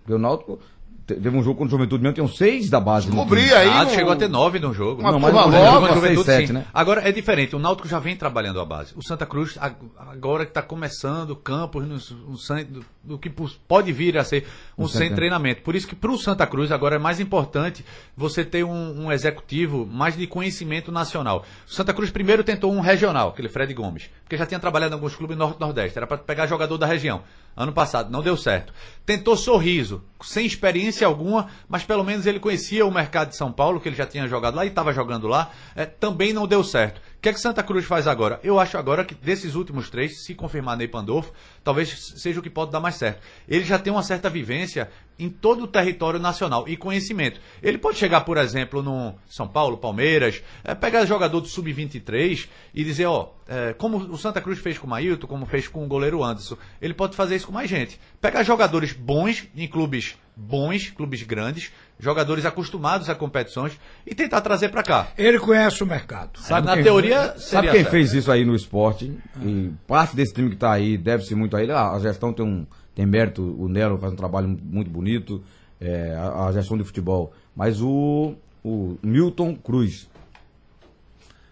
porque 0.03 0.13
o 0.15 0.19
Náutico 0.19 0.59
te- 1.07 1.15
teve 1.15 1.37
um 1.37 1.43
jogo 1.43 1.59
contra 1.59 1.75
o 1.75 1.79
Juventude 1.79 2.03
mesmo, 2.03 2.15
tinham 2.15 2.29
seis 2.29 2.71
da 2.71 2.79
base. 2.79 3.09
no 3.09 3.15
Descobri 3.17 3.53
aí. 3.53 3.69
Ah, 3.69 3.85
no- 3.85 3.91
chegou 3.91 4.13
a 4.13 4.17
ter 4.17 4.29
nove 4.29 4.61
no 4.61 4.73
jogo. 4.73 5.01
Uma 5.01 5.11
Não, 5.13 5.19
mas 5.19 5.33
turma 5.33 5.47
o 5.47 5.51
nova, 5.51 5.63
Juventude 5.65 5.81
Contra 5.81 5.99
o 5.99 6.01
fez 6.01 6.15
Juventude, 6.15 6.37
sete, 6.47 6.53
né? 6.53 6.65
Agora 6.73 7.09
é 7.09 7.11
diferente, 7.13 7.57
o 7.57 7.59
Náutico 7.59 7.89
já 7.89 7.99
vem 7.99 8.15
trabalhando 8.17 8.61
a 8.61 8.65
base. 8.65 8.93
O 8.97 9.03
Santa 9.05 9.27
Cruz, 9.27 9.57
ag- 9.61 9.75
agora 9.99 10.45
que 10.45 10.51
está 10.53 10.63
começando 10.63 11.35
Campos, 11.35 11.85
no, 11.87 11.97
no 12.31 12.83
do 13.03 13.19
que 13.19 13.29
pode 13.67 13.91
vir 13.91 14.17
a 14.17 14.23
ser 14.23 14.47
um 14.79 14.85
Um 14.85 14.89
sem 14.89 15.09
Santa- 15.09 15.17
treinamento. 15.17 15.63
Por 15.63 15.75
isso 15.75 15.89
que 15.89 15.97
para 15.97 16.13
o 16.13 16.17
Santa 16.17 16.47
Cruz 16.47 16.71
agora 16.71 16.95
é 16.95 16.99
mais 17.01 17.19
importante 17.19 17.85
você 18.17 18.45
ter 18.45 18.63
um, 18.63 19.07
um 19.07 19.11
executivo 19.11 19.85
mais 19.85 20.17
de 20.17 20.25
conhecimento 20.29 20.93
nacional. 20.93 21.45
O 21.69 21.71
Santa 21.75 21.93
Cruz 21.93 22.13
primeiro 22.13 22.45
tentou 22.45 22.73
um 22.73 22.81
regional, 22.81 23.31
aquele 23.31 23.49
Fred 23.49 23.75
Gomes, 23.75 24.09
porque 24.23 24.37
já 24.37 24.47
tinha 24.47 24.61
trabalhado 24.61 24.93
em 24.93 24.95
alguns 24.95 25.17
clubes 25.17 25.37
norte 25.37 25.59
nordeste, 25.61 25.99
era 25.99 26.07
para 26.07 26.19
pegar 26.19 26.47
jogador 26.47 26.79
da 26.79 26.87
região. 26.87 27.23
Ano 27.57 27.73
passado, 27.73 28.11
não 28.11 28.23
deu 28.23 28.37
certo. 28.37 28.73
Tentou 29.05 29.37
sorriso, 29.37 30.03
sem 30.23 30.47
experiência 30.47 31.07
alguma, 31.07 31.49
mas 31.69 31.85
pelo 31.85 32.03
menos 32.03 32.25
ele 32.25 32.41
conhecia 32.41 32.87
o 32.87 32.91
mercado 32.91 33.29
de 33.29 33.37
São 33.37 33.53
Paulo, 33.53 33.81
que 33.81 33.89
ele 33.89 33.97
já 33.97 34.07
tinha 34.07 34.27
jogado 34.27 34.55
lá 34.55 34.65
e 34.65 34.69
estava 34.69 34.93
jogando 34.93 35.29
lá. 35.29 35.51
É, 35.77 35.85
também 35.85 36.33
não 36.33 36.47
deu 36.47 36.65
certo. 36.65 37.01
Que 37.23 37.29
é 37.29 37.33
que 37.33 37.39
Santa 37.39 37.63
Cruz 37.63 37.85
faz 37.85 38.09
agora? 38.09 38.41
Eu 38.43 38.59
acho 38.59 38.77
agora 38.77 39.05
que 39.05 39.15
desses 39.15 39.55
últimos 39.55 39.89
três, 39.89 40.25
se 40.25 40.35
confirmar 40.35 40.77
Ney 40.77 40.89
Pandolfo, 40.89 41.33
talvez 41.63 42.15
seja 42.17 42.41
o 42.41 42.43
que 42.43 42.51
pode 42.51 42.73
dar 42.73 42.81
mais 42.81 42.97
certo. 42.97 43.23
Ele 43.47 43.65
já 43.65 43.79
tem 43.79 43.93
uma 43.93 44.03
certa 44.03 44.29
vivência 44.29 44.91
em 45.17 45.31
todo 45.31 45.63
o 45.63 45.67
território 45.69 46.19
nacional 46.19 46.69
e 46.69 46.77
conhecimento. 46.77 47.41
Ele 47.63 47.79
pode 47.79 47.97
chegar, 47.97 48.23
por 48.23 48.39
exemplo, 48.39 48.83
no 48.83 49.15
São 49.29 49.47
Paulo, 49.47 49.79
Palmeiras, 49.79 50.43
é, 50.65 50.75
pegar 50.75 51.05
jogador 51.05 51.41
do 51.41 51.47
Sub-23 51.47 52.49
e 52.75 52.83
dizer, 52.83 53.07
ó, 53.07 53.29
é, 53.47 53.73
como 53.73 53.99
o 53.99 54.19
Santa 54.19 54.41
Cruz 54.41 54.59
fez 54.59 54.77
com 54.77 54.89
o 54.89 54.91
Mailton, 54.91 55.29
como 55.29 55.47
fez 55.47 55.69
com 55.69 55.85
o 55.85 55.87
goleiro 55.87 56.25
Anderson, 56.25 56.57
ele 56.81 56.93
pode 56.93 57.15
fazer 57.15 57.37
isso 57.37 57.47
com 57.47 57.53
mais 57.53 57.71
gente. 57.71 58.01
Pegar 58.21 58.43
jogadores 58.43 58.93
bons 58.93 59.47
em 59.55 59.69
clubes 59.69 60.17
bons, 60.37 60.89
clubes 60.91 61.23
grandes, 61.23 61.71
jogadores 61.99 62.45
acostumados 62.45 63.09
a 63.11 63.15
competições 63.15 63.79
e 64.07 64.15
tentar 64.15 64.41
trazer 64.41 64.71
pra 64.71 64.83
cá. 64.83 65.09
Ele 65.17 65.39
conhece 65.39 65.83
o 65.83 65.87
mercado. 65.87 66.39
Sabe, 66.41 66.67
na 66.67 66.75
quem- 66.75 66.83
teoria, 66.83 67.35
Sabe 67.39 67.69
quem 67.69 67.81
certo. 67.83 67.91
fez 67.91 68.13
isso 68.15 68.31
aí 68.33 68.45
no 68.45 68.55
esporte? 68.55 69.17
E 69.43 69.71
parte 69.87 70.17
desse 70.17 70.33
time 70.35 70.51
que 70.51 70.57
tá 70.57 70.73
aí 70.73 70.97
deve-se 70.97 71.35
muito 71.35 71.57
a 71.57 71.63
ele. 71.63 71.73
Ah, 71.73 71.93
A 71.93 71.99
gestão 72.01 72.33
tem 72.33 72.45
um 72.45 72.67
tem 72.95 73.07
mérito, 73.07 73.43
o 73.59 73.69
Nero 73.69 73.97
faz 73.99 74.13
um 74.13 74.17
trabalho 74.17 74.49
muito 74.49 74.91
bonito, 74.91 75.43
é, 75.81 76.15
a, 76.15 76.47
a 76.49 76.53
gestão 76.53 76.77
de 76.77 76.85
futebol. 76.85 77.33
Mas 77.57 77.81
o, 77.81 78.35
o 78.63 78.99
Milton 79.03 79.55
Cruz, 79.57 80.09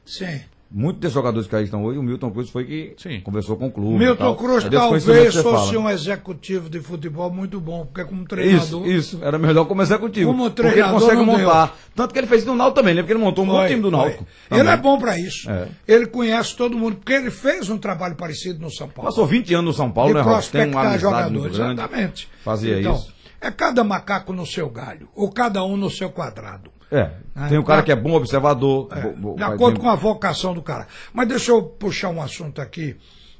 Sim. 0.05 0.41
Muitos 0.71 1.01
desses 1.01 1.15
jogadores 1.15 1.49
que 1.49 1.57
aí 1.57 1.65
estão 1.65 1.85
hoje, 1.85 1.99
o 1.99 2.03
Milton 2.03 2.31
Cruz 2.31 2.49
foi 2.51 2.65
que 2.65 2.95
Sim. 2.97 3.21
conversou 3.21 3.57
com 3.57 3.67
o 3.67 3.71
clube. 3.71 3.99
Milton. 3.99 4.35
Cruz 4.37 4.65
É 4.65 4.71
talvez 4.71 5.05
fosse 5.05 5.43
fala. 5.43 5.79
um 5.79 5.91
executivo 5.91 6.71
de 6.71 6.81
futebol 6.81 7.31
muito 7.31 7.61
bom, 7.61 7.85
porque 7.87 8.05
como 8.05 8.21
Isso, 8.21 8.29
treinador. 8.29 8.87
isso, 8.87 9.19
era 9.23 9.39
melhor 9.39 9.65
como 9.65 9.83
executivo. 9.83 10.31
Como 10.31 10.51
porque 10.51 10.63
ele 10.63 10.71
treinador, 10.73 11.01
consegue 11.01 11.17
não 11.17 11.27
montar. 11.27 11.77
Tanto 11.95 12.13
que 12.13 12.21
ele 12.21 12.27
fez 12.27 12.43
isso 12.43 12.51
no 12.51 12.57
Náutico 12.57 12.81
também, 12.81 12.95
né? 12.95 13.03
Porque 13.03 13.13
ele 13.13 13.21
montou 13.21 13.45
um 13.45 13.49
bom 13.49 13.67
time 13.67 13.81
do. 13.83 13.91
Náutico. 13.91 14.27
Ele 14.51 14.69
é 14.69 14.77
bom 14.77 14.99
pra 14.99 15.19
isso. 15.19 15.51
É. 15.51 15.69
Ele 15.89 16.07
conhece 16.07 16.57
todo 16.57 16.77
mundo, 16.79 16.97
porque 16.97 17.13
ele 17.13 17.31
fez 17.31 17.69
um 17.69 17.77
trabalho 17.79 18.15
parecido 18.15 18.61
no 18.61 18.71
São 18.71 18.89
Paulo. 18.89 19.11
Passou 19.11 19.27
20 19.27 19.53
anos 19.55 19.65
no 19.67 19.73
São 19.73 19.91
Paulo, 19.91 20.11
de 20.11 20.15
né, 20.15 20.23
Robson? 20.23 20.51
Tem 20.53 20.61
uma 20.63 20.71
prospectar 20.83 20.87
amizade 20.87 21.03
jogadores. 21.03 21.57
grande. 21.57 21.81
Exatamente. 21.81 22.29
Fazia 22.45 22.81
então, 22.81 22.95
isso. 22.95 23.15
É 23.41 23.51
cada 23.51 23.83
macaco 23.83 24.33
no 24.33 24.45
seu 24.47 24.69
galho, 24.69 25.09
ou 25.15 25.31
cada 25.33 25.65
um 25.65 25.77
no 25.77 25.91
seu 25.91 26.11
quadrado. 26.11 26.71
É. 26.91 27.11
Ah, 27.35 27.49
Tem 27.49 27.57
o 27.59 27.65
cara 27.65 27.83
que 27.83 27.93
é 27.93 27.97
bom 27.97 28.13
observador. 28.15 28.89
É, 28.91 29.01
bo- 29.03 29.13
bo- 29.33 29.37
de 29.37 29.43
acordo 29.43 29.79
com 29.81 29.89
a 29.89 29.95
vocação 29.95 30.53
do 30.55 30.61
cara. 30.63 30.89
Mas 31.13 31.29
deixa 31.29 31.53
eu 31.53 31.63
puxar 31.63 32.09
um 32.11 32.21
assunto 32.21 32.61
aqui 32.61 32.97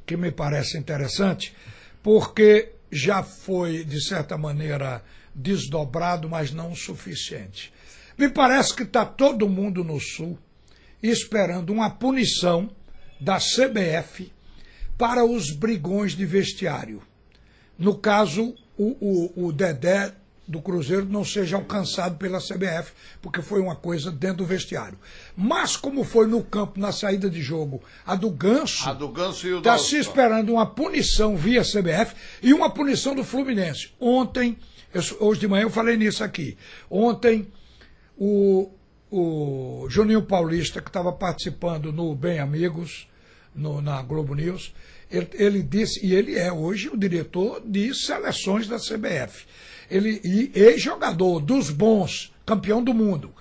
que 0.07 0.17
me 0.17 0.31
parece 0.31 0.79
interessante, 0.79 1.55
porque 2.03 2.73
já 2.93 3.23
foi, 3.23 3.85
de 3.85 4.01
certa 4.07 4.37
maneira, 4.39 5.03
desdobrado, 5.35 6.29
mas 6.29 6.53
não 6.53 6.73
o 6.73 6.77
suficiente. 6.77 7.73
Me 8.17 8.29
parece 8.29 8.75
que 8.75 8.83
está 8.83 9.05
todo 9.05 9.49
mundo 9.49 9.83
no 9.83 9.99
Sul 10.01 10.39
esperando 11.03 11.73
uma 11.73 11.89
punição 11.91 12.71
da 13.21 13.39
CBF 13.39 14.33
para 14.99 15.25
os 15.25 15.51
brigões 15.53 16.13
de 16.13 16.27
vestiário. 16.27 17.03
No 17.79 17.97
caso, 17.97 18.55
o, 18.77 18.97
o, 19.37 19.47
o 19.47 19.53
Dedé 19.53 20.13
do 20.51 20.61
Cruzeiro 20.61 21.07
não 21.07 21.25
seja 21.25 21.57
alcançado 21.57 22.17
pela 22.19 22.39
CBF, 22.41 22.93
porque 23.23 23.41
foi 23.41 23.61
uma 23.61 23.77
coisa 23.77 24.11
dentro 24.11 24.39
do 24.39 24.45
vestiário. 24.47 24.99
Mas 25.37 25.77
como 25.77 26.03
foi 26.05 26.27
no 26.27 26.43
campo, 26.43 26.79
na 26.81 26.93
saída 26.93 27.31
de 27.31 27.41
jogo, 27.41 27.83
a 28.05 28.15
do 28.15 28.29
Ganso, 28.31 28.89
A 28.89 28.93
do 28.93 29.09
Ganso 29.09 29.47
e 29.47 29.55
o 29.55 29.59
está 29.59 29.73
da- 29.73 29.79
se 29.79 29.97
esperando 29.97 30.53
uma 30.53 30.67
punição 30.67 31.37
via 31.37 31.63
CBF 31.63 32.15
e 32.43 32.53
uma 32.53 32.69
punição 32.69 33.15
do 33.15 33.23
Fluminense. 33.25 33.91
Ontem, 34.01 34.59
eu- 34.93 35.03
hoje 35.21 35.41
de 35.41 35.49
manhã 35.49 35.63
eu 35.63 35.71
falei 35.71 35.97
nisso 35.97 36.23
aqui. 36.25 36.59
Ontem, 36.91 37.47
o, 38.19 38.71
o 39.11 39.87
Juninho 39.89 40.23
Paulista, 40.23 40.81
que 40.81 40.89
estava 40.89 41.13
participando 41.13 41.93
no 41.93 42.15
Bem 42.15 42.39
Amigos, 42.39 43.09
no- 43.55 43.81
na 43.81 44.01
Globo 44.03 44.35
News, 44.35 44.75
ele, 45.11 45.29
ele 45.33 45.63
disse, 45.63 46.05
e 46.07 46.15
ele 46.15 46.37
é 46.39 46.53
hoje 46.53 46.89
o 46.89 46.97
diretor 46.97 47.61
de 47.65 47.93
seleções 47.95 48.69
da 48.69 48.79
CBF. 48.79 49.45
Ele, 49.91 50.21
e 50.25 50.51
ex-jogador 50.55 51.41
dos 51.41 51.71
bons, 51.71 52.33
campeão 52.47 52.83
do 52.83 52.95
mundo. 52.95 53.33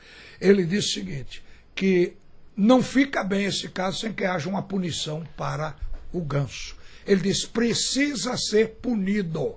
Ele 0.41 0.65
disse 0.65 0.89
o 0.89 0.93
seguinte, 0.93 1.43
que 1.75 2.13
não 2.55 2.81
fica 2.81 3.23
bem 3.23 3.45
esse 3.45 3.69
caso 3.69 3.99
sem 3.99 4.11
que 4.13 4.25
haja 4.25 4.49
uma 4.49 4.61
punição 4.63 5.23
para 5.37 5.75
o 6.11 6.21
ganso. 6.21 6.75
Ele 7.05 7.21
disse, 7.21 7.47
precisa 7.47 8.35
ser 8.37 8.77
punido. 8.81 9.55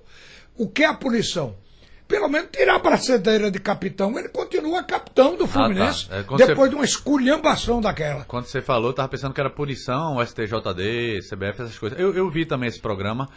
O 0.56 0.68
que 0.68 0.82
é 0.82 0.86
a 0.86 0.94
punição? 0.94 1.56
Pelo 2.06 2.28
menos 2.28 2.50
tirar 2.52 2.76
a 2.76 2.78
braçadeira 2.78 3.50
de 3.50 3.58
capitão. 3.58 4.18
Ele 4.18 4.28
continua 4.28 4.82
capitão 4.82 5.34
do 5.36 5.46
Fluminense 5.46 6.06
É, 6.10 6.22
quando 6.22 6.38
depois 6.46 6.58
você- 6.58 6.68
de 6.70 6.74
uma 6.74 6.84
esculhambação 6.84 7.80
daquela. 7.80 8.24
Quando 8.24 8.44
você 8.44 8.60
falou, 8.60 8.90
eu 8.90 8.94
tava 8.94 9.08
pensando 9.08 9.32
que 9.32 9.40
era 9.40 9.48
punição, 9.48 10.20
STJD, 10.22 11.20
CBF, 11.22 11.62
essas 11.62 11.78
coisas. 11.78 11.98
Eu, 11.98 12.14
eu 12.14 12.30
vi 12.30 12.44
também 12.44 12.68
esse 12.68 12.80
programa. 12.80 13.28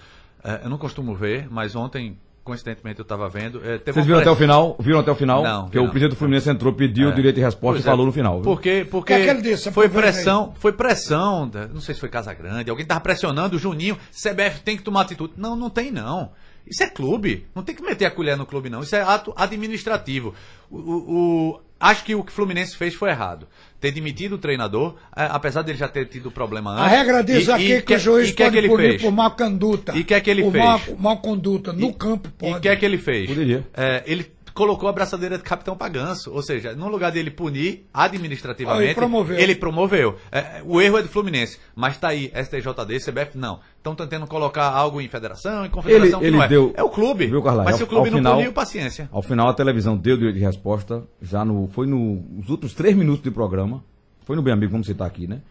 é, 0.44 0.62
eu 0.66 0.70
não 0.70 0.78
costumo 0.78 1.16
ver, 1.16 1.48
mas 1.50 1.76
ontem, 1.76 2.20
coincidentemente, 2.46 3.00
eu 3.00 3.04
estava 3.04 3.28
vendo. 3.28 3.60
é, 3.66 3.80
Vocês 3.92 4.06
viram 4.06 4.20
até 4.20 4.30
o 4.32 4.36
final? 4.36 4.78
Viram 4.80 5.00
até 5.00 5.12
o 5.12 5.16
final? 5.16 5.44
Não, 5.44 5.64
Porque 5.64 5.78
vi 5.78 5.84
o 5.84 5.84
não. 5.86 5.92
presidente 5.92 6.12
do 6.16 6.18
Fluminense 6.18 6.50
entrou, 6.50 6.72
pediu 6.72 7.10
o 7.10 7.14
direito 7.14 7.36
de 7.36 7.42
resposta 7.42 7.74
Pois 7.74 7.84
e 7.84 7.88
é. 7.88 7.92
falou 7.92 8.06
no 8.06 8.12
final. 8.14 8.36
viu? 8.36 8.44
Porque, 8.44 8.88
porque 8.90 9.14
O 9.14 9.18
que 9.18 9.22
é 9.22 9.26
que 9.26 9.30
ele 9.32 9.42
disse? 9.42 9.72
foi 9.72 9.90
pressão, 9.90 10.54
foi 10.58 10.72
pressão, 10.72 11.52
não 11.74 11.82
sei 11.82 11.94
se 11.96 12.00
foi 12.00 12.08
Casa 12.08 12.34
Grande, 12.34 12.70
alguém 12.70 12.86
tava 12.86 13.02
pressionando 13.02 13.58
o 13.58 13.60
Juninho, 13.60 13.98
CBF 14.12 14.62
tem 14.64 14.78
que 14.78 14.84
tomar 14.84 15.02
atitude. 15.02 15.34
Não, 15.36 15.56
não 15.56 15.70
tem 15.70 15.92
não. 15.92 16.32
Isso 16.68 16.82
é 16.84 16.88
clube. 16.88 17.46
Não 17.54 17.62
tem 17.62 17.76
que 17.76 17.84
meter 17.84 18.06
a 18.06 18.12
colher 18.12 18.36
no 18.38 18.46
clube, 18.46 18.70
não. 18.70 18.82
Isso 18.82 18.96
é 18.96 19.02
ato 19.02 19.34
administrativo. 19.36 20.34
O- 20.72 20.78
o- 20.80 21.60
acho 21.80 22.04
que 22.04 22.16
o 22.16 22.24
que 22.24 22.32
o 22.32 22.36
Fluminense 22.36 22.76
fez 22.76 22.94
foi 22.94 23.10
errado. 23.10 23.48
Ter 23.80 23.92
demitido 23.92 24.34
o 24.34 24.38
treinador, 24.38 24.96
é, 25.16 25.28
apesar 25.30 25.62
dele 25.62 25.78
já 25.78 25.88
ter 25.88 26.06
tido 26.08 26.32
problema 26.32 26.72
antes. 26.72 26.84
A 26.86 26.88
regra 26.88 27.24
diz 27.24 27.48
E- 27.48 27.52
aqui 27.52 27.74
e 27.74 27.82
que 27.82 27.94
o 27.96 28.00
juiz 28.00 28.30
e 28.30 28.34
que 28.34 28.42
é 28.44 28.46
pode 28.48 28.54
que 28.54 28.60
ele 28.60 28.70
punir 28.70 28.90
fez? 28.92 29.02
por 29.04 29.12
má 29.12 29.30
conduta. 29.30 29.96
E 29.96 30.04
que 30.04 30.14
é 30.14 30.22
que 30.22 30.30
ele 30.30 30.42
por 30.44 30.52
fez? 30.54 30.64
Má, 30.64 30.80
má 30.98 31.16
conduta. 31.18 31.72
No 31.74 31.94
campo 31.94 32.30
E 32.30 32.32
pode. 32.32 32.54
o 32.58 32.60
que 32.62 32.70
é 32.70 32.76
que 32.76 32.86
ele 32.86 32.98
fez? 32.98 33.28
Poderia. 33.28 33.68
É, 33.74 34.04
ele 34.08 34.32
colocou 34.56 34.90
a 34.90 34.94
braçadeira 34.94 35.38
de 35.38 35.44
capitão 35.44 35.78
Paganço. 35.78 36.32
Ou 36.34 36.42
seja, 36.42 36.74
no 36.74 36.88
lugar 36.88 37.12
dele 37.12 37.30
punir 37.30 37.86
administrativamente, 37.94 38.82
Ah, 38.82 38.86
ele 38.86 38.96
promoveu. 38.96 39.38
ele 39.38 39.56
promoveu. 39.56 40.16
É, 40.32 40.64
o 40.66 40.82
erro 40.82 40.98
é 40.98 41.04
do 41.04 41.10
Fluminense. 41.10 41.60
Mas 41.76 41.98
tá 41.98 42.08
aí, 42.08 42.32
STJD, 42.34 43.00
CBF, 43.00 43.38
não. 43.38 43.60
Estão 43.78 43.94
tentando 43.94 44.26
colocar 44.26 44.70
algo 44.72 45.00
em 45.00 45.08
federação, 45.08 45.66
em 45.66 45.70
confederação, 45.70 46.20
que 46.20 46.26
Ele- 46.26 46.32
não 46.38 46.42
ele 46.42 46.46
é. 46.46 46.48
deu- 46.48 46.74
é 46.76 46.82
o 46.82 46.90
clube. 46.90 47.28
Viu, 47.28 47.44
Carlyle? 47.44 47.66
Mas 47.66 47.76
se 47.76 47.84
o 47.84 47.88
clube 47.88 48.10
não 48.10 48.18
final- 48.18 48.36
puniu, 48.38 48.52
paciência. 48.54 49.08
Ao 49.12 49.22
final 49.22 49.48
a 49.50 49.54
televisão 49.54 49.96
deu 49.96 50.18
direito 50.18 50.38
de 50.38 50.42
resposta, 50.44 51.04
já 51.22 51.46
no, 51.46 51.68
foi 51.68 51.86
no- 51.86 52.24
nos 52.32 52.50
últimos 52.50 52.74
três 52.74 52.96
minutos 52.96 53.22
do 53.22 53.32
programa, 53.32 53.84
foi 54.24 54.36
no 54.36 54.42
Bem 54.42 54.54
Amigo, 54.54 54.72
vamos 54.72 54.88
citar 54.88 55.06
aqui, 55.06 55.28
né? 55.28 55.42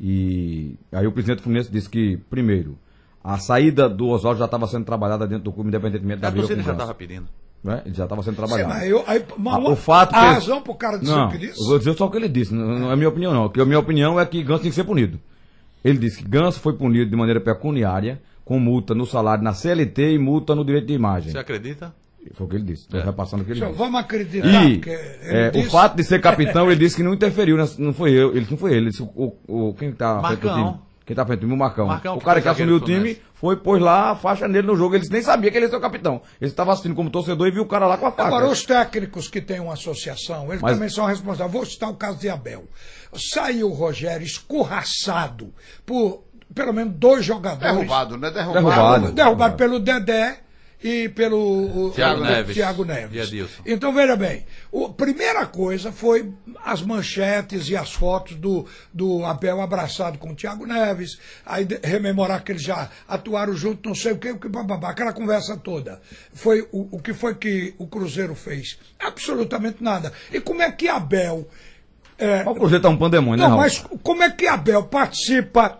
E 0.00 0.74
aí 0.90 1.06
o 1.06 1.12
presidente 1.12 1.38
do 1.38 1.42
Fluminense 1.42 1.70
disse 1.70 1.88
que, 1.88 2.16
primeiro, 2.30 2.78
a 3.22 3.38
saída 3.38 3.88
do 3.88 4.08
Oswaldo 4.08 4.38
já 4.38 4.46
estava 4.46 4.66
sendo 4.66 4.84
trabalhada 4.84 5.26
dentro 5.26 5.44
do 5.44 5.52
clube, 5.52 5.68
independentemente 5.68 6.20
da 6.20 6.28
A 6.28 6.32
torcida 6.32 6.56
com 6.60 6.66
já 6.66 6.72
estava 6.72 6.94
pedindo. 6.94 7.28
Né? 7.62 7.82
Ele 7.86 7.94
já 7.94 8.04
estava 8.04 8.22
sendo 8.22 8.36
trabalhado. 8.36 8.68
mas 8.70 8.88
eu, 8.88 9.04
aí, 9.06 9.24
mas 9.38 9.54
Ah, 9.54 9.58
uma- 9.58 9.70
o 9.70 9.76
fato 9.76 10.14
a 10.14 10.18
que- 10.20 10.24
razão 10.34 10.62
pro 10.62 10.74
cara 10.74 10.98
dizer 10.98 11.12
Não, 11.12 11.28
o 11.28 11.30
que 11.30 11.38
disse. 11.38 11.60
eu 11.60 11.66
vou 11.66 11.78
dizer 11.78 11.94
só 11.96 12.06
o 12.06 12.10
que 12.10 12.16
ele 12.16 12.28
disse, 12.28 12.52
não, 12.54 12.78
não 12.78 12.90
é 12.90 12.92
a 12.92 12.96
minha 12.96 13.08
opinião 13.08 13.32
não, 13.32 13.42
porque 13.44 13.60
a 13.60 13.64
minha 13.64 13.78
opinião 13.78 14.18
é 14.18 14.26
que 14.26 14.42
Ganso 14.42 14.62
tem 14.62 14.70
que 14.70 14.74
ser 14.74 14.84
punido. 14.84 15.18
Ele 15.84 15.98
disse 15.98 16.18
que 16.22 16.28
Ganso 16.28 16.60
foi 16.60 16.72
punido 16.74 17.10
de 17.10 17.16
maneira 17.16 17.40
pecuniária, 17.40 18.20
com 18.44 18.58
multa 18.58 18.94
no 18.94 19.06
salário 19.06 19.42
na 19.44 19.52
CLT 19.52 20.12
e 20.14 20.18
multa 20.18 20.54
no 20.54 20.64
direito 20.64 20.86
de 20.88 20.92
imagem. 20.94 21.30
Você 21.32 21.38
acredita? 21.38 21.94
Foi 22.34 22.46
o 22.46 22.50
que 22.50 22.54
ele 22.56 22.64
disse, 22.64 22.82
estou 22.82 23.00
É. 23.00 23.04
repassando 23.04 23.42
o 23.42 23.44
que 23.44 23.50
ele 23.52 23.58
Senhor, 23.58 23.70
disse. 23.72 23.82
Vamos 23.82 24.00
acreditar. 24.00 24.46
E 24.64 24.80
é, 25.24 25.50
disse- 25.50 25.66
o 25.66 25.70
fato 25.70 25.96
de 25.96 26.04
ser 26.04 26.20
capitão, 26.20 26.70
ele 26.70 26.78
disse 26.78 26.94
que 26.96 27.02
não 27.02 27.14
interferiu, 27.14 27.56
não 27.78 27.92
foi 27.92 28.12
eu, 28.12 28.30
ele 28.36 28.46
não 28.48 28.56
foi 28.56 28.70
ele, 28.72 28.80
ele 28.82 28.90
disse, 28.90 29.02
o, 29.02 29.34
o, 29.48 29.74
quem 29.74 29.90
tá 29.92 30.16
do 30.16 30.22
Marcão. 30.22 30.80
Quem 31.04 31.16
tá 31.16 31.26
frente 31.26 31.40
do 31.40 31.46
time? 31.46 31.54
O 31.54 31.58
Marcão. 31.58 31.86
Marcão, 31.86 32.14
o 32.14 32.18
que 32.18 32.24
cara 32.24 32.40
foi 32.40 32.42
que 32.42 32.48
assumiu 32.48 32.76
o 32.76 32.80
time 32.80 33.20
foi, 33.34 33.56
pôs 33.56 33.82
lá 33.82 34.10
a 34.10 34.14
faixa 34.14 34.46
nele 34.46 34.66
no 34.66 34.76
jogo, 34.76 34.94
ele 34.94 35.06
nem 35.10 35.20
sabia 35.22 35.50
que 35.50 35.56
ele 35.56 35.66
ia 35.66 35.70
ser 35.70 35.76
o 35.76 35.80
capitão. 35.80 36.22
Ele 36.40 36.50
estava 36.50 36.72
assistindo 36.72 36.94
como 36.94 37.10
torcedor 37.10 37.48
e 37.48 37.50
viu 37.50 37.62
o 37.62 37.66
cara 37.66 37.86
lá 37.86 37.96
com 37.96 38.06
a 38.06 38.10
faca. 38.12 38.28
Agora, 38.28 38.48
os 38.48 38.64
técnicos 38.64 39.28
que 39.28 39.40
têm 39.40 39.58
uma 39.60 39.72
associação, 39.72 40.48
eles 40.48 40.62
Mas- 40.62 40.74
também 40.74 40.88
são 40.88 41.06
responsáveis. 41.06 41.52
Vou 41.52 41.66
citar 41.66 41.90
o 41.90 41.94
caso 41.94 42.18
de 42.18 42.28
Abel. 42.28 42.64
Saiu 43.14 43.68
o 43.68 43.74
Rogério 43.74 44.24
escorraçado 44.24 45.52
por 45.84 46.24
pelo 46.54 46.72
menos 46.72 46.94
dois 46.94 47.24
jogadores. 47.24 47.74
Derrubado, 47.74 48.16
né? 48.16 48.30
Derrubado. 48.30 48.64
Derrubado. 48.64 49.12
Derrubado 49.12 49.56
pelo 49.56 49.80
Dedé 49.80 50.38
e 50.82 51.08
pelo 51.08 51.86
o- 51.88 51.90
Thiago 51.92 52.20
o- 52.20 52.24
Neves. 52.24 52.54
Thiago 52.56 52.84
Neves. 52.84 53.30
Então, 53.64 53.92
veja 53.94 54.16
bem, 54.16 54.44
a 54.74 54.88
primeira 54.92 55.46
coisa 55.46 55.92
foi 55.92 56.32
as 56.64 56.82
manchetes 56.82 57.68
e 57.68 57.76
as 57.76 57.92
fotos 57.92 58.36
do, 58.36 58.66
do 58.92 59.24
Abel 59.24 59.60
abraçado 59.60 60.18
com 60.18 60.30
o 60.32 60.34
Thiago 60.34 60.66
Neves, 60.66 61.18
aí 61.46 61.66
rememorar 61.82 62.42
que 62.42 62.52
eles 62.52 62.62
já 62.62 62.90
atuaram 63.06 63.54
junto, 63.54 63.88
não 63.88 63.94
sei 63.94 64.12
o 64.12 64.18
que, 64.18 64.30
o 64.30 64.38
que 64.38 64.48
bababá, 64.48 64.90
aquela 64.90 65.12
conversa 65.12 65.56
toda. 65.56 66.00
Foi 66.32 66.66
o, 66.72 66.96
o 66.96 66.98
que 67.00 67.14
foi 67.14 67.34
que 67.34 67.74
o 67.78 67.86
Cruzeiro 67.86 68.34
fez? 68.34 68.78
Absolutamente 68.98 69.82
nada. 69.82 70.12
E 70.32 70.40
como 70.40 70.62
é 70.62 70.70
que 70.72 70.88
Abel. 70.88 71.48
é, 72.18 72.42
O 72.48 72.54
Cruzeiro 72.54 72.82
tá 72.82 72.88
um 72.88 72.96
pandemônio, 72.96 73.42
né, 73.44 73.48
não, 73.48 73.56
mas 73.58 73.84
como 74.02 74.22
é 74.22 74.30
que 74.30 74.46
Abel 74.46 74.84
participa 74.84 75.78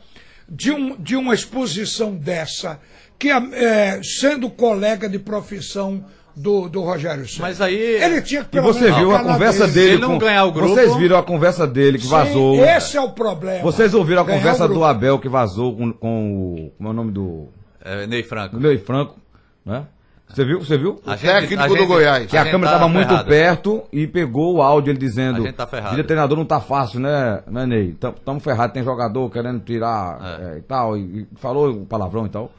de, 0.48 0.70
um, 0.70 0.96
de 0.96 1.16
uma 1.16 1.34
exposição 1.34 2.14
dessa, 2.14 2.80
que 3.22 3.30
é, 3.30 4.00
sendo 4.02 4.50
colega 4.50 5.08
de 5.08 5.18
profissão 5.18 6.04
do, 6.34 6.68
do 6.68 6.80
Rogério 6.82 7.26
Ceni? 7.28 7.40
Mas 7.42 7.60
aí- 7.60 7.76
Ele 8.02 8.20
tinha 8.20 8.42
que 8.42 8.58
E 8.58 8.60
você 8.60 8.84
menos 8.86 8.98
viu 8.98 9.14
a 9.14 9.20
conversa 9.20 9.68
dele. 9.68 9.72
dele 9.74 9.86
Se 9.86 9.92
ele 9.92 10.00
não 10.02 10.08
com... 10.14 10.18
ganhar 10.18 10.44
o 10.44 10.50
grupo- 10.52 10.74
Vocês 10.74 10.96
viram 10.96 11.16
a 11.18 11.22
conversa 11.22 11.66
dele 11.66 11.98
que 11.98 12.04
Sim, 12.04 12.10
vazou. 12.10 12.64
esse 12.64 12.96
é 12.96 13.00
o 13.00 13.10
problema. 13.10 13.62
Vocês 13.62 13.94
ouviram 13.94 14.22
a 14.22 14.24
Ganhar 14.24 14.38
conversa 14.38 14.64
o 14.64 14.68
do. 14.68 14.84
Abel 14.84 15.18
que 15.20 15.28
vazou 15.28 15.76
com, 15.76 15.92
com 15.92 16.32
o... 16.34 16.70
Como 16.76 16.88
é 16.88 16.92
o 16.92 16.94
nome 16.94 17.12
do... 17.12 17.48
É, 17.84 18.06
Ney 18.06 18.22
Franco. 18.24 18.58
Ney 18.58 18.78
Franco, 18.78 19.16
né? 19.64 19.84
Você 20.28 20.44
viu? 20.46 20.60
Você 20.60 20.78
viu? 20.78 20.98
A 21.06 21.14
técnico 21.16 21.76
do 21.76 21.86
Goiás. 21.86 22.26
Que 22.26 22.36
a, 22.38 22.42
gente 22.42 22.52
câmera 22.52 22.70
tá 22.70 22.76
estava 22.78 22.90
muito 22.92 23.08
ferrado. 23.08 23.28
perto 23.28 23.82
e 23.92 24.06
pegou 24.06 24.54
o 24.56 24.62
áudio 24.62 24.90
ele 24.90 24.98
dizendo. 24.98 25.42
A 25.42 25.44
gente 25.46 25.54
tá 25.54 25.66
ferrado. 25.66 25.90
Vida 25.94 26.06
treinador 26.06 26.38
não 26.38 26.44
tá 26.46 26.58
fácil, 26.58 27.00
né, 27.00 27.42
né 27.46 27.66
Ney? 27.66 27.90
Estamos 27.90 28.42
ferrados, 28.42 28.72
tem 28.72 28.82
jogador 28.82 29.28
querendo 29.30 29.60
tirar 29.60 30.38
É. 30.40 30.54
é, 30.54 30.58
e 30.58 30.62
tal. 30.62 30.96
E, 30.96 31.00
e 31.00 31.26
falou 31.36 31.68
um 31.70 31.84
palavrão 31.84 32.24
e 32.24 32.30
tal. 32.30 32.50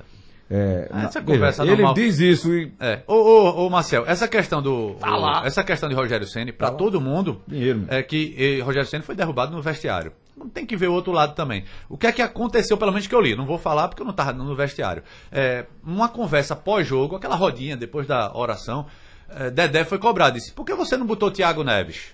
É, 0.56 0.88
Ah, 0.92 1.06
essa 1.06 1.20
na- 1.20 1.26
conversa 1.26 1.64
ele 1.64 1.72
normal. 1.72 1.94
diz 1.96 2.20
isso 2.20 2.54
e. 2.54 2.72
É. 2.80 3.00
Ô, 3.08 3.14
ô, 3.16 3.66
ô, 3.66 3.70
Marcel, 3.72 4.04
essa 4.06 4.28
questão 4.28 4.62
do. 4.62 4.94
Tá 5.00 5.16
o- 5.18 5.20
lá. 5.20 5.42
essa 5.46 5.64
questão 5.64 5.90
de 5.90 5.96
Rogério 5.96 6.28
Ceni 6.28 6.52
para 6.52 6.70
todo 6.70 7.02
mundo 7.02 7.42
Dinheiro. 7.48 7.86
é 7.88 8.04
que 8.04 8.60
Rogério 8.62 8.88
Ceni 8.88 9.04
foi 9.04 9.16
derrubado 9.16 9.52
no 9.56 9.62
vestiário. 9.64 10.12
Não 10.38 10.48
Tem 10.50 10.66
que 10.66 10.76
ver 10.76 10.88
o 10.90 10.94
outro 10.94 11.12
lado 11.12 11.34
também. 11.36 11.64
O 11.90 11.98
que 11.98 12.06
é 12.08 12.12
que 12.12 12.22
aconteceu, 12.22 12.78
pelo 12.78 12.92
menos 12.92 13.08
que 13.08 13.16
eu 13.16 13.22
li? 13.22 13.36
Não 13.36 13.46
vou 13.46 13.58
falar 13.58 13.88
porque 13.88 14.02
eu 14.02 14.06
não 14.06 14.12
estava 14.12 14.34
no 14.34 14.54
vestiário. 14.56 15.02
É, 15.32 15.66
uma 15.84 16.08
conversa 16.10 16.56
pós-jogo, 16.56 17.16
aquela 17.16 17.36
rodinha 17.36 17.76
depois 17.78 18.06
da 18.08 18.36
oração, 18.36 18.86
eh, 19.30 19.50
Dedé 19.50 19.84
foi 19.86 19.98
cobrado. 19.98 20.36
Disse: 20.38 20.52
por 20.52 20.66
que 20.66 20.74
você 20.76 20.98
não 20.98 21.06
botou 21.06 21.32
Thiago 21.32 21.64
Neves? 21.64 22.14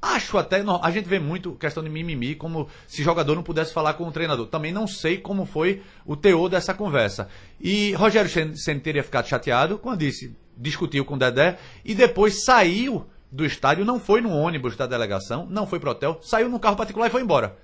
Acho 0.00 0.38
até. 0.38 0.62
a 0.82 0.90
gente 0.92 1.08
vê 1.08 1.18
muito 1.18 1.52
questão 1.52 1.82
de 1.82 1.90
mimimi, 1.90 2.34
como 2.36 2.68
se 2.86 3.02
jogador 3.02 3.34
não 3.34 3.42
pudesse 3.42 3.72
falar 3.72 3.94
com 3.94 4.04
o 4.06 4.12
treinador. 4.12 4.46
Também 4.46 4.72
não 4.72 4.86
sei 4.86 5.18
como 5.18 5.44
foi 5.44 5.82
o 6.06 6.14
teor 6.14 6.48
dessa 6.48 6.72
conversa. 6.72 7.28
E 7.60 7.92
Rogério 7.94 8.30
Ceni 8.30 8.56
Ceni 8.56 8.78
teria 8.80 9.02
ficado 9.02 9.26
chateado 9.26 9.76
quando 9.78 9.98
disse, 9.98 10.36
discutiu 10.56 11.04
com 11.04 11.14
o 11.14 11.18
Dedé 11.18 11.58
e 11.84 11.94
depois 11.96 12.44
saiu 12.44 13.06
do 13.30 13.44
estádio, 13.44 13.84
não 13.84 13.98
foi 13.98 14.20
no 14.20 14.30
ônibus 14.30 14.76
da 14.76 14.86
delegação, 14.86 15.46
não 15.50 15.66
foi 15.66 15.78
pro 15.80 15.90
hotel, 15.90 16.18
saiu 16.22 16.48
no 16.48 16.58
carro 16.60 16.76
particular 16.76 17.08
e 17.08 17.10
foi 17.10 17.22
embora. 17.22 17.56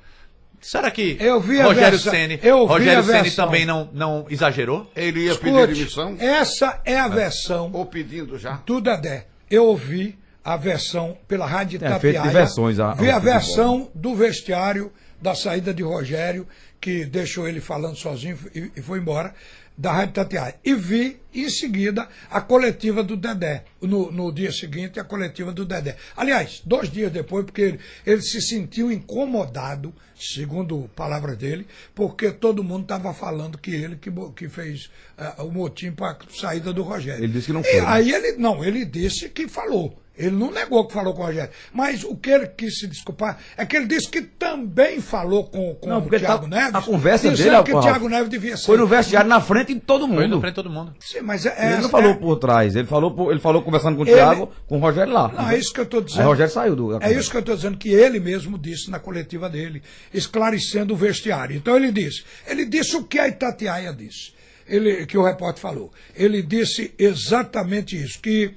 Será 0.60 0.90
que 0.90 1.16
Eu 1.20 1.40
vi 1.40 1.60
a 1.60 1.64
Rogério 1.66 1.98
versa- 1.98 2.10
Ceni, 2.10 2.40
eu 2.42 2.64
Rogério 2.64 3.02
Ceni 3.04 3.22
versão. 3.22 3.44
também 3.46 3.64
não, 3.66 3.88
não 3.92 4.26
exagerou? 4.28 4.90
Ele 4.96 5.24
ia 5.26 5.34
pedir 5.36 5.50
Escute, 5.50 5.74
demissão, 5.74 6.16
essa 6.18 6.80
é 6.84 6.98
a 6.98 7.06
versão 7.06 7.70
ou 7.72 7.86
pedindo 7.86 8.36
já. 8.38 8.60
do 8.66 8.80
Dedé. 8.80 9.26
Eu 9.50 9.66
ouvi 9.66 10.18
a 10.44 10.56
versão 10.56 11.16
pela 11.26 11.46
Rádio 11.46 11.76
É, 11.82 11.86
Itatiaia. 11.88 12.30
versões, 12.30 12.78
a- 12.78 12.94
Vi 12.94 13.10
a 13.10 13.18
versão 13.18 13.90
do 13.94 14.14
vestiário 14.14 14.92
da 15.20 15.34
saída 15.34 15.72
de 15.72 15.82
Rogério, 15.82 16.46
que 16.80 17.04
deixou 17.06 17.48
ele 17.48 17.60
falando 17.60 17.96
sozinho 17.96 18.38
e, 18.54 18.70
e 18.76 18.82
foi 18.82 18.98
embora, 18.98 19.34
da 19.76 19.90
Rádio 19.90 20.14
Tatiaia. 20.14 20.54
E 20.62 20.72
vi, 20.74 21.16
em 21.34 21.48
seguida, 21.48 22.06
a 22.30 22.40
coletiva 22.40 23.02
do 23.02 23.16
Dedé. 23.16 23.64
No, 23.80 24.12
no 24.12 24.30
dia 24.30 24.52
seguinte, 24.52 25.00
a 25.00 25.04
coletiva 25.04 25.50
do 25.50 25.64
Dedé. 25.64 25.96
Aliás, 26.16 26.62
dois 26.64 26.88
dias 26.90 27.10
depois, 27.10 27.44
porque 27.46 27.62
ele, 27.62 27.80
ele 28.06 28.20
se 28.22 28.40
sentiu 28.42 28.92
incomodado, 28.92 29.92
segundo 30.14 30.88
palavra 30.94 31.34
dele, 31.34 31.66
porque 31.94 32.30
todo 32.30 32.62
mundo 32.62 32.82
estava 32.82 33.12
falando 33.14 33.58
que 33.58 33.70
ele 33.74 33.96
que, 33.96 34.10
que 34.36 34.48
fez 34.48 34.90
ah, 35.18 35.42
o 35.42 35.50
motim 35.50 35.90
para 35.90 36.12
a 36.12 36.16
saída 36.38 36.72
do 36.72 36.82
Rogério. 36.82 37.24
Ele 37.24 37.32
disse 37.32 37.46
que 37.46 37.52
não 37.52 37.62
E 37.62 37.64
foi, 37.64 37.80
né? 37.80 37.86
aí 37.88 38.12
ele, 38.12 38.32
não, 38.36 38.62
ele 38.64 38.84
disse 38.84 39.28
que 39.28 39.48
falou. 39.48 39.98
Ele 40.16 40.30
não 40.30 40.50
negou 40.52 40.86
que 40.86 40.92
falou 40.94 41.12
com 41.12 41.22
o 41.22 41.26
Rogério. 41.26 41.50
Mas 41.72 42.04
o 42.04 42.14
que 42.14 42.30
ele 42.30 42.46
quis 42.46 42.78
se 42.78 42.86
desculpar 42.86 43.36
é 43.56 43.66
que 43.66 43.76
ele 43.76 43.86
disse 43.86 44.08
que 44.08 44.22
também 44.22 45.00
falou 45.00 45.44
com, 45.44 45.74
com 45.74 45.88
Não, 45.88 45.98
o 45.98 46.02
porque 46.02 46.20
Thiago 46.20 46.48
tá- 46.48 46.56
Neves. 46.56 46.74
a 46.76 46.82
conversa 46.82 47.30
dizendo 47.30 47.50
dele, 47.50 47.62
que 47.64 47.74
o 47.74 47.80
Thiago 47.80 48.08
Neves 48.08 48.28
devia 48.28 48.56
ser. 48.56 48.64
Foi 48.66 48.78
no 48.78 48.86
vestiário 48.86 49.28
na 49.28 49.40
frente 49.40 49.74
de 49.74 49.80
todo 49.80 50.06
Foi 50.06 50.16
mundo. 50.22 50.36
na 50.36 50.40
frente 50.40 50.52
de 50.52 50.62
todo 50.62 50.70
mundo. 50.70 50.94
Sim, 51.00 51.20
mas 51.22 51.44
é, 51.46 51.72
Ele 51.72 51.78
não 51.80 51.88
é- 51.88 51.90
falou 51.90 52.10
é- 52.12 52.14
por 52.14 52.36
trás, 52.36 52.76
ele 52.76 52.86
falou, 52.86 53.10
por- 53.10 53.32
ele 53.32 53.40
falou 53.40 53.60
conversando 53.62 53.96
com 53.96 54.02
o 54.02 54.06
Ele- 54.06 54.14
Thiago, 54.14 54.52
com 54.68 54.76
o 54.76 54.80
Rogério 54.80 55.12
lá. 55.12 55.28
Não, 55.28 55.50
é 55.50 55.58
isso 55.58 55.72
que 55.74 55.80
eu 55.80 55.84
estou 55.84 56.00
dizendo. 56.00 56.20
Aí 56.20 56.26
o 56.26 56.28
Rogério 56.30 56.52
saiu 56.52 56.76
do. 56.76 57.02
É 57.02 57.12
isso 57.12 57.28
que 57.30 57.36
eu 57.36 57.40
estou 57.40 57.56
dizendo, 57.56 57.76
que 57.76 57.88
ele 57.88 58.20
mesmo 58.20 58.56
disse 58.56 58.90
na 58.92 59.00
coletiva 59.00 59.50
dele, 59.50 59.82
esclarecendo 60.12 60.94
o 60.94 60.96
vestiário. 60.96 61.56
Então 61.56 61.76
ele 61.76 61.90
disse, 61.90 62.22
ele 62.46 62.64
disse 62.64 62.96
o 62.96 63.02
que 63.02 63.18
a 63.18 63.26
Itatiaia 63.26 63.92
disse, 63.92 64.32
ele, 64.68 65.06
que 65.06 65.18
o 65.18 65.24
repórter 65.24 65.60
falou. 65.60 65.92
Ele 66.14 66.40
disse 66.40 66.94
exatamente 66.98 68.00
isso, 68.00 68.20
que 68.20 68.52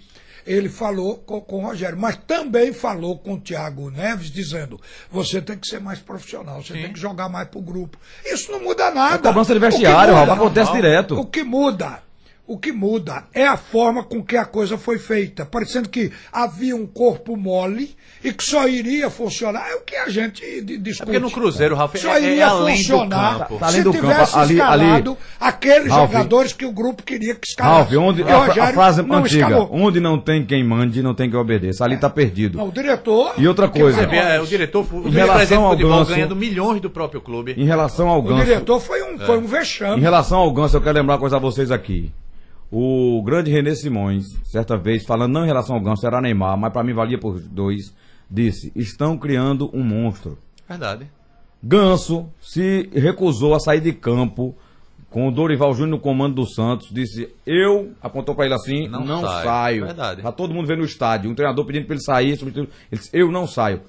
ele 0.47 0.69
falou 0.69 1.17
com, 1.17 1.39
com 1.41 1.57
o 1.57 1.67
Rogério, 1.67 1.97
mas 1.97 2.17
também 2.25 2.71
falou 2.73 3.17
com 3.17 3.33
o 3.33 3.39
Thiago 3.39 3.91
Neves, 3.91 4.31
dizendo, 4.31 4.79
você 5.11 5.41
tem 5.41 5.57
que 5.57 5.67
ser 5.67 5.79
mais 5.81 5.99
profissional, 5.99 6.63
você 6.63 6.73
tem 6.73 6.93
que 6.93 6.99
jogar 6.99 7.27
mais 7.29 7.47
pro 7.49 7.61
grupo. 7.61 7.97
Isso 8.25 8.51
não 8.51 8.63
muda 8.63 8.89
nada. 8.89 9.15
É 9.15 9.17
cobrança 9.31 9.53
de 9.53 9.59
vestiário, 9.59 10.15
muda- 10.15 10.33
acontece 10.33 10.71
direto. 10.71 11.19
O 11.19 11.25
que 11.25 11.43
muda 11.43 12.01
o 12.47 12.57
que 12.57 12.71
muda 12.71 13.25
é 13.33 13.45
a 13.45 13.57
forma 13.57 14.03
com 14.03 14.23
que 14.23 14.37
a 14.37 14.45
coisa 14.45 14.77
foi 14.77 14.97
feita, 14.97 15.45
parecendo 15.45 15.89
que 15.89 16.11
havia 16.31 16.75
um 16.75 16.87
corpo 16.87 17.35
mole 17.35 17.93
e 18.23 18.31
que 18.31 18.43
só 18.43 18.67
iria 18.67 19.09
funcionar. 19.09 19.69
É 19.69 19.75
o 19.75 19.81
que 19.81 19.95
a 19.97 20.07
gente 20.09 20.41
di- 20.61 20.77
discute. 20.77 21.01
É 21.03 21.05
porque 21.05 21.19
no 21.19 21.29
Cruzeiro, 21.29 21.75
Ralf, 21.75 21.95
só 21.97 22.15
é- 22.15 22.19
é 22.23 22.31
iria 22.31 22.47
do 22.49 22.65
funcionar 22.67 23.39
campo. 23.39 23.57
Tá 23.59 23.65
além 23.67 23.77
se 23.79 23.83
do 23.83 23.91
campo, 23.91 24.07
tivesse 24.07 24.37
ali- 24.39 24.53
escalado 24.53 25.09
ali- 25.11 25.17
aqueles 25.39 25.87
Ralf, 25.91 26.09
jogadores 26.11 26.53
que 26.53 26.65
o 26.65 26.71
grupo 26.71 27.03
queria 27.03 27.35
que 27.35 27.47
escalasse. 27.47 27.93
Ralf, 27.95 28.07
onde, 28.09 28.21
o 28.23 28.27
a, 28.27 28.45
a 28.45 28.73
frase 28.73 29.01
não 29.01 29.15
antiga, 29.17 29.45
escalou. 29.45 29.69
onde 29.71 29.99
não 29.99 30.17
tem 30.19 30.45
quem 30.45 30.63
mande, 30.63 31.03
não 31.03 31.13
tem 31.13 31.29
quem 31.29 31.37
obedeça. 31.39 31.83
Ali 31.83 31.97
tá 31.97 32.09
perdido. 32.09 32.57
Não, 32.57 32.69
o 32.69 32.71
diretor... 32.71 33.33
E 33.37 33.47
outra 33.47 33.67
coisa. 33.67 34.07
Vê, 34.07 34.15
é, 34.17 34.39
o 34.41 34.45
diretor, 34.47 34.85
o 34.91 35.07
Em 35.07 35.11
relação 35.11 35.65
ao 35.65 35.71
futebol 35.71 35.97
Ganso- 35.99 36.11
ganhando 36.11 36.35
milhões 36.35 36.81
do 36.81 36.89
próprio 36.89 37.19
clube. 37.21 37.53
Em 37.57 37.65
relação 37.65 38.07
ao 38.07 38.19
O 38.19 38.21
Ganso. 38.21 38.45
diretor 38.45 38.79
foi 38.79 39.03
um, 39.03 39.19
foi 39.19 39.37
um 39.37 39.43
Em 39.43 39.47
vexame. 39.47 40.01
relação 40.01 40.39
ao 40.39 40.51
Ganso, 40.53 40.77
eu 40.77 40.81
quero 40.81 40.97
lembrar 40.97 41.15
uma 41.15 41.19
coisa 41.19 41.35
a 41.35 41.39
vocês 41.39 41.71
aqui. 41.71 42.09
O 42.71 43.21
grande 43.23 43.49
René 43.49 43.73
Simões, 43.75 44.25
certa 44.43 44.77
vez, 44.77 45.05
falando 45.05 45.31
não 45.33 45.43
em 45.43 45.47
relação 45.47 45.75
ao 45.75 45.81
Ganso, 45.81 46.05
era 46.05 46.19
Neymar, 46.21 46.57
mas 46.57 46.73
pra 46.73 46.83
mim 46.83 46.93
valia 46.93 47.17
por 47.17 47.39
dois, 47.39 47.93
disse: 48.29 48.71
estão 48.75 49.17
criando 49.17 49.69
um 49.73 49.83
monstro. 49.83 50.37
Verdade. 50.67 51.09
Ganso 51.63 52.27
se 52.41 52.89
recusou 52.93 53.55
a 53.55 53.59
sair 53.59 53.79
de 53.81 53.93
campo 53.93 54.53
com 55.09 55.27
o 55.27 55.31
Dorival 55.31 55.73
Júnior 55.73 55.91
no 55.91 55.99
comando 55.99 56.35
do 56.35 56.45
Santos. 56.45 56.89
Disse: 56.91 57.29
Eu, 57.45 57.93
apontou 58.01 58.35
pra 58.35 58.45
ele 58.45 58.53
assim, 58.55 58.87
Não 58.89 59.05
não, 59.05 59.21
saio." 59.21 59.43
saio. 59.45 59.85
Verdade. 59.85 60.21
Tá 60.21 60.31
todo 60.33 60.53
mundo 60.53 60.67
vendo 60.67 60.79
no 60.79 60.85
estádio. 60.85 61.31
Um 61.31 61.35
treinador 61.35 61.65
pedindo 61.65 61.85
pra 61.85 61.95
ele 61.95 62.03
sair. 62.03 62.37
substituir. 62.37 62.69
Ele 62.91 62.99
disse: 63.01 63.09
Eu 63.13 63.31
não 63.31 63.47
saio. 63.47 63.81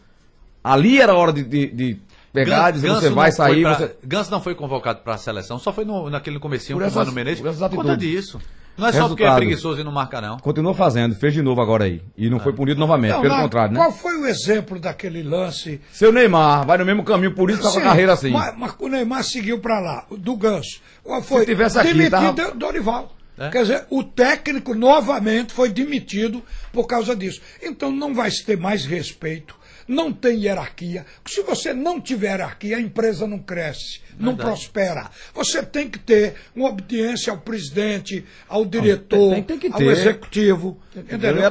Ali 0.62 1.00
era 1.00 1.12
a 1.12 1.16
hora 1.16 1.32
de, 1.32 1.42
de, 1.42 1.66
de 1.66 1.98
pegar, 2.32 2.70
dizer: 2.70 2.86
Ganso 2.88 3.00
Você 3.00 3.10
vai 3.10 3.30
não 3.30 3.36
foi 3.36 3.44
sair. 3.46 3.62
pra- 3.62 3.74
Você... 3.74 3.96
Ganso 4.04 4.30
não 4.30 4.40
foi 4.40 4.54
convocado 4.54 5.00
para 5.00 5.14
a 5.14 5.18
seleção, 5.18 5.58
só 5.58 5.72
foi 5.72 5.84
no, 5.84 6.08
naquele 6.08 6.38
comecinho 6.38 6.78
Por 6.78 6.82
com 6.82 6.84
o 6.84 6.88
essas- 6.88 7.04
Mano 7.06 7.12
Menezes. 7.12 7.40
por 7.40 7.70
conta 7.70 7.96
disso. 7.96 8.40
Não 8.78 8.86
é 8.88 8.92
só 8.92 9.08
porque 9.08 9.24
é 9.24 9.34
preguiçoso 9.34 9.80
e 9.80 9.84
não 9.84 9.90
marca, 9.92 10.20
não. 10.20 10.38
Continuou 10.38 10.74
fazendo, 10.74 11.14
fez 11.14 11.34
de 11.34 11.42
novo 11.42 11.60
agora 11.60 11.84
aí. 11.84 12.00
E 12.16 12.30
não 12.30 12.38
foi 12.38 12.52
punido 12.52 12.78
novamente, 12.78 13.12
Não, 13.12 13.20
pelo 13.22 13.34
na- 13.34 13.42
contrário, 13.42 13.74
né? 13.74 13.80
Qual 13.80 13.92
foi 13.92 14.16
o 14.18 14.26
exemplo 14.26 14.78
daquele 14.78 15.22
lance 15.22 15.80
Seu 15.92 16.12
Neymar 16.12 16.64
vai 16.66 16.78
no 16.78 16.84
mesmo 16.86 17.02
caminho, 17.04 17.34
por 17.34 17.50
isso 17.50 17.62
tá 17.62 17.70
com 17.70 17.78
a 17.78 17.82
carreira 17.82 18.12
assim. 18.12 18.30
Mas, 18.30 18.56
mas 18.56 18.74
o 18.78 18.88
Neymar 18.88 19.24
seguiu 19.24 19.58
para 19.58 19.80
lá, 19.80 20.06
o 20.08 20.16
do 20.16 20.36
Ganso. 20.36 20.80
Qual 21.02 21.20
Foi 21.22 21.40
Se 21.40 21.46
tivesse 21.46 21.78
aqui, 21.78 21.92
demitido 21.92 22.34
tava- 22.34 22.54
Dorival. 22.54 23.14
É? 23.40 23.50
Quer 23.50 23.62
dizer, 23.62 23.86
o 23.88 24.02
técnico 24.02 24.74
novamente 24.74 25.52
foi 25.52 25.68
demitido 25.68 26.42
por 26.72 26.86
causa 26.88 27.14
disso. 27.14 27.40
Então 27.62 27.92
não 27.92 28.12
vai 28.12 28.30
se 28.32 28.44
ter 28.44 28.56
mais 28.58 28.84
respeito, 28.84 29.54
não 29.88 30.12
tem 30.12 30.44
hierarquia. 30.44 31.04
Se 31.26 31.42
você 31.42 31.72
não 31.72 32.00
tiver 32.00 32.28
hierarquia, 32.28 32.76
a 32.76 32.80
empresa 32.80 33.26
não 33.26 33.38
cresce, 33.38 34.00
não 34.18 34.36
prospera. 34.36 35.10
Você 35.34 35.62
tem 35.62 35.88
que 35.88 35.98
ter 35.98 36.34
uma 36.54 36.68
obediência 36.68 37.32
ao 37.32 37.38
presidente, 37.38 38.24
ao 38.48 38.64
diretor, 38.66 39.34
tem- 39.34 39.42
tem 39.58 39.72
ao 39.72 39.78
executivo, 39.92 40.78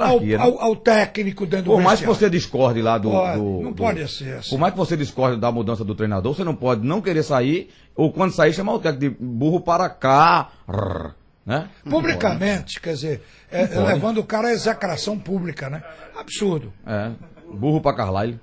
ao, 0.10 0.20
né? 0.22 0.44
ao- 0.44 0.60
ao 0.62 0.76
técnico 0.76 1.46
dentro 1.46 1.66
do 1.66 1.72
Por 1.72 1.82
mais 1.82 2.00
que 2.00 2.06
você 2.06 2.30
discorde 2.30 2.82
lá 2.82 2.98
do. 2.98 3.10
Pode, 3.10 3.38
do- 3.40 3.62
não 3.64 3.72
do- 3.72 3.76
pode 3.84 4.08
ser 4.12 4.36
assim. 4.38 4.50
Por 4.52 4.60
mais 4.60 4.74
que 4.74 4.78
você 4.80 4.96
discorde 4.96 5.40
da 5.40 5.52
mudança 5.52 5.84
do 5.84 5.96
treinador, 5.96 6.36
você 6.36 6.44
não 6.44 6.56
pode 6.56 6.86
não 6.86 7.02
querer 7.02 7.24
sair, 7.24 7.70
ou 7.96 8.12
quando 8.14 8.32
sair, 8.34 8.54
chamar 8.54 8.74
o 8.76 8.80
técnico 8.80 9.16
de 9.18 9.26
burro 9.26 9.60
para 9.62 9.90
cá. 9.90 10.52
rrr, 10.70 11.16
Né? 11.46 11.70
Publicamente, 11.90 12.80
quer 12.82 12.94
dizer, 12.94 13.24
é, 13.50 13.64
levando 13.64 14.18
o 14.18 14.24
cara 14.26 14.50
à 14.50 14.52
execração 14.52 15.18
pública, 15.18 15.70
né? 15.70 15.82
Absurdo. 16.14 16.74
É. 16.86 17.12
Burro 17.52 17.82
para 17.82 17.96
Carlyle. 17.96 18.40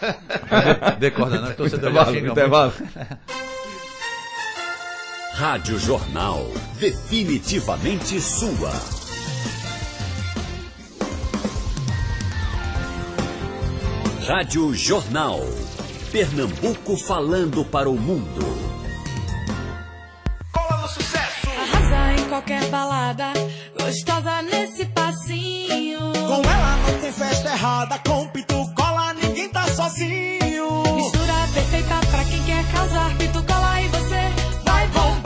Decorda, 0.98 1.40
não. 1.40 1.52
Torcedor 1.54 1.92
já 1.92 2.02
Intervalo, 2.02 2.06
xinga 2.06 2.20
muito. 2.20 2.32
intervalo. 2.32 2.72
Rádio 5.34 5.78
Jornal. 5.78 6.46
Definitivamente 6.78 8.20
sua. 8.20 8.72
Rádio 14.26 14.74
Jornal. 14.74 15.40
Pernambuco 16.10 16.96
falando 16.96 17.64
para 17.64 17.88
o 17.88 17.96
mundo. 17.96 18.75
Qualquer 22.36 22.66
balada, 22.66 23.32
gostosa 23.80 24.42
nesse 24.42 24.84
passinho. 24.86 25.98
Com 26.12 26.42
ela 26.50 26.76
não 26.76 27.00
tem 27.00 27.12
festa 27.12 27.48
errada, 27.48 27.98
com 28.06 28.26
pitu 28.28 28.74
cola 28.74 29.14
ninguém 29.14 29.48
tá 29.48 29.66
sozinho. 29.68 30.82
Mistura 30.96 31.48
perfeita 31.54 31.94
pra 32.10 32.24
quem 32.24 32.42
quer 32.42 32.64
casar, 32.72 33.16
pitu 33.16 33.42
cola 33.42 33.80
e 33.80 33.88
você 33.88 34.62
vai 34.64 34.86
bombar. 34.88 35.25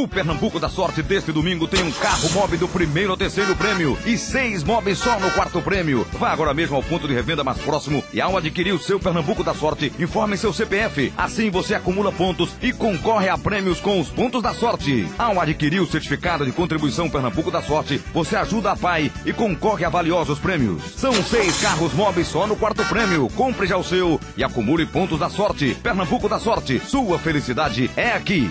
O 0.00 0.08
Pernambuco 0.08 0.58
da 0.58 0.70
Sorte 0.70 1.02
deste 1.02 1.30
domingo 1.30 1.68
tem 1.68 1.82
um 1.82 1.92
carro 1.92 2.30
mob 2.30 2.56
do 2.56 2.66
primeiro 2.66 3.10
ao 3.10 3.18
terceiro 3.18 3.54
prêmio 3.54 3.98
e 4.06 4.16
seis 4.16 4.64
mobs 4.64 4.96
só 4.96 5.20
no 5.20 5.30
quarto 5.32 5.60
prêmio. 5.60 6.06
Vá 6.14 6.30
agora 6.32 6.54
mesmo 6.54 6.74
ao 6.74 6.82
ponto 6.82 7.06
de 7.06 7.12
revenda 7.12 7.44
mais 7.44 7.58
próximo 7.58 8.02
e 8.10 8.18
ao 8.18 8.34
adquirir 8.34 8.72
o 8.72 8.78
seu 8.78 8.98
Pernambuco 8.98 9.44
da 9.44 9.52
Sorte, 9.52 9.92
informe 9.98 10.38
seu 10.38 10.54
CPF. 10.54 11.12
Assim 11.18 11.50
você 11.50 11.74
acumula 11.74 12.10
pontos 12.10 12.48
e 12.62 12.72
concorre 12.72 13.28
a 13.28 13.36
prêmios 13.36 13.78
com 13.78 14.00
os 14.00 14.08
pontos 14.08 14.42
da 14.42 14.54
sorte. 14.54 15.06
Ao 15.18 15.38
adquirir 15.38 15.82
o 15.82 15.86
certificado 15.86 16.46
de 16.46 16.52
contribuição 16.52 17.10
Pernambuco 17.10 17.50
da 17.50 17.60
Sorte, 17.60 18.00
você 18.14 18.36
ajuda 18.36 18.72
a 18.72 18.76
pai 18.76 19.12
e 19.26 19.34
concorre 19.34 19.84
a 19.84 19.90
valiosos 19.90 20.38
prêmios. 20.38 20.82
São 20.96 21.12
seis 21.12 21.60
carros 21.60 21.92
mobs 21.92 22.26
só 22.26 22.46
no 22.46 22.56
quarto 22.56 22.82
prêmio. 22.86 23.28
Compre 23.36 23.66
já 23.66 23.76
o 23.76 23.84
seu 23.84 24.18
e 24.34 24.42
acumule 24.42 24.86
pontos 24.86 25.18
da 25.18 25.28
sorte. 25.28 25.76
Pernambuco 25.82 26.26
da 26.26 26.38
Sorte, 26.38 26.80
sua 26.86 27.18
felicidade 27.18 27.90
é 27.94 28.12
aqui. 28.12 28.50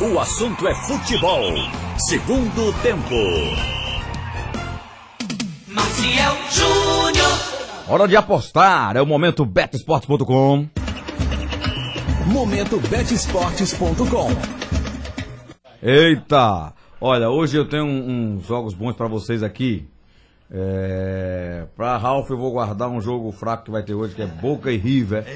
O 0.00 0.18
assunto 0.18 0.66
é 0.68 0.74
futebol. 0.74 1.42
Segundo 2.08 2.72
tempo. 2.82 3.14
Maciel 5.66 6.34
Júnior. 6.50 7.38
Hora 7.88 8.06
de 8.06 8.16
apostar, 8.16 8.96
é 8.96 9.02
o 9.02 9.06
momento 9.06 9.44
betesportes.com. 9.44 10.68
Momento 12.26 12.78
betesportes.com. 12.88 14.28
Eita! 15.82 16.72
Olha, 17.00 17.30
hoje 17.30 17.56
eu 17.56 17.68
tenho 17.68 17.84
um- 17.84 18.36
uns 18.36 18.46
jogos 18.46 18.74
bons 18.74 18.94
pra 18.94 19.06
vocês 19.08 19.42
aqui. 19.42 19.88
É... 20.50 21.64
Pra 21.76 21.96
Ralph 21.96 22.30
eu 22.30 22.36
vou 22.38 22.52
guardar 22.52 22.88
um 22.88 23.00
jogo 23.00 23.32
fraco 23.32 23.64
que 23.64 23.70
vai 23.70 23.82
ter 23.82 23.94
hoje, 23.94 24.14
que 24.14 24.22
é 24.22 24.26
Boca 24.26 24.70
e 24.70 24.76
River. 24.76 25.24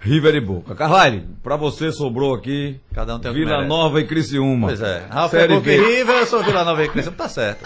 River 0.00 0.34
e 0.34 0.40
Boca. 0.40 0.74
Carlyle, 0.74 1.26
pra 1.42 1.56
você 1.56 1.92
sobrou 1.92 2.34
aqui 2.34 2.80
Cada 2.94 3.16
um 3.16 3.18
tem 3.18 3.32
Vila. 3.32 3.64
Nova 3.66 4.00
e 4.00 4.06
Criciúma. 4.06 4.68
Pois 4.68 4.80
é. 4.80 5.04
Rafa 5.10 5.36
é 5.38 5.48
Boca 5.48 5.70
e. 5.70 5.76
River, 5.76 6.16
eu 6.20 6.26
sou 6.26 6.42
Vila 6.42 6.64
Nova 6.64 6.82
e 6.84 6.88
Criciúma. 6.88 7.16
Tá 7.16 7.28
certo. 7.28 7.64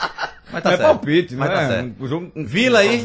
Mas 0.53 0.63
tá 0.63 0.73
é 0.73 0.77
certo. 0.77 0.89
palpite, 0.89 1.35
não 1.35 1.41
Mas 1.41 1.51
tá 1.51 1.63
é? 1.63 1.69
certo. 1.69 1.93
Um 2.03 2.07
jogo- 2.09 2.33
um- 2.35 2.45
Vila 2.45 2.81
aí? 2.81 2.99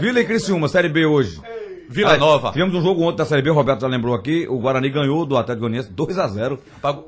Vila 0.00 0.20
e 0.20 0.24
Criciúma, 0.24 0.68
Série 0.68 0.88
B 0.88 1.04
hoje. 1.04 1.40
Vila 1.88 2.14
Ah, 2.14 2.18
Nova. 2.18 2.52
Tivemos 2.52 2.74
um 2.74 2.82
jogo 2.82 3.02
ontem 3.02 3.18
da 3.18 3.24
Série 3.26 3.42
B, 3.42 3.50
o 3.50 3.54
Roberto 3.54 3.80
já 3.80 3.86
lembrou 3.88 4.14
aqui. 4.14 4.46
O 4.48 4.58
Guarani 4.58 4.88
ganhou 4.90 5.26
do 5.26 5.36
Atlético 5.36 5.60
Goianiense 5.68 5.90
2x0. 5.92 6.58
Pago- 6.80 7.04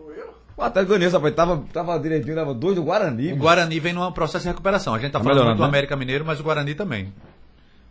O 0.56 0.62
Atlético 0.62 0.88
Goianiense, 0.90 1.14
rapaz, 1.16 1.34
tava, 1.34 1.64
tava 1.72 1.98
direitinho, 1.98 2.36
dava 2.36 2.52
dois 2.52 2.74
do 2.76 2.82
Guarani. 2.82 3.32
O 3.32 3.36
Guarani 3.36 3.80
vem 3.80 3.92
num 3.92 4.10
processo 4.12 4.42
de 4.44 4.48
recuperação. 4.50 4.94
A 4.94 4.98
gente 4.98 5.10
tá 5.12 5.18
Tá 5.18 5.22
falando 5.24 5.36
melhorando, 5.38 5.56
do 5.58 5.62
né? 5.62 5.68
América 5.68 5.96
Mineiro, 5.96 6.24
mas 6.24 6.38
o 6.38 6.42
Guarani 6.44 6.74
também. 6.74 7.12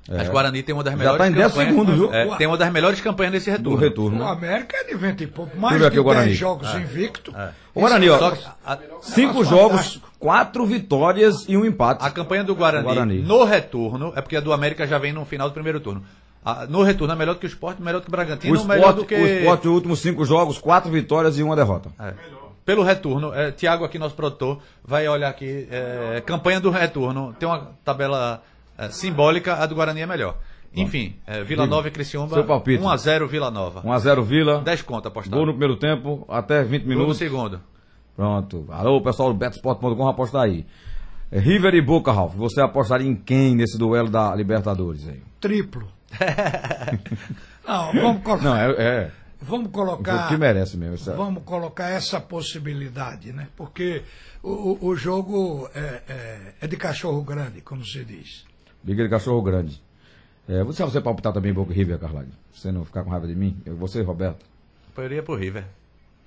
É. 0.09 0.17
Mas 0.17 0.27
o 0.27 0.31
Guarani 0.31 0.61
tem 0.63 0.75
uma 0.75 0.83
das 0.83 0.91
Já 0.93 0.97
melhores 0.97 1.17
tá 1.19 1.27
em 1.27 1.31
décimo 1.31 1.49
campanhas. 1.49 1.69
segundo, 1.71 1.93
viu? 1.95 2.13
É, 2.13 2.35
tem 2.37 2.45
uma 2.47 2.57
das 2.57 2.71
melhores 2.73 2.99
campanhas 3.01 3.33
nesse 3.33 3.49
do 3.57 3.75
retorno. 3.75 3.79
retorno. 3.79 4.17
O 4.17 4.19
né? 4.25 4.31
América 4.31 4.75
é 4.77 4.83
de 4.83 4.95
20 4.95 5.21
e 5.21 5.27
pouco. 5.27 5.57
Mais 5.57 5.79
de 5.79 5.85
aqui 5.85 5.97
o 5.99 6.03
Guarani. 6.03 6.25
10 6.27 6.37
jogos 6.37 6.67
É. 6.75 6.79
invicto. 6.79 7.33
O 7.73 7.79
Guarani, 7.79 8.09
ó, 8.09 8.19
Só 8.19 8.31
que 8.31 8.43
a, 8.65 8.77
cinco 9.01 9.45
jogos, 9.45 9.71
fantástico. 9.77 10.09
quatro 10.19 10.65
vitórias 10.65 11.45
e 11.47 11.55
um 11.55 11.63
empate. 11.65 12.03
a 12.05 12.09
campanha 12.11 12.43
do 12.43 12.53
Guarani, 12.53 12.83
Guarani. 12.83 13.19
no 13.21 13.43
retorno, 13.45 14.11
é 14.15 14.21
porque 14.21 14.35
a 14.35 14.41
do 14.41 14.51
América 14.51 14.85
já 14.85 14.97
vem 14.97 15.13
no 15.13 15.23
final 15.25 15.47
do 15.47 15.53
primeiro 15.53 15.79
turno. 15.79 16.03
A- 16.43 16.65
no 16.67 16.83
retorno 16.83 17.13
é 17.13 17.17
melhor 17.17 17.35
do 17.35 17.39
que 17.39 17.45
o 17.45 17.47
Sport, 17.47 17.79
melhor 17.79 17.99
do 17.99 18.03
que 18.03 18.09
o 18.09 18.11
O 18.13 18.17
Bragantino, 18.17 18.65
melhor 18.65 18.75
esporte, 18.89 18.95
do 18.97 19.05
que... 19.05 19.15
o 19.15 19.25
esporte, 19.25 19.67
os 19.69 19.73
últimos 19.73 19.99
cinco 20.01 20.25
jogos, 20.25 20.57
quatro 20.57 20.91
vitórias 20.91 21.37
e 21.37 21.43
uma 21.43 21.55
derrota. 21.55 21.89
É. 21.97 22.13
Pelo 22.65 22.83
retorno, 22.83 23.33
é, 23.33 23.51
Tiago 23.51 23.85
aqui, 23.85 23.97
nosso 23.97 24.15
produtor, 24.15 24.59
vai 24.83 25.07
olhar 25.07 25.29
aqui, 25.29 25.67
é, 25.71 26.21
campanha 26.25 26.59
do 26.59 26.69
retorno, 26.69 27.33
tem 27.39 27.47
uma 27.47 27.71
tabela 27.85 28.41
é, 28.45 28.49
simbólica, 28.91 29.55
a 29.55 29.65
do 29.65 29.75
Guarani 29.75 30.01
é 30.01 30.05
melhor. 30.05 30.37
Enfim, 30.75 31.15
é, 31.27 31.43
Vila. 31.43 31.67
Nova 31.67 31.87
e 31.87 31.91
Criciúma, 31.91 32.33
Seu 32.33 32.43
palpite. 32.45 32.81
1x0 32.83 33.27
Vila 33.27 33.51
Nova. 33.51 33.81
1x0 33.83 34.23
Vila. 34.23 34.61
10 34.61 34.81
conto 34.81 35.07
apostado. 35.07 35.37
Gol 35.37 35.45
no 35.45 35.51
primeiro 35.53 35.75
tempo, 35.77 36.25
até 36.27 36.63
20 36.63 36.81
Gol 36.81 36.89
no 36.93 36.97
minutos. 36.99 37.17
segundo. 37.17 37.61
Pronto. 38.15 38.65
Alô, 38.69 38.99
pessoal 39.01 39.31
do 39.31 39.37
betsport.com, 39.37 40.07
apostar 40.07 40.43
aí. 40.43 40.65
É, 41.31 41.39
River 41.39 41.73
e 41.75 41.81
Boca, 41.81 42.11
Ralf. 42.11 42.33
Você 42.35 42.59
apostaria 42.61 43.07
em 43.07 43.15
quem 43.15 43.55
nesse 43.55 43.77
duelo 43.77 44.09
da 44.09 44.33
Libertadores 44.35 45.07
aí? 45.07 45.21
Triplo. 45.39 45.87
Não, 47.67 47.91
vamos 47.93 48.23
colocar. 48.23 48.43
Não, 48.43 48.55
é, 48.55 48.71
é 48.71 49.11
Vamos 49.41 49.71
colocar. 49.71 50.29
que 50.29 50.37
merece 50.37 50.77
mesmo. 50.77 50.95
isso 50.95 51.11
é- 51.11 51.15
Vamos 51.15 51.43
colocar 51.43 51.89
essa 51.89 52.19
possibilidade, 52.19 53.33
né? 53.33 53.47
Porque 53.57 54.01
o, 54.41 54.49
o- 54.51 54.87
o 54.87 54.95
jogo 54.95 55.69
é, 55.75 56.01
é- 56.07 56.53
é 56.61 56.67
de 56.67 56.77
cachorro 56.77 57.21
grande, 57.23 57.61
como 57.61 57.83
se 57.83 58.03
diz. 58.05 58.45
De 58.83 59.09
cachorro 59.09 59.41
grande. 59.41 59.81
É, 60.47 60.63
você 60.63 60.83
você 60.83 60.99
palpitar 60.99 61.31
também 61.31 61.53
Boca 61.53 61.73
River, 61.73 61.97
Carlade? 61.97 62.27
Você 62.53 62.71
não 62.71 62.83
ficar 62.83 63.03
com 63.03 63.09
raiva 63.09 63.25
de 63.27 63.35
mim? 63.35 63.55
Eu, 63.65 63.75
você, 63.75 64.01
Roberto. 64.01 64.45
Eu 64.97 65.05
iria 65.05 65.23
pro 65.23 65.35
River. 65.35 65.63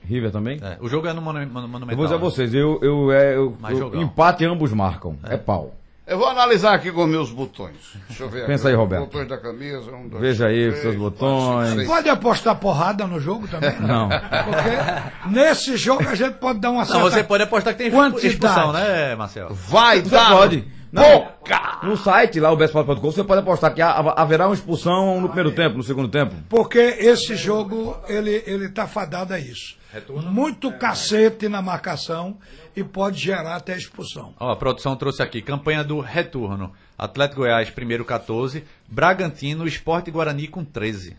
River 0.02 0.30
também? 0.30 0.58
É, 0.62 0.78
o 0.80 0.88
jogo 0.88 1.06
é 1.06 1.12
no 1.12 1.20
Monu- 1.20 1.40
Monu- 1.46 1.68
Monumental. 1.68 1.90
Eu 1.90 1.96
vou 1.96 2.06
dizer 2.06 2.14
a 2.14 2.18
né? 2.18 2.24
vocês, 2.24 2.54
eu, 2.54 2.78
eu, 2.82 3.12
é, 3.12 3.36
eu, 3.36 3.56
Mais 3.60 3.74
eu- 3.74 3.84
jogão. 3.84 4.00
empate 4.00 4.44
ambos 4.44 4.72
marcam. 4.72 5.16
É, 5.24 5.36
pau. 5.36 5.74
Eu 6.06 6.16
vou 6.18 6.28
analisar 6.28 6.72
aqui 6.72 6.92
com 6.92 7.04
meus 7.04 7.32
botões. 7.32 7.74
Deixa 8.06 8.22
eu 8.22 8.28
ver 8.30 8.38
aqui. 8.42 8.46
Pensa 8.46 8.68
aí, 8.68 8.74
Os 8.74 8.80
Roberto. 8.80 9.04
Botões 9.06 9.28
da 9.28 9.36
camisa. 9.38 9.90
Um, 9.90 10.08
dois, 10.08 10.22
Veja 10.22 10.46
aí 10.46 10.54
três, 10.70 10.74
os 10.76 10.80
seus 10.80 10.94
quatro, 10.96 11.10
botões. 11.10 11.74
seis. 11.74 11.86
Pode 11.88 12.08
apostar 12.08 12.56
porrada 12.56 13.06
no 13.08 13.18
jogo 13.20 13.48
também? 13.48 13.74
Não. 13.82 14.08
Porque 14.08 15.28
nesse 15.30 15.76
jogo 15.76 16.08
a 16.08 16.14
gente 16.14 16.34
pode 16.34 16.60
dar 16.60 16.70
uma 16.70 16.84
Não, 16.84 16.86
certa... 16.86 17.10
você 17.10 17.24
pode 17.24 17.42
apostar 17.42 17.74
que 17.74 17.82
tem 17.82 17.90
Quantidade. 17.90 18.28
expulsão, 18.28 18.72
né, 18.72 19.16
Marcelo? 19.16 19.52
Vai 19.52 20.00
Você 20.00 20.10
dar. 20.10 20.30
pode. 20.30 20.64
Não, 20.92 21.20
Boca! 21.20 21.80
no 21.82 21.96
site 21.96 22.38
lá, 22.40 22.50
o 22.52 22.56
bestpod.com, 22.56 22.94
você 23.12 23.24
pode 23.24 23.40
apostar 23.40 23.74
que 23.74 23.82
ha- 23.82 24.14
haverá 24.16 24.46
uma 24.46 24.54
expulsão 24.54 25.20
no 25.20 25.28
primeiro 25.28 25.52
tempo, 25.52 25.76
no 25.76 25.82
segundo 25.82 26.08
tempo. 26.08 26.34
Porque 26.48 26.78
esse 26.78 27.34
jogo, 27.36 27.96
ele, 28.08 28.42
ele 28.46 28.68
tá 28.68 28.86
fadado 28.86 29.34
a 29.34 29.38
isso. 29.38 29.76
Muito 30.30 30.70
cacete 30.72 31.48
na 31.48 31.62
marcação 31.62 32.36
e 32.76 32.84
pode 32.84 33.18
gerar 33.18 33.56
até 33.56 33.76
expulsão. 33.76 34.34
Ó, 34.38 34.50
a 34.52 34.56
produção 34.56 34.94
trouxe 34.94 35.22
aqui, 35.22 35.40
campanha 35.40 35.82
do 35.82 36.00
retorno. 36.00 36.72
Atlético 36.98 37.40
Goiás, 37.40 37.70
primeiro 37.70 38.04
14. 38.04 38.62
Bragantino, 38.88 39.66
Esporte 39.66 40.10
Guarani 40.10 40.48
com 40.48 40.64
13. 40.64 41.16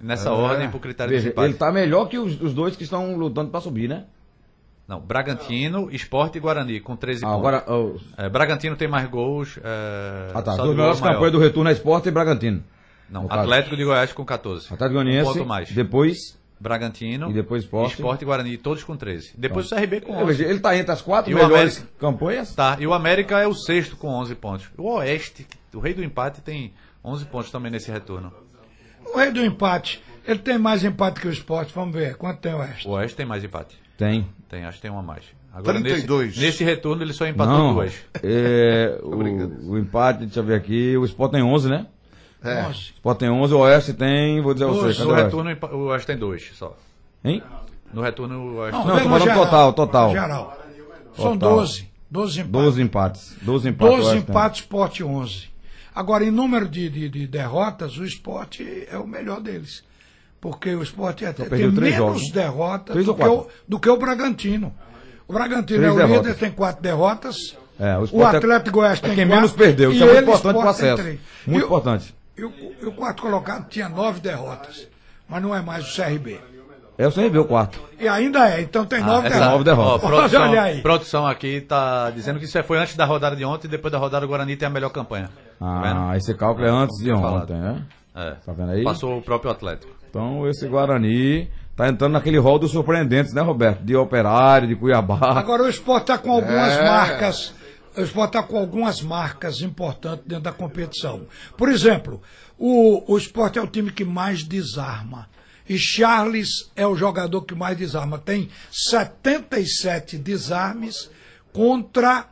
Nessa 0.00 0.30
ordem, 0.32 0.70
por 0.70 0.80
critério 0.80 1.10
Veja, 1.12 1.24
de 1.24 1.28
empate. 1.30 1.48
ele 1.48 1.58
tá 1.58 1.72
melhor 1.72 2.06
que 2.08 2.18
os, 2.18 2.40
os 2.40 2.54
dois 2.54 2.76
que 2.76 2.84
estão 2.84 3.16
lutando 3.16 3.50
pra 3.50 3.60
subir, 3.60 3.88
né? 3.88 4.04
Não, 4.88 4.98
Bragantino, 5.00 5.90
Esporte 5.92 6.38
e 6.38 6.40
Guarani 6.40 6.80
com 6.80 6.96
13 6.96 7.22
Ah, 7.24 7.28
pontos. 7.28 7.38
agora, 7.40 7.64
oh, 7.68 7.96
É, 8.16 8.28
Bragantino 8.30 8.74
tem 8.74 8.88
mais 8.88 9.06
gols. 9.08 9.58
É, 9.62 10.30
ah, 10.34 10.40
tá. 10.42 10.56
Duas 10.56 10.70
de 10.70 10.74
melhores 10.76 11.00
campanhas 11.00 11.32
do 11.32 11.38
retorno 11.38 11.68
é 11.68 11.72
Esporte 11.74 12.08
e 12.08 12.10
Bragantino. 12.10 12.64
Não, 13.10 13.22
no 13.24 13.28
caso. 13.28 13.40
Atlético 13.42 13.76
de 13.76 13.84
Goiás 13.84 14.12
com 14.14 14.24
14. 14.24 14.64
Atlético 14.72 14.98
Um 14.98 15.02
Goianiense, 15.04 15.32
ponto 15.34 15.46
mais. 15.46 15.70
depois... 15.70 16.38
Bragantino. 16.60 17.30
E 17.30 17.34
depois 17.34 17.62
Sport. 17.62 17.92
Esporte 17.92 18.22
e 18.22 18.24
Guarani, 18.24 18.56
todos 18.56 18.82
com 18.82 18.96
13. 18.96 19.32
Depois 19.38 19.70
o 19.70 19.76
CRB 19.76 20.00
com 20.00 20.12
Eu 20.14 20.26
11. 20.26 20.38
vejo, 20.38 20.50
Ele 20.50 20.58
tá 20.58 20.76
entre 20.76 20.90
as 20.90 21.00
quatro 21.00 21.30
E 21.30 21.34
o 21.34 21.36
melhores 21.36 21.76
América? 21.76 21.98
campanhas. 22.00 22.52
Tá, 22.52 22.76
e 22.80 22.84
o 22.86 22.92
América 22.92 23.38
é 23.38 23.46
o 23.46 23.54
sexto 23.54 23.96
com 23.96 24.08
11 24.08 24.34
pontos. 24.34 24.68
O 24.76 24.90
Oeste, 24.94 25.46
o 25.72 25.78
rei 25.78 25.94
do 25.94 26.02
empate, 26.02 26.40
tem 26.40 26.72
11 27.04 27.26
pontos 27.26 27.52
também 27.52 27.70
nesse 27.70 27.92
retorno. 27.92 28.32
O 29.14 29.18
rei 29.18 29.30
do 29.30 29.40
empate, 29.44 30.02
ele 30.26 30.40
tem 30.40 30.58
mais 30.58 30.82
empate 30.82 31.20
que 31.20 31.28
o 31.28 31.30
esporte, 31.30 31.72
vamos 31.72 31.94
ver. 31.94 32.16
Quanto 32.16 32.40
tem 32.40 32.52
o 32.52 32.58
Oeste? 32.58 32.88
O 32.88 32.90
Oeste 32.90 33.16
tem 33.16 33.24
mais 33.24 33.44
empate. 33.44 33.78
Tem. 33.98 34.26
Tem, 34.48 34.64
acho 34.64 34.76
que 34.78 34.82
tem 34.82 34.90
uma 34.90 35.02
mais. 35.02 35.24
Agora, 35.52 35.80
32. 35.80 36.28
Nesse, 36.28 36.40
nesse 36.40 36.64
retorno 36.64 37.02
ele 37.02 37.12
só 37.12 37.26
empatou 37.26 37.58
Não. 37.58 37.74
duas. 37.74 37.92
É, 38.22 38.98
o, 39.02 39.72
o 39.72 39.78
empate, 39.78 40.20
deixa 40.20 40.40
eu 40.40 40.44
ver 40.44 40.54
aqui, 40.54 40.96
o 40.96 41.04
Sport 41.04 41.32
tem 41.32 41.42
11, 41.42 41.68
né? 41.68 41.86
É. 42.42 42.66
O 42.66 42.70
Sport 42.70 43.18
tem 43.18 43.28
11, 43.28 43.52
o 43.54 43.58
Oeste 43.58 43.92
tem, 43.92 44.40
vou 44.40 44.54
dizer 44.54 44.66
a 44.66 44.68
Dois, 44.68 44.96
você, 44.96 45.04
no 45.04 45.12
retorno 45.12 45.50
o 45.72 45.86
Oeste 45.88 46.06
tem 46.06 46.16
dois 46.16 46.50
só. 46.54 46.76
Hein? 47.24 47.42
No 47.92 48.00
retorno 48.00 48.38
o 48.38 48.56
Oeste 48.58 48.78
Não, 48.78 48.84
tô 48.84 48.94
no 48.94 49.00
falando 49.00 49.34
total, 49.34 49.72
total. 49.72 50.10
Geral. 50.12 50.58
São 51.16 51.36
Total. 51.36 51.56
12. 51.56 51.88
12 52.10 52.40
empates. 52.40 52.54
12 52.54 52.82
empates. 52.82 53.36
12 53.42 53.68
empates. 53.68 53.96
12 53.96 54.02
eu 54.02 54.08
acho 54.08 54.20
que 54.20 54.26
tem. 54.26 54.30
empates, 54.34 54.60
esporte 54.60 55.04
11. 55.04 55.48
Agora, 55.94 56.24
em 56.24 56.30
número 56.30 56.68
de, 56.68 56.88
de, 56.88 57.08
de 57.08 57.26
derrotas, 57.26 57.98
o 57.98 58.04
esporte 58.04 58.86
é 58.88 58.96
o 58.96 59.06
melhor 59.06 59.40
deles. 59.40 59.82
Porque 60.40 60.74
o 60.74 60.82
esporte 60.82 61.24
é, 61.24 61.32
tem 61.32 61.46
perdeu 61.48 61.72
menos 61.72 61.94
jogos, 61.96 62.22
né? 62.22 62.42
derrotas 62.42 63.04
do 63.04 63.14
que, 63.14 63.24
o, 63.24 63.46
do 63.66 63.80
que 63.80 63.88
o 63.90 63.96
Bragantino. 63.96 64.72
O 65.26 65.32
Bragantino 65.32 65.78
Três 65.80 65.84
é 65.84 65.90
o 65.90 65.96
derrotas. 65.96 66.26
líder, 66.26 66.38
tem 66.38 66.50
quatro 66.52 66.82
derrotas. 66.82 67.56
É, 67.78 67.96
o 67.98 68.08
o 68.12 68.22
é- 68.22 68.36
Atlético 68.36 68.78
Goiás 68.78 68.98
é 68.98 69.02
tem 69.02 69.14
quem 69.14 69.26
quatro. 69.26 69.36
menos 69.36 69.52
perdeu. 69.52 69.92
Isso 69.92 70.02
é 70.04 70.06
muito 70.06 70.22
importante 70.22 70.56
Sport, 70.56 70.76
tem 70.78 70.90
acesso. 70.90 71.18
Muito 71.46 71.60
E 71.60 71.62
o- 71.62 71.66
importante. 71.66 72.14
E 72.36 72.44
o, 72.44 72.52
e 72.82 72.86
o 72.86 72.92
quarto 72.92 73.22
colocado 73.22 73.68
tinha 73.68 73.88
nove 73.88 74.20
derrotas. 74.20 74.86
Mas 75.28 75.42
não 75.42 75.54
é 75.54 75.60
mais 75.60 75.84
o 75.92 75.94
CRB. 75.96 76.40
É 76.96 77.06
o 77.06 77.12
CRB 77.12 77.38
o 77.38 77.44
quarto. 77.44 77.80
E 78.00 78.08
ainda 78.08 78.48
é, 78.48 78.60
então 78.60 78.84
tem 78.86 79.00
nove 79.00 79.26
essa 79.28 79.38
derrotas. 79.38 79.52
nove 79.52 79.64
derrotas. 79.64 80.04
Ó, 80.04 80.06
produção, 80.08 80.42
Olha 80.50 80.62
aí. 80.62 80.82
produção 80.82 81.26
aqui 81.26 81.60
tá 81.60 82.10
dizendo 82.10 82.38
que 82.38 82.44
isso 82.44 82.62
foi 82.64 82.78
antes 82.78 82.96
da 82.96 83.04
rodada 83.04 83.36
de 83.36 83.44
ontem 83.44 83.66
e 83.68 83.70
depois 83.70 83.92
da 83.92 83.98
rodada 83.98 84.24
o 84.24 84.28
Guarani 84.28 84.56
tem 84.56 84.66
a 84.66 84.70
melhor 84.70 84.90
campanha. 84.90 85.30
Tá? 85.58 86.08
Ah, 86.10 86.16
esse 86.16 86.32
cálculo 86.34 86.66
é 86.66 86.70
antes 86.70 86.96
de 86.98 87.10
falado. 87.10 87.42
ontem, 87.42 87.56
né? 87.56 87.82
É. 88.16 88.30
Tá 88.44 88.52
vendo 88.52 88.70
aí? 88.72 88.82
Passou 88.82 89.18
o 89.18 89.22
próprio 89.22 89.50
Atlético. 89.52 89.92
Então 90.10 90.48
esse 90.48 90.66
Guarani 90.66 91.48
tá 91.76 91.88
entrando 91.88 92.12
naquele 92.12 92.38
rol 92.38 92.58
dos 92.58 92.72
surpreendentes, 92.72 93.32
né, 93.32 93.40
Roberto? 93.42 93.82
De 93.84 93.94
Operário, 93.94 94.66
de 94.68 94.74
Cuiabá. 94.76 95.38
Agora 95.38 95.62
o 95.62 95.68
esporte 95.68 96.02
está 96.04 96.18
com 96.18 96.32
algumas 96.32 96.72
É. 96.72 96.84
marcas. 96.84 97.54
O 97.96 98.00
esporte 98.02 98.36
está 98.36 98.42
com 98.42 98.56
algumas 98.58 99.00
marcas 99.02 99.60
importantes 99.60 100.24
dentro 100.26 100.44
da 100.44 100.52
competição. 100.52 101.26
Por 101.56 101.68
exemplo, 101.68 102.22
o, 102.56 103.12
o 103.12 103.18
esporte 103.18 103.58
é 103.58 103.62
o 103.62 103.66
time 103.66 103.90
que 103.90 104.04
mais 104.04 104.42
desarma. 104.44 105.28
E 105.68 105.76
Charles 105.76 106.48
é 106.74 106.86
o 106.86 106.96
jogador 106.96 107.42
que 107.42 107.54
mais 107.54 107.76
desarma. 107.76 108.18
Tem 108.18 108.48
77 108.70 110.16
desarmes 110.18 111.10
contra 111.52 112.26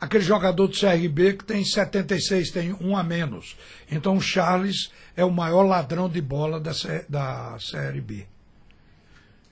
aquele 0.00 0.24
jogador 0.24 0.66
do 0.68 0.78
CRB 0.78 1.34
que 1.34 1.44
tem 1.44 1.64
76, 1.64 2.50
tem 2.50 2.76
um 2.80 2.96
a 2.96 3.02
menos. 3.02 3.56
Então 3.90 4.16
o 4.16 4.20
Charles 4.20 4.90
é 5.16 5.24
o 5.24 5.30
maior 5.30 5.62
ladrão 5.62 6.08
de 6.08 6.20
bola 6.20 6.58
da, 6.60 6.72
da 7.08 7.56
CRB. 7.58 8.26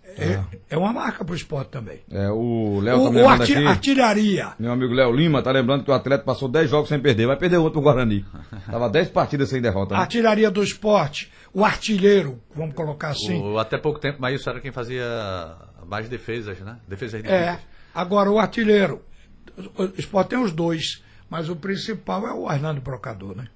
É, 0.05 0.43
é 0.71 0.77
uma 0.77 0.93
marca 0.93 1.25
para 1.25 1.33
o 1.33 1.37
esporte 1.37 1.69
também. 1.71 2.01
É, 2.11 2.29
o 2.29 2.81
Léo 2.81 3.01
O, 3.01 3.13
tá 3.15 3.19
o 3.21 3.29
arti- 3.29 3.55
aqui. 3.55 3.67
artilharia. 3.67 4.53
Meu 4.59 4.73
amigo 4.73 4.93
Léo 4.93 5.11
Lima 5.11 5.43
tá 5.43 5.51
lembrando 5.51 5.85
que 5.85 5.91
o 5.91 5.95
atleta 5.95 6.23
passou 6.23 6.49
10 6.51 6.69
jogos 6.69 6.89
sem 6.91 7.01
perder. 7.01 7.27
Vai 7.27 7.37
perder 7.39 7.57
outro 7.57 7.81
pro 7.81 7.83
Guarani. 7.83 8.23
Tava 8.71 8.91
10 8.91 9.09
partidas 9.09 9.49
sem 9.49 9.63
derrota. 9.63 9.95
Né? 9.95 10.01
Artilharia 10.01 10.51
do 10.51 10.63
esporte. 10.63 11.33
O 11.55 11.65
artilheiro, 11.65 12.39
vamos 12.55 12.75
colocar 12.75 13.11
assim. 13.11 13.41
O- 13.41 13.59
até 13.59 13.79
pouco 13.79 13.99
tempo, 14.01 14.19
mas 14.21 14.39
isso 14.39 14.51
era 14.51 14.61
quem 14.61 14.71
fazia 14.73 15.57
mais 15.87 16.09
defesas, 16.11 16.59
né? 16.61 16.77
Defesas 16.87 17.23
É. 17.25 17.29
difíceis. 17.53 17.59
Agora, 17.95 18.31
o 18.31 18.39
artilheiro. 18.39 19.03
O 19.79 19.85
esporte 19.99 20.29
tem 20.31 20.39
os 20.39 20.53
dois, 20.53 21.03
mas 21.31 21.49
o 21.49 21.57
principal 21.57 22.27
é 22.27 22.35
o 22.35 22.47
Arnaldo 22.49 22.81
Brocador, 22.83 23.35
né? 23.37 23.47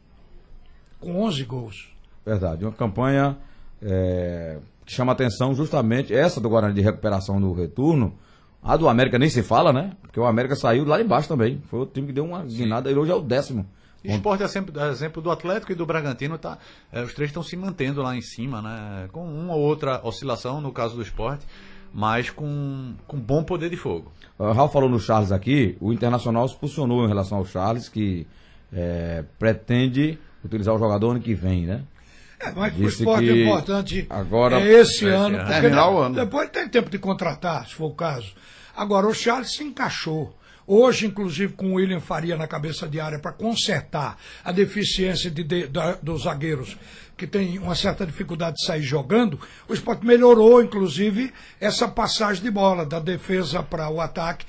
Com 1.00 1.20
11 1.22 1.44
gols. 1.44 1.94
Verdade. 2.27 2.64
Uma 2.64 2.72
campanha 2.72 3.37
é, 3.81 4.59
que 4.85 4.93
chama 4.93 5.12
atenção 5.12 5.55
justamente 5.55 6.12
essa 6.12 6.41
do 6.41 6.49
Guarani 6.49 6.74
de 6.74 6.81
recuperação 6.81 7.39
no 7.39 7.53
retorno. 7.53 8.12
A 8.61 8.77
do 8.77 8.89
América 8.89 9.16
nem 9.16 9.31
se 9.31 9.45
fala, 9.45 9.72
né? 9.72 9.93
Porque 10.03 10.18
o 10.18 10.27
América 10.27 10.57
saiu 10.57 10.85
lá 10.85 10.99
de 10.99 11.05
baixo 11.05 11.29
também. 11.29 11.62
Foi 11.70 11.81
o 11.81 11.87
time 11.87 12.09
que 12.09 12.12
deu 12.12 12.24
uma 12.24 12.43
guinada. 12.43 12.91
Ele 12.91 12.99
hoje 12.99 13.12
é 13.12 13.14
o 13.14 13.22
décimo. 13.22 13.64
E 14.03 14.11
o 14.11 14.14
esporte 14.14 14.43
é 14.43 14.49
sempre 14.49 14.79
é 14.81 14.89
exemplo 14.89 15.22
do 15.22 15.31
Atlético 15.31 15.72
e 15.72 15.74
do 15.74 15.85
Bragantino, 15.85 16.39
tá, 16.39 16.59
é, 16.93 17.03
os 17.03 17.12
três 17.12 17.31
estão 17.31 17.43
se 17.43 17.57
mantendo 17.57 18.03
lá 18.03 18.14
em 18.14 18.20
cima, 18.20 18.62
né? 18.62 19.09
Com 19.11 19.24
uma 19.24 19.55
ou 19.55 19.61
outra 19.61 20.01
oscilação 20.05 20.61
no 20.61 20.70
caso 20.70 20.95
do 20.95 21.03
esporte, 21.03 21.45
mas 21.93 22.31
com, 22.31 22.95
com 23.07 23.18
bom 23.18 23.43
poder 23.43 23.68
de 23.68 23.77
fogo. 23.77 24.12
O 24.39 24.53
Raul 24.53 24.68
falou 24.68 24.89
no 24.89 25.01
Charles 25.01 25.33
aqui, 25.33 25.77
o 25.81 25.93
Internacional 25.93 26.47
se 26.47 26.55
posicionou 26.55 27.05
em 27.05 27.09
relação 27.09 27.39
ao 27.39 27.45
Charles, 27.45 27.89
que 27.89 28.27
é, 28.72 29.24
pretende 29.41 30.18
utilizar 30.45 30.74
o 30.74 30.79
jogador 30.79 31.11
ano 31.11 31.20
que 31.20 31.35
vem, 31.35 31.66
né? 31.66 31.83
É, 32.39 32.51
mas 32.53 32.72
o 32.74 32.76
Disse 32.76 32.99
esporte 32.99 33.24
que 33.24 33.30
é 33.30 33.45
importante 33.45 34.07
agora- 34.11 34.61
é 34.61 34.66
esse 34.80 34.97
Esse 34.97 35.07
ano, 35.09 35.39
porque 35.39 35.53
Terminar 35.53 35.91
o 35.91 35.99
ano. 35.99 36.14
depois 36.14 36.51
tem 36.51 36.68
tempo 36.68 36.91
de 36.91 36.99
contratar, 36.99 37.66
se 37.66 37.74
for 37.74 37.87
o 37.87 37.95
caso. 37.95 38.32
Agora, 38.76 39.07
o 39.07 39.14
Charles 39.14 39.53
se 39.55 39.64
encaixou. 39.64 40.37
Hoje, 40.66 41.07
inclusive, 41.07 41.53
com 41.55 41.70
o 41.70 41.74
William 41.74 42.01
Faria 42.01 42.37
na 42.37 42.47
cabeça 42.49 42.89
de 42.89 42.99
área 43.01 43.18
para 43.20 43.32
consertar 43.32 44.18
a 44.45 44.51
deficiência 44.53 45.30
de, 45.30 45.45
de- 45.45 45.66
da- 45.68 45.97
dos 46.03 46.24
zagueiros 46.24 46.76
que 47.16 47.26
tem 47.26 47.58
uma 47.58 47.74
certa 47.74 48.04
dificuldade 48.04 48.56
de 48.56 48.66
sair 48.66 48.82
jogando, 48.82 49.40
o 49.68 49.72
esporte 49.72 50.04
melhorou, 50.04 50.62
inclusive, 50.62 51.32
essa 51.58 51.88
passagem 51.88 52.42
de 52.42 52.50
bola 52.50 52.84
da 52.84 52.98
defesa 53.00 53.62
para 53.62 53.88
o 53.88 54.00
ataque, 54.02 54.44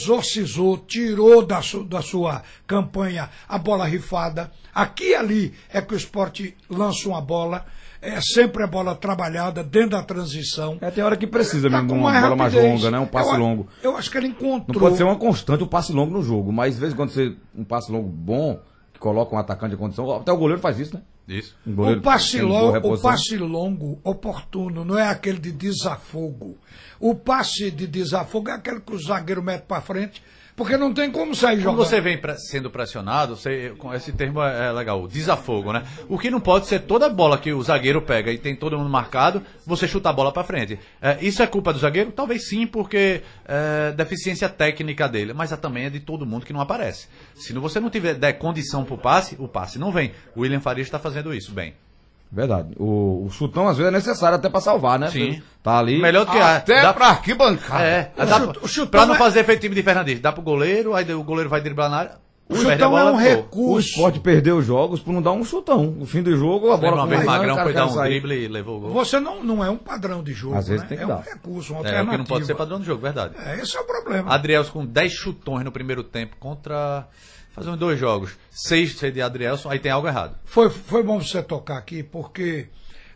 exorcizou, 0.00 0.78
tirou 0.78 1.44
da, 1.44 1.60
su- 1.62 1.84
da 1.84 2.00
sua 2.02 2.42
campanha 2.66 3.28
a 3.48 3.58
bola 3.58 3.84
rifada. 3.84 4.50
Aqui 4.74 5.10
e 5.10 5.14
ali 5.14 5.54
é 5.72 5.80
que 5.80 5.94
o 5.94 5.96
esporte 5.96 6.56
lança 6.70 7.08
uma 7.08 7.20
bola, 7.20 7.64
é 8.00 8.20
sempre 8.20 8.62
a 8.62 8.66
bola 8.66 8.94
trabalhada 8.94 9.62
dentro 9.64 9.90
da 9.90 10.02
transição. 10.02 10.78
É, 10.80 10.90
tem 10.90 11.02
hora 11.02 11.16
que 11.16 11.26
precisa 11.26 11.68
Tá 11.68 11.82
mesmo 11.82 11.88
de 11.88 12.00
uma 12.00 12.20
bola 12.20 12.36
mais 12.36 12.54
longa, 12.54 12.90
né? 12.90 12.98
Um 12.98 13.06
passe 13.06 13.30
eu, 13.32 13.38
longo. 13.38 13.68
Eu 13.82 13.96
acho 13.96 14.10
que 14.10 14.18
ele 14.18 14.28
Não 14.28 14.34
encontrou. 14.36 14.80
pode 14.80 14.96
ser 14.96 15.04
uma 15.04 15.16
constante 15.16 15.62
o 15.62 15.66
passe 15.66 15.92
longo 15.92 16.12
no 16.12 16.22
jogo, 16.22 16.52
mas 16.52 16.74
de 16.74 16.80
vez 16.80 16.92
em 16.92 16.96
quando 16.96 17.10
você 17.10 17.34
um 17.54 17.64
passe 17.64 17.90
longo 17.90 18.08
bom, 18.08 18.60
que 18.92 18.98
coloca 19.00 19.34
um 19.34 19.38
atacante 19.38 19.72
de 19.72 19.76
condição, 19.76 20.10
até 20.16 20.30
o 20.32 20.36
goleiro 20.36 20.60
faz 20.62 20.78
isso, 20.78 20.94
né? 20.94 21.02
Isso. 21.28 21.56
Um 21.66 21.92
O 21.92 22.00
passe, 22.00 22.40
longo, 22.40 22.94
o 22.94 22.98
passe 23.00 23.36
longo, 23.36 24.00
oportuno, 24.04 24.84
não 24.84 24.98
é 24.98 25.08
aquele 25.08 25.38
de 25.38 25.50
desafogo. 25.50 26.56
O 27.00 27.14
passe 27.14 27.70
de 27.70 27.86
desafogo 27.86 28.48
é 28.48 28.52
aquele 28.52 28.80
que 28.80 28.94
o 28.94 28.98
zagueiro 28.98 29.42
mete 29.42 29.62
para 29.62 29.82
frente, 29.82 30.22
porque 30.56 30.76
não 30.76 30.92
tem 30.92 31.10
como 31.12 31.34
sair 31.34 31.56
Quando 31.56 31.62
jogando. 31.62 31.76
você 31.84 32.00
vem 32.00 32.16
pre- 32.18 32.38
sendo 32.38 32.70
pressionado, 32.70 33.36
você, 33.36 33.74
com 33.78 33.92
esse 33.94 34.10
termo 34.12 34.42
é, 34.42 34.68
é 34.68 34.72
legal, 34.72 35.02
o 35.02 35.06
desafogo, 35.08 35.72
né? 35.72 35.84
O 36.08 36.18
que 36.18 36.30
não 36.30 36.40
pode 36.40 36.66
ser 36.66 36.80
toda 36.80 37.08
bola 37.08 37.36
que 37.38 37.52
o 37.52 37.62
zagueiro 37.62 38.00
pega 38.02 38.32
e 38.32 38.38
tem 38.38 38.56
todo 38.56 38.78
mundo 38.78 38.88
marcado, 38.90 39.42
você 39.66 39.86
chuta 39.86 40.08
a 40.08 40.12
bola 40.12 40.32
pra 40.32 40.42
frente. 40.42 40.78
É, 41.00 41.18
isso 41.20 41.42
é 41.42 41.46
culpa 41.46 41.72
do 41.72 41.78
zagueiro? 41.78 42.10
Talvez 42.10 42.48
sim, 42.48 42.66
porque 42.66 43.22
é 43.44 43.92
deficiência 43.92 44.48
técnica 44.48 45.06
dele, 45.08 45.32
mas 45.32 45.52
é 45.52 45.56
também 45.56 45.84
é 45.84 45.90
de 45.90 46.00
todo 46.00 46.24
mundo 46.26 46.46
que 46.46 46.52
não 46.52 46.60
aparece. 46.60 47.06
Se 47.34 47.52
você 47.52 47.78
não 47.78 47.90
tiver 47.90 48.14
der 48.14 48.32
condição 48.34 48.84
pro 48.84 48.96
passe, 48.96 49.36
o 49.38 49.46
passe 49.46 49.78
não 49.78 49.92
vem. 49.92 50.12
O 50.34 50.40
William 50.40 50.60
Farias 50.60 50.86
está 50.86 50.98
fazendo 50.98 51.34
isso 51.34 51.52
bem. 51.52 51.74
Verdade. 52.30 52.74
O, 52.78 53.24
o 53.26 53.30
chutão 53.30 53.68
às 53.68 53.76
vezes 53.76 53.92
é 53.92 53.94
necessário 53.96 54.36
até 54.36 54.48
pra 54.48 54.60
salvar, 54.60 54.98
né? 54.98 55.10
Sim. 55.10 55.40
Tá 55.62 55.78
ali. 55.78 56.00
Melhor 56.00 56.24
do 56.26 56.32
que. 56.32 56.38
Até 56.38 56.82
dá- 56.82 56.92
pra 56.92 57.08
arquibancada. 57.08 57.82
É, 57.84 58.12
O 58.16 58.26
dá, 58.26 58.38
chute- 58.40 58.58
o 58.62 58.68
chutão 58.68 58.90
pra 59.00 59.06
não 59.06 59.14
é- 59.14 59.18
fazer 59.18 59.44
feito 59.44 59.60
time 59.60 59.74
de 59.74 59.82
Fernandes, 59.82 60.20
dá 60.20 60.32
pro 60.32 60.42
goleiro, 60.42 60.94
aí 60.94 61.10
o 61.14 61.22
goleiro 61.22 61.48
vai 61.48 61.60
driblar 61.60 61.88
na 61.90 61.96
área. 61.98 62.26
O 62.48 62.54
chutão 62.54 62.96
é 62.96 63.04
um 63.10 63.16
recurso. 63.16 63.88
esporte 63.88 64.20
perdeu 64.20 64.58
os 64.58 64.64
jogos 64.64 65.00
por 65.00 65.12
não 65.12 65.20
dar 65.20 65.32
um 65.32 65.44
chutão. 65.44 65.82
No 65.86 66.06
fim 66.06 66.22
do 66.22 66.36
jogo, 66.36 66.70
a 66.70 66.76
bola 66.76 67.02
Lembra 67.04 67.24
Magrão 67.24 67.58
foi 67.58 67.72
dar 67.72 67.86
um 67.86 67.90
sair. 67.90 68.20
drible 68.20 68.44
e 68.44 68.46
levou 68.46 68.76
o 68.76 68.80
gol. 68.82 68.90
Você 68.92 69.18
não, 69.18 69.42
não 69.42 69.64
é 69.64 69.68
um 69.68 69.76
padrão 69.76 70.22
de 70.22 70.32
jogo. 70.32 70.54
Às 70.54 70.68
vezes 70.68 70.82
né? 70.82 70.88
tem 70.90 70.98
que 70.98 71.02
é 71.04 71.06
dar. 71.08 71.16
um 71.18 71.22
recurso, 71.22 71.72
uma 71.72 71.78
É, 71.80 71.82
o 71.82 71.86
alternativa. 71.86 72.12
que 72.12 72.18
não 72.18 72.24
pode 72.24 72.46
ser 72.46 72.54
padrão 72.54 72.78
do 72.78 72.84
jogo, 72.84 73.02
verdade. 73.02 73.34
É, 73.44 73.56
esse 73.60 73.76
é 73.76 73.80
o 73.80 73.84
problema. 73.84 74.32
Adrielson 74.32 74.70
com 74.72 74.86
10 74.86 75.12
chutões 75.12 75.64
no 75.64 75.72
primeiro 75.72 76.04
tempo 76.04 76.36
contra. 76.38 77.08
Fazendo 77.56 77.78
dois 77.78 77.98
jogos. 77.98 78.32
Seis 78.50 78.94
de 78.94 79.22
Adrielson, 79.22 79.70
aí 79.70 79.78
tem 79.78 79.90
algo 79.90 80.06
errado. 80.06 80.36
Foi, 80.44 80.68
foi 80.68 81.02
bom 81.02 81.18
você 81.18 81.42
tocar 81.42 81.78
aqui, 81.78 82.02
porque 82.02 82.66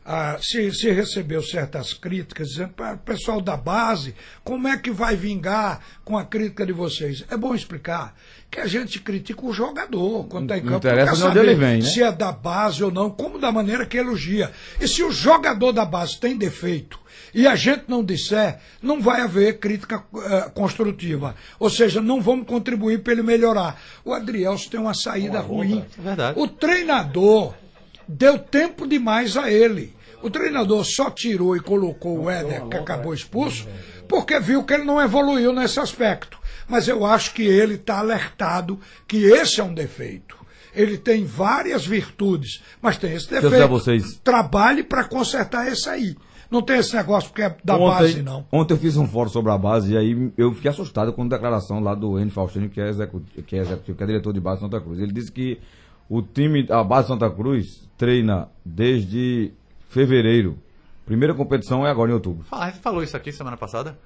ah, 0.05 0.38
se, 0.41 0.72
se 0.72 0.91
recebeu 0.91 1.43
certas 1.43 1.93
críticas, 1.93 2.49
dizendo 2.49 2.72
pessoal 3.05 3.38
da 3.43 3.55
base, 3.55 4.14
como 4.43 4.66
é 4.66 4.78
que 4.78 4.91
vai 4.91 5.14
vingar 5.14 5.80
com 6.07 6.16
a 6.16 6.24
crítica 6.24 6.64
de 6.64 6.72
vocês? 6.72 7.22
É 7.30 7.36
bom 7.36 7.55
explicar 7.55 8.16
que 8.51 8.59
a 8.59 8.66
gente 8.66 8.99
critica 9.01 9.45
o 9.45 9.53
jogador 9.53 10.26
quando 10.26 10.45
está 10.45 10.57
em 10.57 10.62
Não 10.62 10.72
campo. 10.72 10.86
interessa 10.86 11.12
quer 11.12 11.16
de 11.16 11.22
onde 11.22 11.34
saber 11.34 11.49
ele 11.51 11.55
vem, 11.55 11.82
né? 11.82 11.88
Se 11.88 12.03
é 12.03 12.11
da 12.11 12.32
base 12.32 12.82
ou 12.82 12.91
não, 12.91 13.11
como 13.11 13.38
da 13.38 13.53
maneira 13.53 13.84
que 13.84 13.99
elogia. 13.99 14.51
E 14.80 14.88
se 14.88 15.03
o 15.03 15.12
jogador 15.12 15.72
da 15.72 15.84
base 15.84 16.18
tem 16.18 16.34
defeito 16.34 16.99
e 17.35 17.47
a 17.47 17.55
gente 17.55 17.85
não 17.89 18.05
disser, 18.05 18.59
não 18.83 19.01
vai 19.01 19.20
haver 19.20 19.59
crítica 19.59 20.03
eh, 20.14 20.51
construtiva. 20.55 21.35
Ou 21.59 21.70
seja, 21.70 22.01
não 22.01 22.20
vamos 22.20 22.47
contribuir 22.47 23.03
para 23.03 23.12
ele 23.12 23.22
melhorar. 23.22 23.81
O 24.05 24.12
Adrielson 24.12 24.70
tem 24.70 24.81
uma 24.81 24.95
saída 24.95 25.41
ruim. 25.41 25.85
É. 25.99 26.41
O 26.41 26.49
treinador 26.49 27.55
deu 28.09 28.39
tempo 28.39 28.87
demais 28.87 29.37
a 29.37 29.51
ele. 29.51 29.95
O 30.22 30.28
treinador 30.28 30.85
só 30.85 31.11
tirou 31.11 31.57
e 31.57 31.61
colocou 31.61 32.24
o 32.24 32.31
Éder, 32.31 32.66
que 32.66 32.76
acabou 32.76 33.14
expulso, 33.14 33.66
porque 34.07 34.39
viu 34.39 34.64
que 34.64 34.74
ele 34.74 34.85
não 34.85 35.01
evoluiu 35.01 35.53
nesse 35.53 35.81
aspecto. 35.81 36.39
Mas 36.68 36.89
eu 36.89 37.07
acho 37.07 37.33
que 37.33 37.43
ele 37.43 37.74
está 37.74 37.99
alertado 37.99 38.78
que 39.09 39.24
esse 39.24 39.61
é 39.61 39.64
um 39.64 39.72
defeito. 39.72 40.39
Ele 40.75 40.97
tem 40.99 41.25
várias 41.25 41.87
virtudes, 41.87 42.62
mas 42.81 42.97
tem 42.97 43.12
esse 43.14 43.29
defeito. 43.31 43.68
vocês- 43.68 44.21
Trabalhe 44.23 44.83
para 44.83 45.05
consertar 45.05 45.66
esse 45.71 45.89
aí. 45.89 46.16
Não 46.51 46.62
tem 46.62 46.79
esse 46.79 46.95
negócio 46.97 47.31
porque 47.31 47.43
é 47.43 47.57
da 47.64 47.77
ontem, 47.77 47.87
base, 47.87 48.23
não. 48.23 48.45
Ontem 48.51 48.75
eu 48.75 48.79
fiz 48.79 48.97
um 48.97 49.07
fórum 49.07 49.29
sobre 49.31 49.53
a 49.53 49.59
base 49.59 49.93
e 49.93 49.97
aí 49.97 50.33
eu 50.37 50.53
fiquei 50.53 50.71
assustado 50.71 51.12
com 51.12 51.23
a 51.23 51.29
declaração 51.29 51.79
lá 51.81 51.95
do 51.95 52.18
N. 52.18 52.29
Faustino, 52.31 52.68
que 52.68 52.81
é 52.81 52.89
executivo, 52.89 53.43
que 53.47 53.55
é, 53.57 53.61
executivo, 53.61 53.97
que 53.97 54.03
é 54.03 54.07
diretor 54.07 54.33
de 54.33 54.41
base 54.41 54.57
de 54.57 54.64
Santa 54.64 54.81
Cruz. 54.81 54.99
Ele 54.99 55.12
disse 55.12 55.31
que 55.31 55.61
o 56.09 56.21
time, 56.21 56.66
a 56.71 56.83
base 56.83 57.03
de 57.07 57.12
Santa 57.14 57.31
Cruz, 57.31 57.89
treina 57.97 58.49
desde 58.64 59.53
fevereiro. 59.89 60.59
Primeira 61.07 61.35
competição 61.35 61.87
é 61.87 61.91
agora 61.91 62.11
em 62.11 62.14
outubro. 62.14 62.45
Ah, 62.51 62.71
falou 62.73 63.03
isso 63.03 63.16
aqui 63.16 63.31
semana 63.33 63.57
passada. 63.57 63.97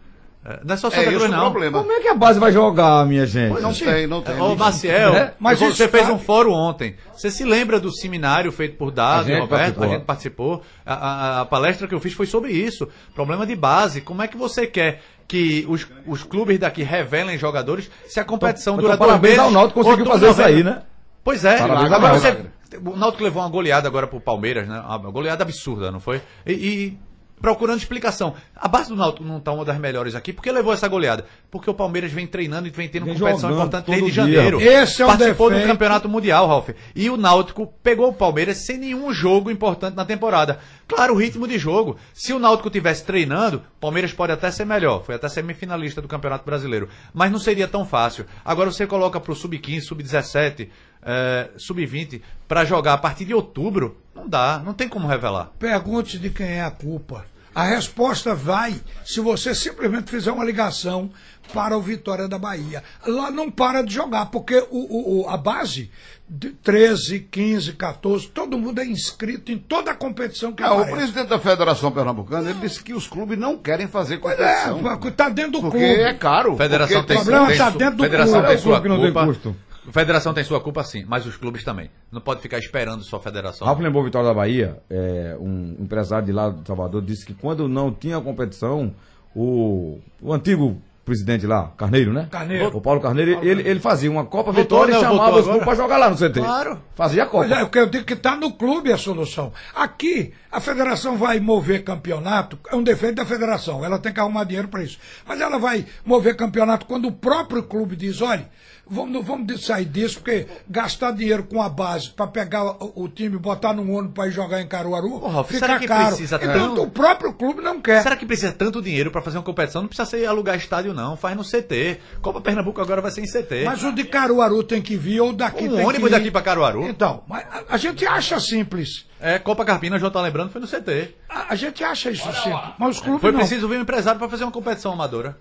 É, 0.47 0.61
não 0.63 0.75
é 0.75 0.77
só 0.77 0.89
É 0.89 0.91
Santa 0.91 1.03
esse 1.05 1.11
Cruz, 1.17 1.25
o 1.25 1.29
não. 1.29 1.51
problema. 1.51 1.79
Como 1.79 1.91
é 1.91 2.01
que 2.01 2.09
a 2.09 2.15
base 2.15 2.39
vai 2.39 2.53
jogar, 2.53 3.07
minha 3.07 3.25
gente? 3.25 3.61
Não 3.63 3.73
tem, 3.73 4.07
não 4.07 4.21
tem. 4.21 4.39
Ô, 4.39 4.55
Maciel, 4.55 5.15
É, 5.15 5.35
mas 5.39 5.59
você 5.59 5.89
fez 5.89 6.09
um 6.11 6.19
fórum 6.19 6.53
ontem. 6.53 6.97
Você 7.15 7.31
se 7.31 7.45
lembra 7.45 7.81
do 7.81 7.91
seminário 7.91 8.53
feito 8.53 8.77
por 8.77 8.91
Dado 8.91 9.31
e 9.31 9.41
Roberto? 9.41 9.49
participou. 9.49 9.85
A 9.85 9.89
gente 9.89 10.05
participou. 10.05 10.63
A, 10.85 10.95
a- 10.95 11.41
a 11.41 11.45
palestra 11.47 11.89
que 11.89 11.95
eu 11.95 12.01
fiz 12.01 12.13
foi 12.13 12.27
sobre 12.27 12.53
isso. 12.53 12.87
Problema 13.15 13.47
de 13.47 13.57
base. 13.57 14.03
Como 14.03 14.21
é 14.21 14.29
que 14.29 14.37
você 14.37 14.67
quer 14.67 15.01
que 15.27 15.65
os, 15.67 15.87
os 16.07 16.23
clubes 16.23 16.59
daqui 16.59 16.83
revelem 16.83 17.39
jogadores 17.39 17.91
se 18.07 18.21
a 18.21 18.25
competição 18.25 18.75
Então, 18.75 18.83
dura 18.83 18.95
então, 18.97 19.07
dois 19.07 19.11
parabéns 19.19 19.37
meses? 19.39 19.47
ao 19.47 19.51
Náutico, 19.51 19.83
conseguiu 19.83 20.05
fazer 20.07 20.31
isso 20.31 20.43
aí, 20.43 20.63
né? 20.63 20.83
Pois 21.25 21.43
é. 21.47 21.57
Parabéns 21.57 21.91
Agora 21.91 22.19
você, 22.19 22.37
o 22.85 22.97
Náutico 22.97 23.25
levou 23.25 23.43
uma 23.43 23.49
goleada 23.49 23.89
agora 23.89 24.07
pro 24.07 24.21
Palmeiras, 24.21 24.69
né? 24.69 24.79
Uma 24.87 24.99
goleada 25.11 25.43
absurda, 25.43 25.91
não 25.91 26.01
foi? 26.01 26.21
E, 26.47 26.53
e 26.53 26.99
procurando 27.45 27.77
explicação. 27.77 28.35
A 28.57 28.67
base 28.67 28.89
do 28.89 28.97
Náutico 28.97 29.23
não 29.23 29.39
tá 29.39 29.53
uma 29.53 29.67
das 29.67 29.77
melhores 29.79 30.15
aqui. 30.15 30.33
Por 30.33 30.43
que 30.43 30.51
levou 30.51 30.73
essa 30.73 30.89
goleada? 30.89 31.27
Porque 31.51 31.69
o 31.69 31.75
Palmeiras 31.75 32.11
vem 32.11 32.27
treinando 32.27 32.67
e 32.69 32.71
vem 32.71 32.89
tendo 32.89 33.05
Vem 33.05 33.19
competição 33.19 33.53
importante 33.53 33.85
desde 33.85 34.05
dia. 34.07 34.15
janeiro. 34.15 34.63
Esse 34.63 35.03
é 35.03 35.05
um 35.05 35.09
Participou 35.09 35.51
do 35.51 35.57
defeito. 35.57 35.71
Campeonato 35.71 36.09
Mundial, 36.09 36.49
Ralf. 36.49 36.71
E 36.97 37.11
o 37.11 37.19
Náutico 37.19 37.67
pegou 37.83 38.09
o 38.09 38.15
Palmeiras 38.15 38.65
sem 38.65 38.79
nenhum 38.79 39.13
jogo 39.13 39.51
importante 39.51 39.95
na 39.95 40.07
temporada. 40.07 40.59
Claro, 40.89 41.13
o 41.13 41.19
ritmo 41.19 41.47
de 41.47 41.59
jogo. 41.59 41.99
Se 42.15 42.33
o 42.33 42.39
Náutico 42.39 42.71
tivesse 42.71 43.05
treinando, 43.05 43.59
o 43.59 43.79
Palmeiras 43.79 44.15
pode 44.15 44.33
até 44.33 44.51
ser 44.51 44.65
melhor. 44.65 45.05
Foi 45.05 45.15
até 45.15 45.29
semifinalista 45.29 46.01
do 46.01 46.09
Campeonato 46.09 46.47
Brasileiro. 46.47 46.89
Mas 47.13 47.31
não 47.31 47.39
seria 47.39 47.69
tão 47.69 47.85
fácil. 47.85 48.25
Agora 48.43 48.73
você 48.73 48.87
coloca 48.87 49.21
pro 49.21 49.35
Sub-15, 49.35 49.83
Sub-17, 49.83 50.71
eh, 51.05 51.51
Sub-20, 51.59 52.23
pra 52.49 52.65
jogar 52.65 52.95
a 52.95 52.99
partir 52.99 53.27
de 53.27 53.35
outubro, 53.35 53.99
não 54.15 54.27
dá. 54.27 54.63
Não 54.65 54.73
tem 54.73 54.89
como 54.89 55.07
revelar. 55.07 55.51
Pergunte 55.59 56.19
de 56.19 56.31
quem 56.31 56.47
é 56.47 56.63
a 56.63 56.71
culpa. 56.71 57.34
A 57.55 57.63
resposta 57.65 58.35
vai 58.35 58.75
se 59.05 59.21
você 59.21 59.55
simplesmente 59.55 60.11
fizer 60.11 60.33
uma 60.33 60.45
ligação 60.45 61.11
para 61.53 61.77
o 61.77 61.81
Vitória 61.83 62.27
da 62.27 62.39
Bahia. 62.39 62.83
Lá 63.07 63.31
não 63.31 63.51
para 63.51 63.83
de 63.83 63.95
jogar, 63.95 64.27
porque 64.27 64.57
o, 64.71 64.79
o- 64.79 65.23
o- 65.23 65.29
a 65.29 65.37
base, 65.37 65.91
de 66.29 66.51
13, 66.51 67.21
15, 67.31 67.75
14, 67.75 68.29
todo 68.29 68.57
mundo 68.59 68.81
é 68.81 68.85
inscrito 68.87 69.53
em 69.53 69.59
toda 69.59 69.91
a 69.91 69.95
competição 69.95 70.53
que 70.53 70.63
o 70.63 70.67
aparece. 70.67 70.91
presidente 70.93 71.29
da 71.29 71.39
Federação 71.39 71.93
Pernambucana 71.93 72.49
ele 72.51 72.59
disse 72.61 72.83
que 72.83 72.95
os 72.95 73.07
clubes 73.07 73.39
não 73.39 73.59
querem 73.59 73.87
fazer 73.87 74.19
Pois 74.19 74.35
competição. 74.37 74.79
é, 74.79 74.83
porque 74.97 75.11
tá 75.11 75.29
dentro 75.29 75.53
do 75.53 75.61
porque 75.61 75.77
clube. 75.79 76.01
é 76.01 76.15
caro. 76.15 76.57
Federação 76.57 77.03
porque 77.03 77.13
tem, 77.13 77.23
o 77.23 77.25
problema 77.25 77.57
tá 77.57 77.71
su- 77.73 77.79
dentro 77.79 77.97
do 77.99 78.03
Federação 78.05 78.33
clube. 78.43 78.47
tem 78.49 78.57
É 78.57 78.59
o 78.59 78.63
clube 78.63 78.83
que 78.83 78.89
não 78.89 78.97
tem 78.97 79.13
culpa. 79.13 79.57
Custo. 79.85 79.93
Federação 79.93 80.35
tem 80.35 80.45
sua 80.45 80.61
culpa 80.61 80.83
sim, 80.85 81.05
mas 81.07 81.27
os 81.27 81.37
clubes 81.37 81.63
também. 81.65 81.91
Não 82.11 82.21
pode 82.21 82.41
ficar 82.41 82.59
esperando 82.59 83.03
só 83.05 83.17
a 83.17 83.21
federação. 83.21 83.67
Ralf 83.67 83.81
lembrou 83.81 84.05
Vitória 84.05 84.29
da 84.29 84.35
Bahia, 84.35 84.83
é, 84.91 85.37
um 85.41 85.77
empresário 85.79 86.27
de 86.27 86.33
lá 86.33 86.51
de 86.51 86.67
Salvador, 86.67 87.03
disse 87.03 87.25
que 87.25 87.35
quando 87.35 87.69
não 87.69 87.93
tinha 87.93 88.21
competição, 88.21 88.95
o, 89.35 89.99
o 90.21 90.33
antigo 90.33 90.81
presidente 91.05 91.47
lá, 91.47 91.71
Carneiro, 91.77 92.13
né? 92.13 92.29
Carneiro. 92.31 92.75
O 92.75 92.81
Paulo 92.81 93.01
Carneiro, 93.01 93.45
ele, 93.45 93.69
ele 93.69 93.79
fazia 93.79 94.11
uma 94.11 94.25
Copa 94.25 94.51
Voltou, 94.51 94.87
Vitória 94.87 94.93
e 94.93 94.95
né? 94.95 95.01
chamava 95.01 95.33
Voltou 95.33 95.41
os 95.41 95.47
clubes 95.47 95.65
pra 95.65 95.75
jogar 95.75 95.99
lá 95.99 96.09
no 96.09 96.17
CT. 96.17 96.41
Claro. 96.41 96.81
Fazia 96.95 97.25
a 97.25 97.27
Pois 97.27 97.49
Copa. 97.49 97.61
é, 97.61 97.63
o 97.63 97.69
que 97.69 97.79
eu 97.79 97.87
digo 97.87 98.05
que 98.05 98.15
está 98.15 98.35
no 98.37 98.53
clube 98.55 98.91
a 98.91 98.97
solução. 98.97 99.53
Aqui, 99.75 100.33
a 100.51 100.61
federação 100.61 101.19
vai 101.19 101.39
mover 101.41 101.85
campeonato, 101.85 102.59
é 102.71 102.75
um 102.75 102.83
defeito 102.83 103.17
da 103.17 103.27
federação, 103.27 103.85
ela 103.85 103.99
tem 103.99 104.13
que 104.13 104.21
arrumar 104.21 104.45
dinheiro 104.45 104.69
para 104.69 104.83
isso. 104.83 104.99
Mas 105.27 105.41
ela 105.41 105.59
vai 105.59 105.85
mover 106.07 106.37
campeonato 106.37 106.87
quando 106.87 107.07
o 107.07 107.13
próprio 107.13 107.63
clube 107.65 107.97
diz: 107.97 108.23
olha, 108.23 108.49
vamos, 108.87 109.13
não 109.13 109.23
vamos 109.23 109.65
sair 109.65 109.85
disso, 109.85 110.17
porque 110.19 110.47
gastar 110.69 111.13
dinheiro 111.13 111.45
com 111.45 111.61
a 111.63 111.69
base 111.69 112.11
para 112.11 112.27
pegar 112.27 112.65
o, 112.65 112.93
o 113.05 113.09
time, 113.09 113.37
botar 113.39 113.73
num 113.73 113.93
ônibus 113.95 114.15
para 114.15 114.29
ir 114.29 114.33
jogar 114.33 114.61
em 114.61 114.67
Caruaru, 114.67 115.15
Ô, 115.23 115.29
Ralf, 115.29 115.49
fica 115.49 115.61
será 115.67 115.79
que 115.79 115.87
caro. 115.87 116.09
precisa 116.09 116.37
então, 116.37 116.69
tanto? 116.71 116.83
o 116.83 116.91
próprio 116.91 117.33
clube 117.33 117.63
não 117.63 117.81
quer. 117.81 118.03
Será 118.03 118.17
que 118.17 118.27
precisa 118.27 118.53
tanto 118.53 118.81
dinheiro 118.83 119.11
pra 119.11 119.23
fazer 119.23 119.39
uma 119.39 119.45
competição? 119.45 119.83
Não 119.83 119.89
precisa 119.89 120.09
ser 120.09 120.27
alugar 120.27 120.57
estádio, 120.57 120.93
não. 120.95 121.17
Faz 121.17 121.37
no 121.37 121.43
CT. 121.45 122.01
Copa 122.21 122.41
Pernambuco 122.41 122.81
agora 122.81 123.01
vai 123.01 123.11
ser 123.11 123.21
em 123.23 123.27
CT. 123.27 123.65
Mas 123.65 123.83
o 123.83 123.93
de 123.93 124.05
Caruaru 124.05 124.63
tem 124.63 124.81
que 124.83 124.97
vir 124.97 125.21
ou 125.21 125.33
daqui 125.33 125.65
Um 125.69 125.77
tem 125.77 125.87
ônibus 125.87 126.11
daqui 126.11 126.31
pra 126.31 126.43
Caruaru? 126.43 126.89
Então, 126.89 127.23
mas 127.29 127.45
a, 127.51 127.75
a 127.75 127.77
gente 127.77 128.07
acha 128.07 128.39
simples. 128.41 129.07
É, 129.21 129.39
Copa 129.39 129.65
Carpina, 129.65 129.97
o 129.97 129.99
João 129.99 130.11
tá 130.13 130.21
lembrando, 130.21 130.51
foi 130.51 130.61
no 130.61 130.67
CT. 130.67 131.15
A, 131.29 131.53
a 131.53 131.55
gente 131.57 131.83
acha 131.83 132.11
isso 132.11 132.31
simples. 132.35 132.73
Mas 132.79 132.97
os 132.97 133.01
clubes 133.03 133.21
Foi 133.23 133.33
não. 133.33 133.39
preciso 133.39 133.67
vir 133.69 133.79
um 133.79 133.83
empresário 133.83 134.19
pra 134.19 134.29
fazer 134.29 134.45
uma 134.45 134.53
competição 134.53 134.93
amadora. 134.93 135.37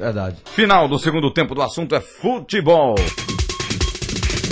Verdade. 0.00 0.36
Final 0.46 0.88
do 0.88 0.98
segundo 0.98 1.30
tempo 1.30 1.54
do 1.54 1.60
assunto 1.60 1.94
é 1.94 2.00
futebol. 2.00 2.94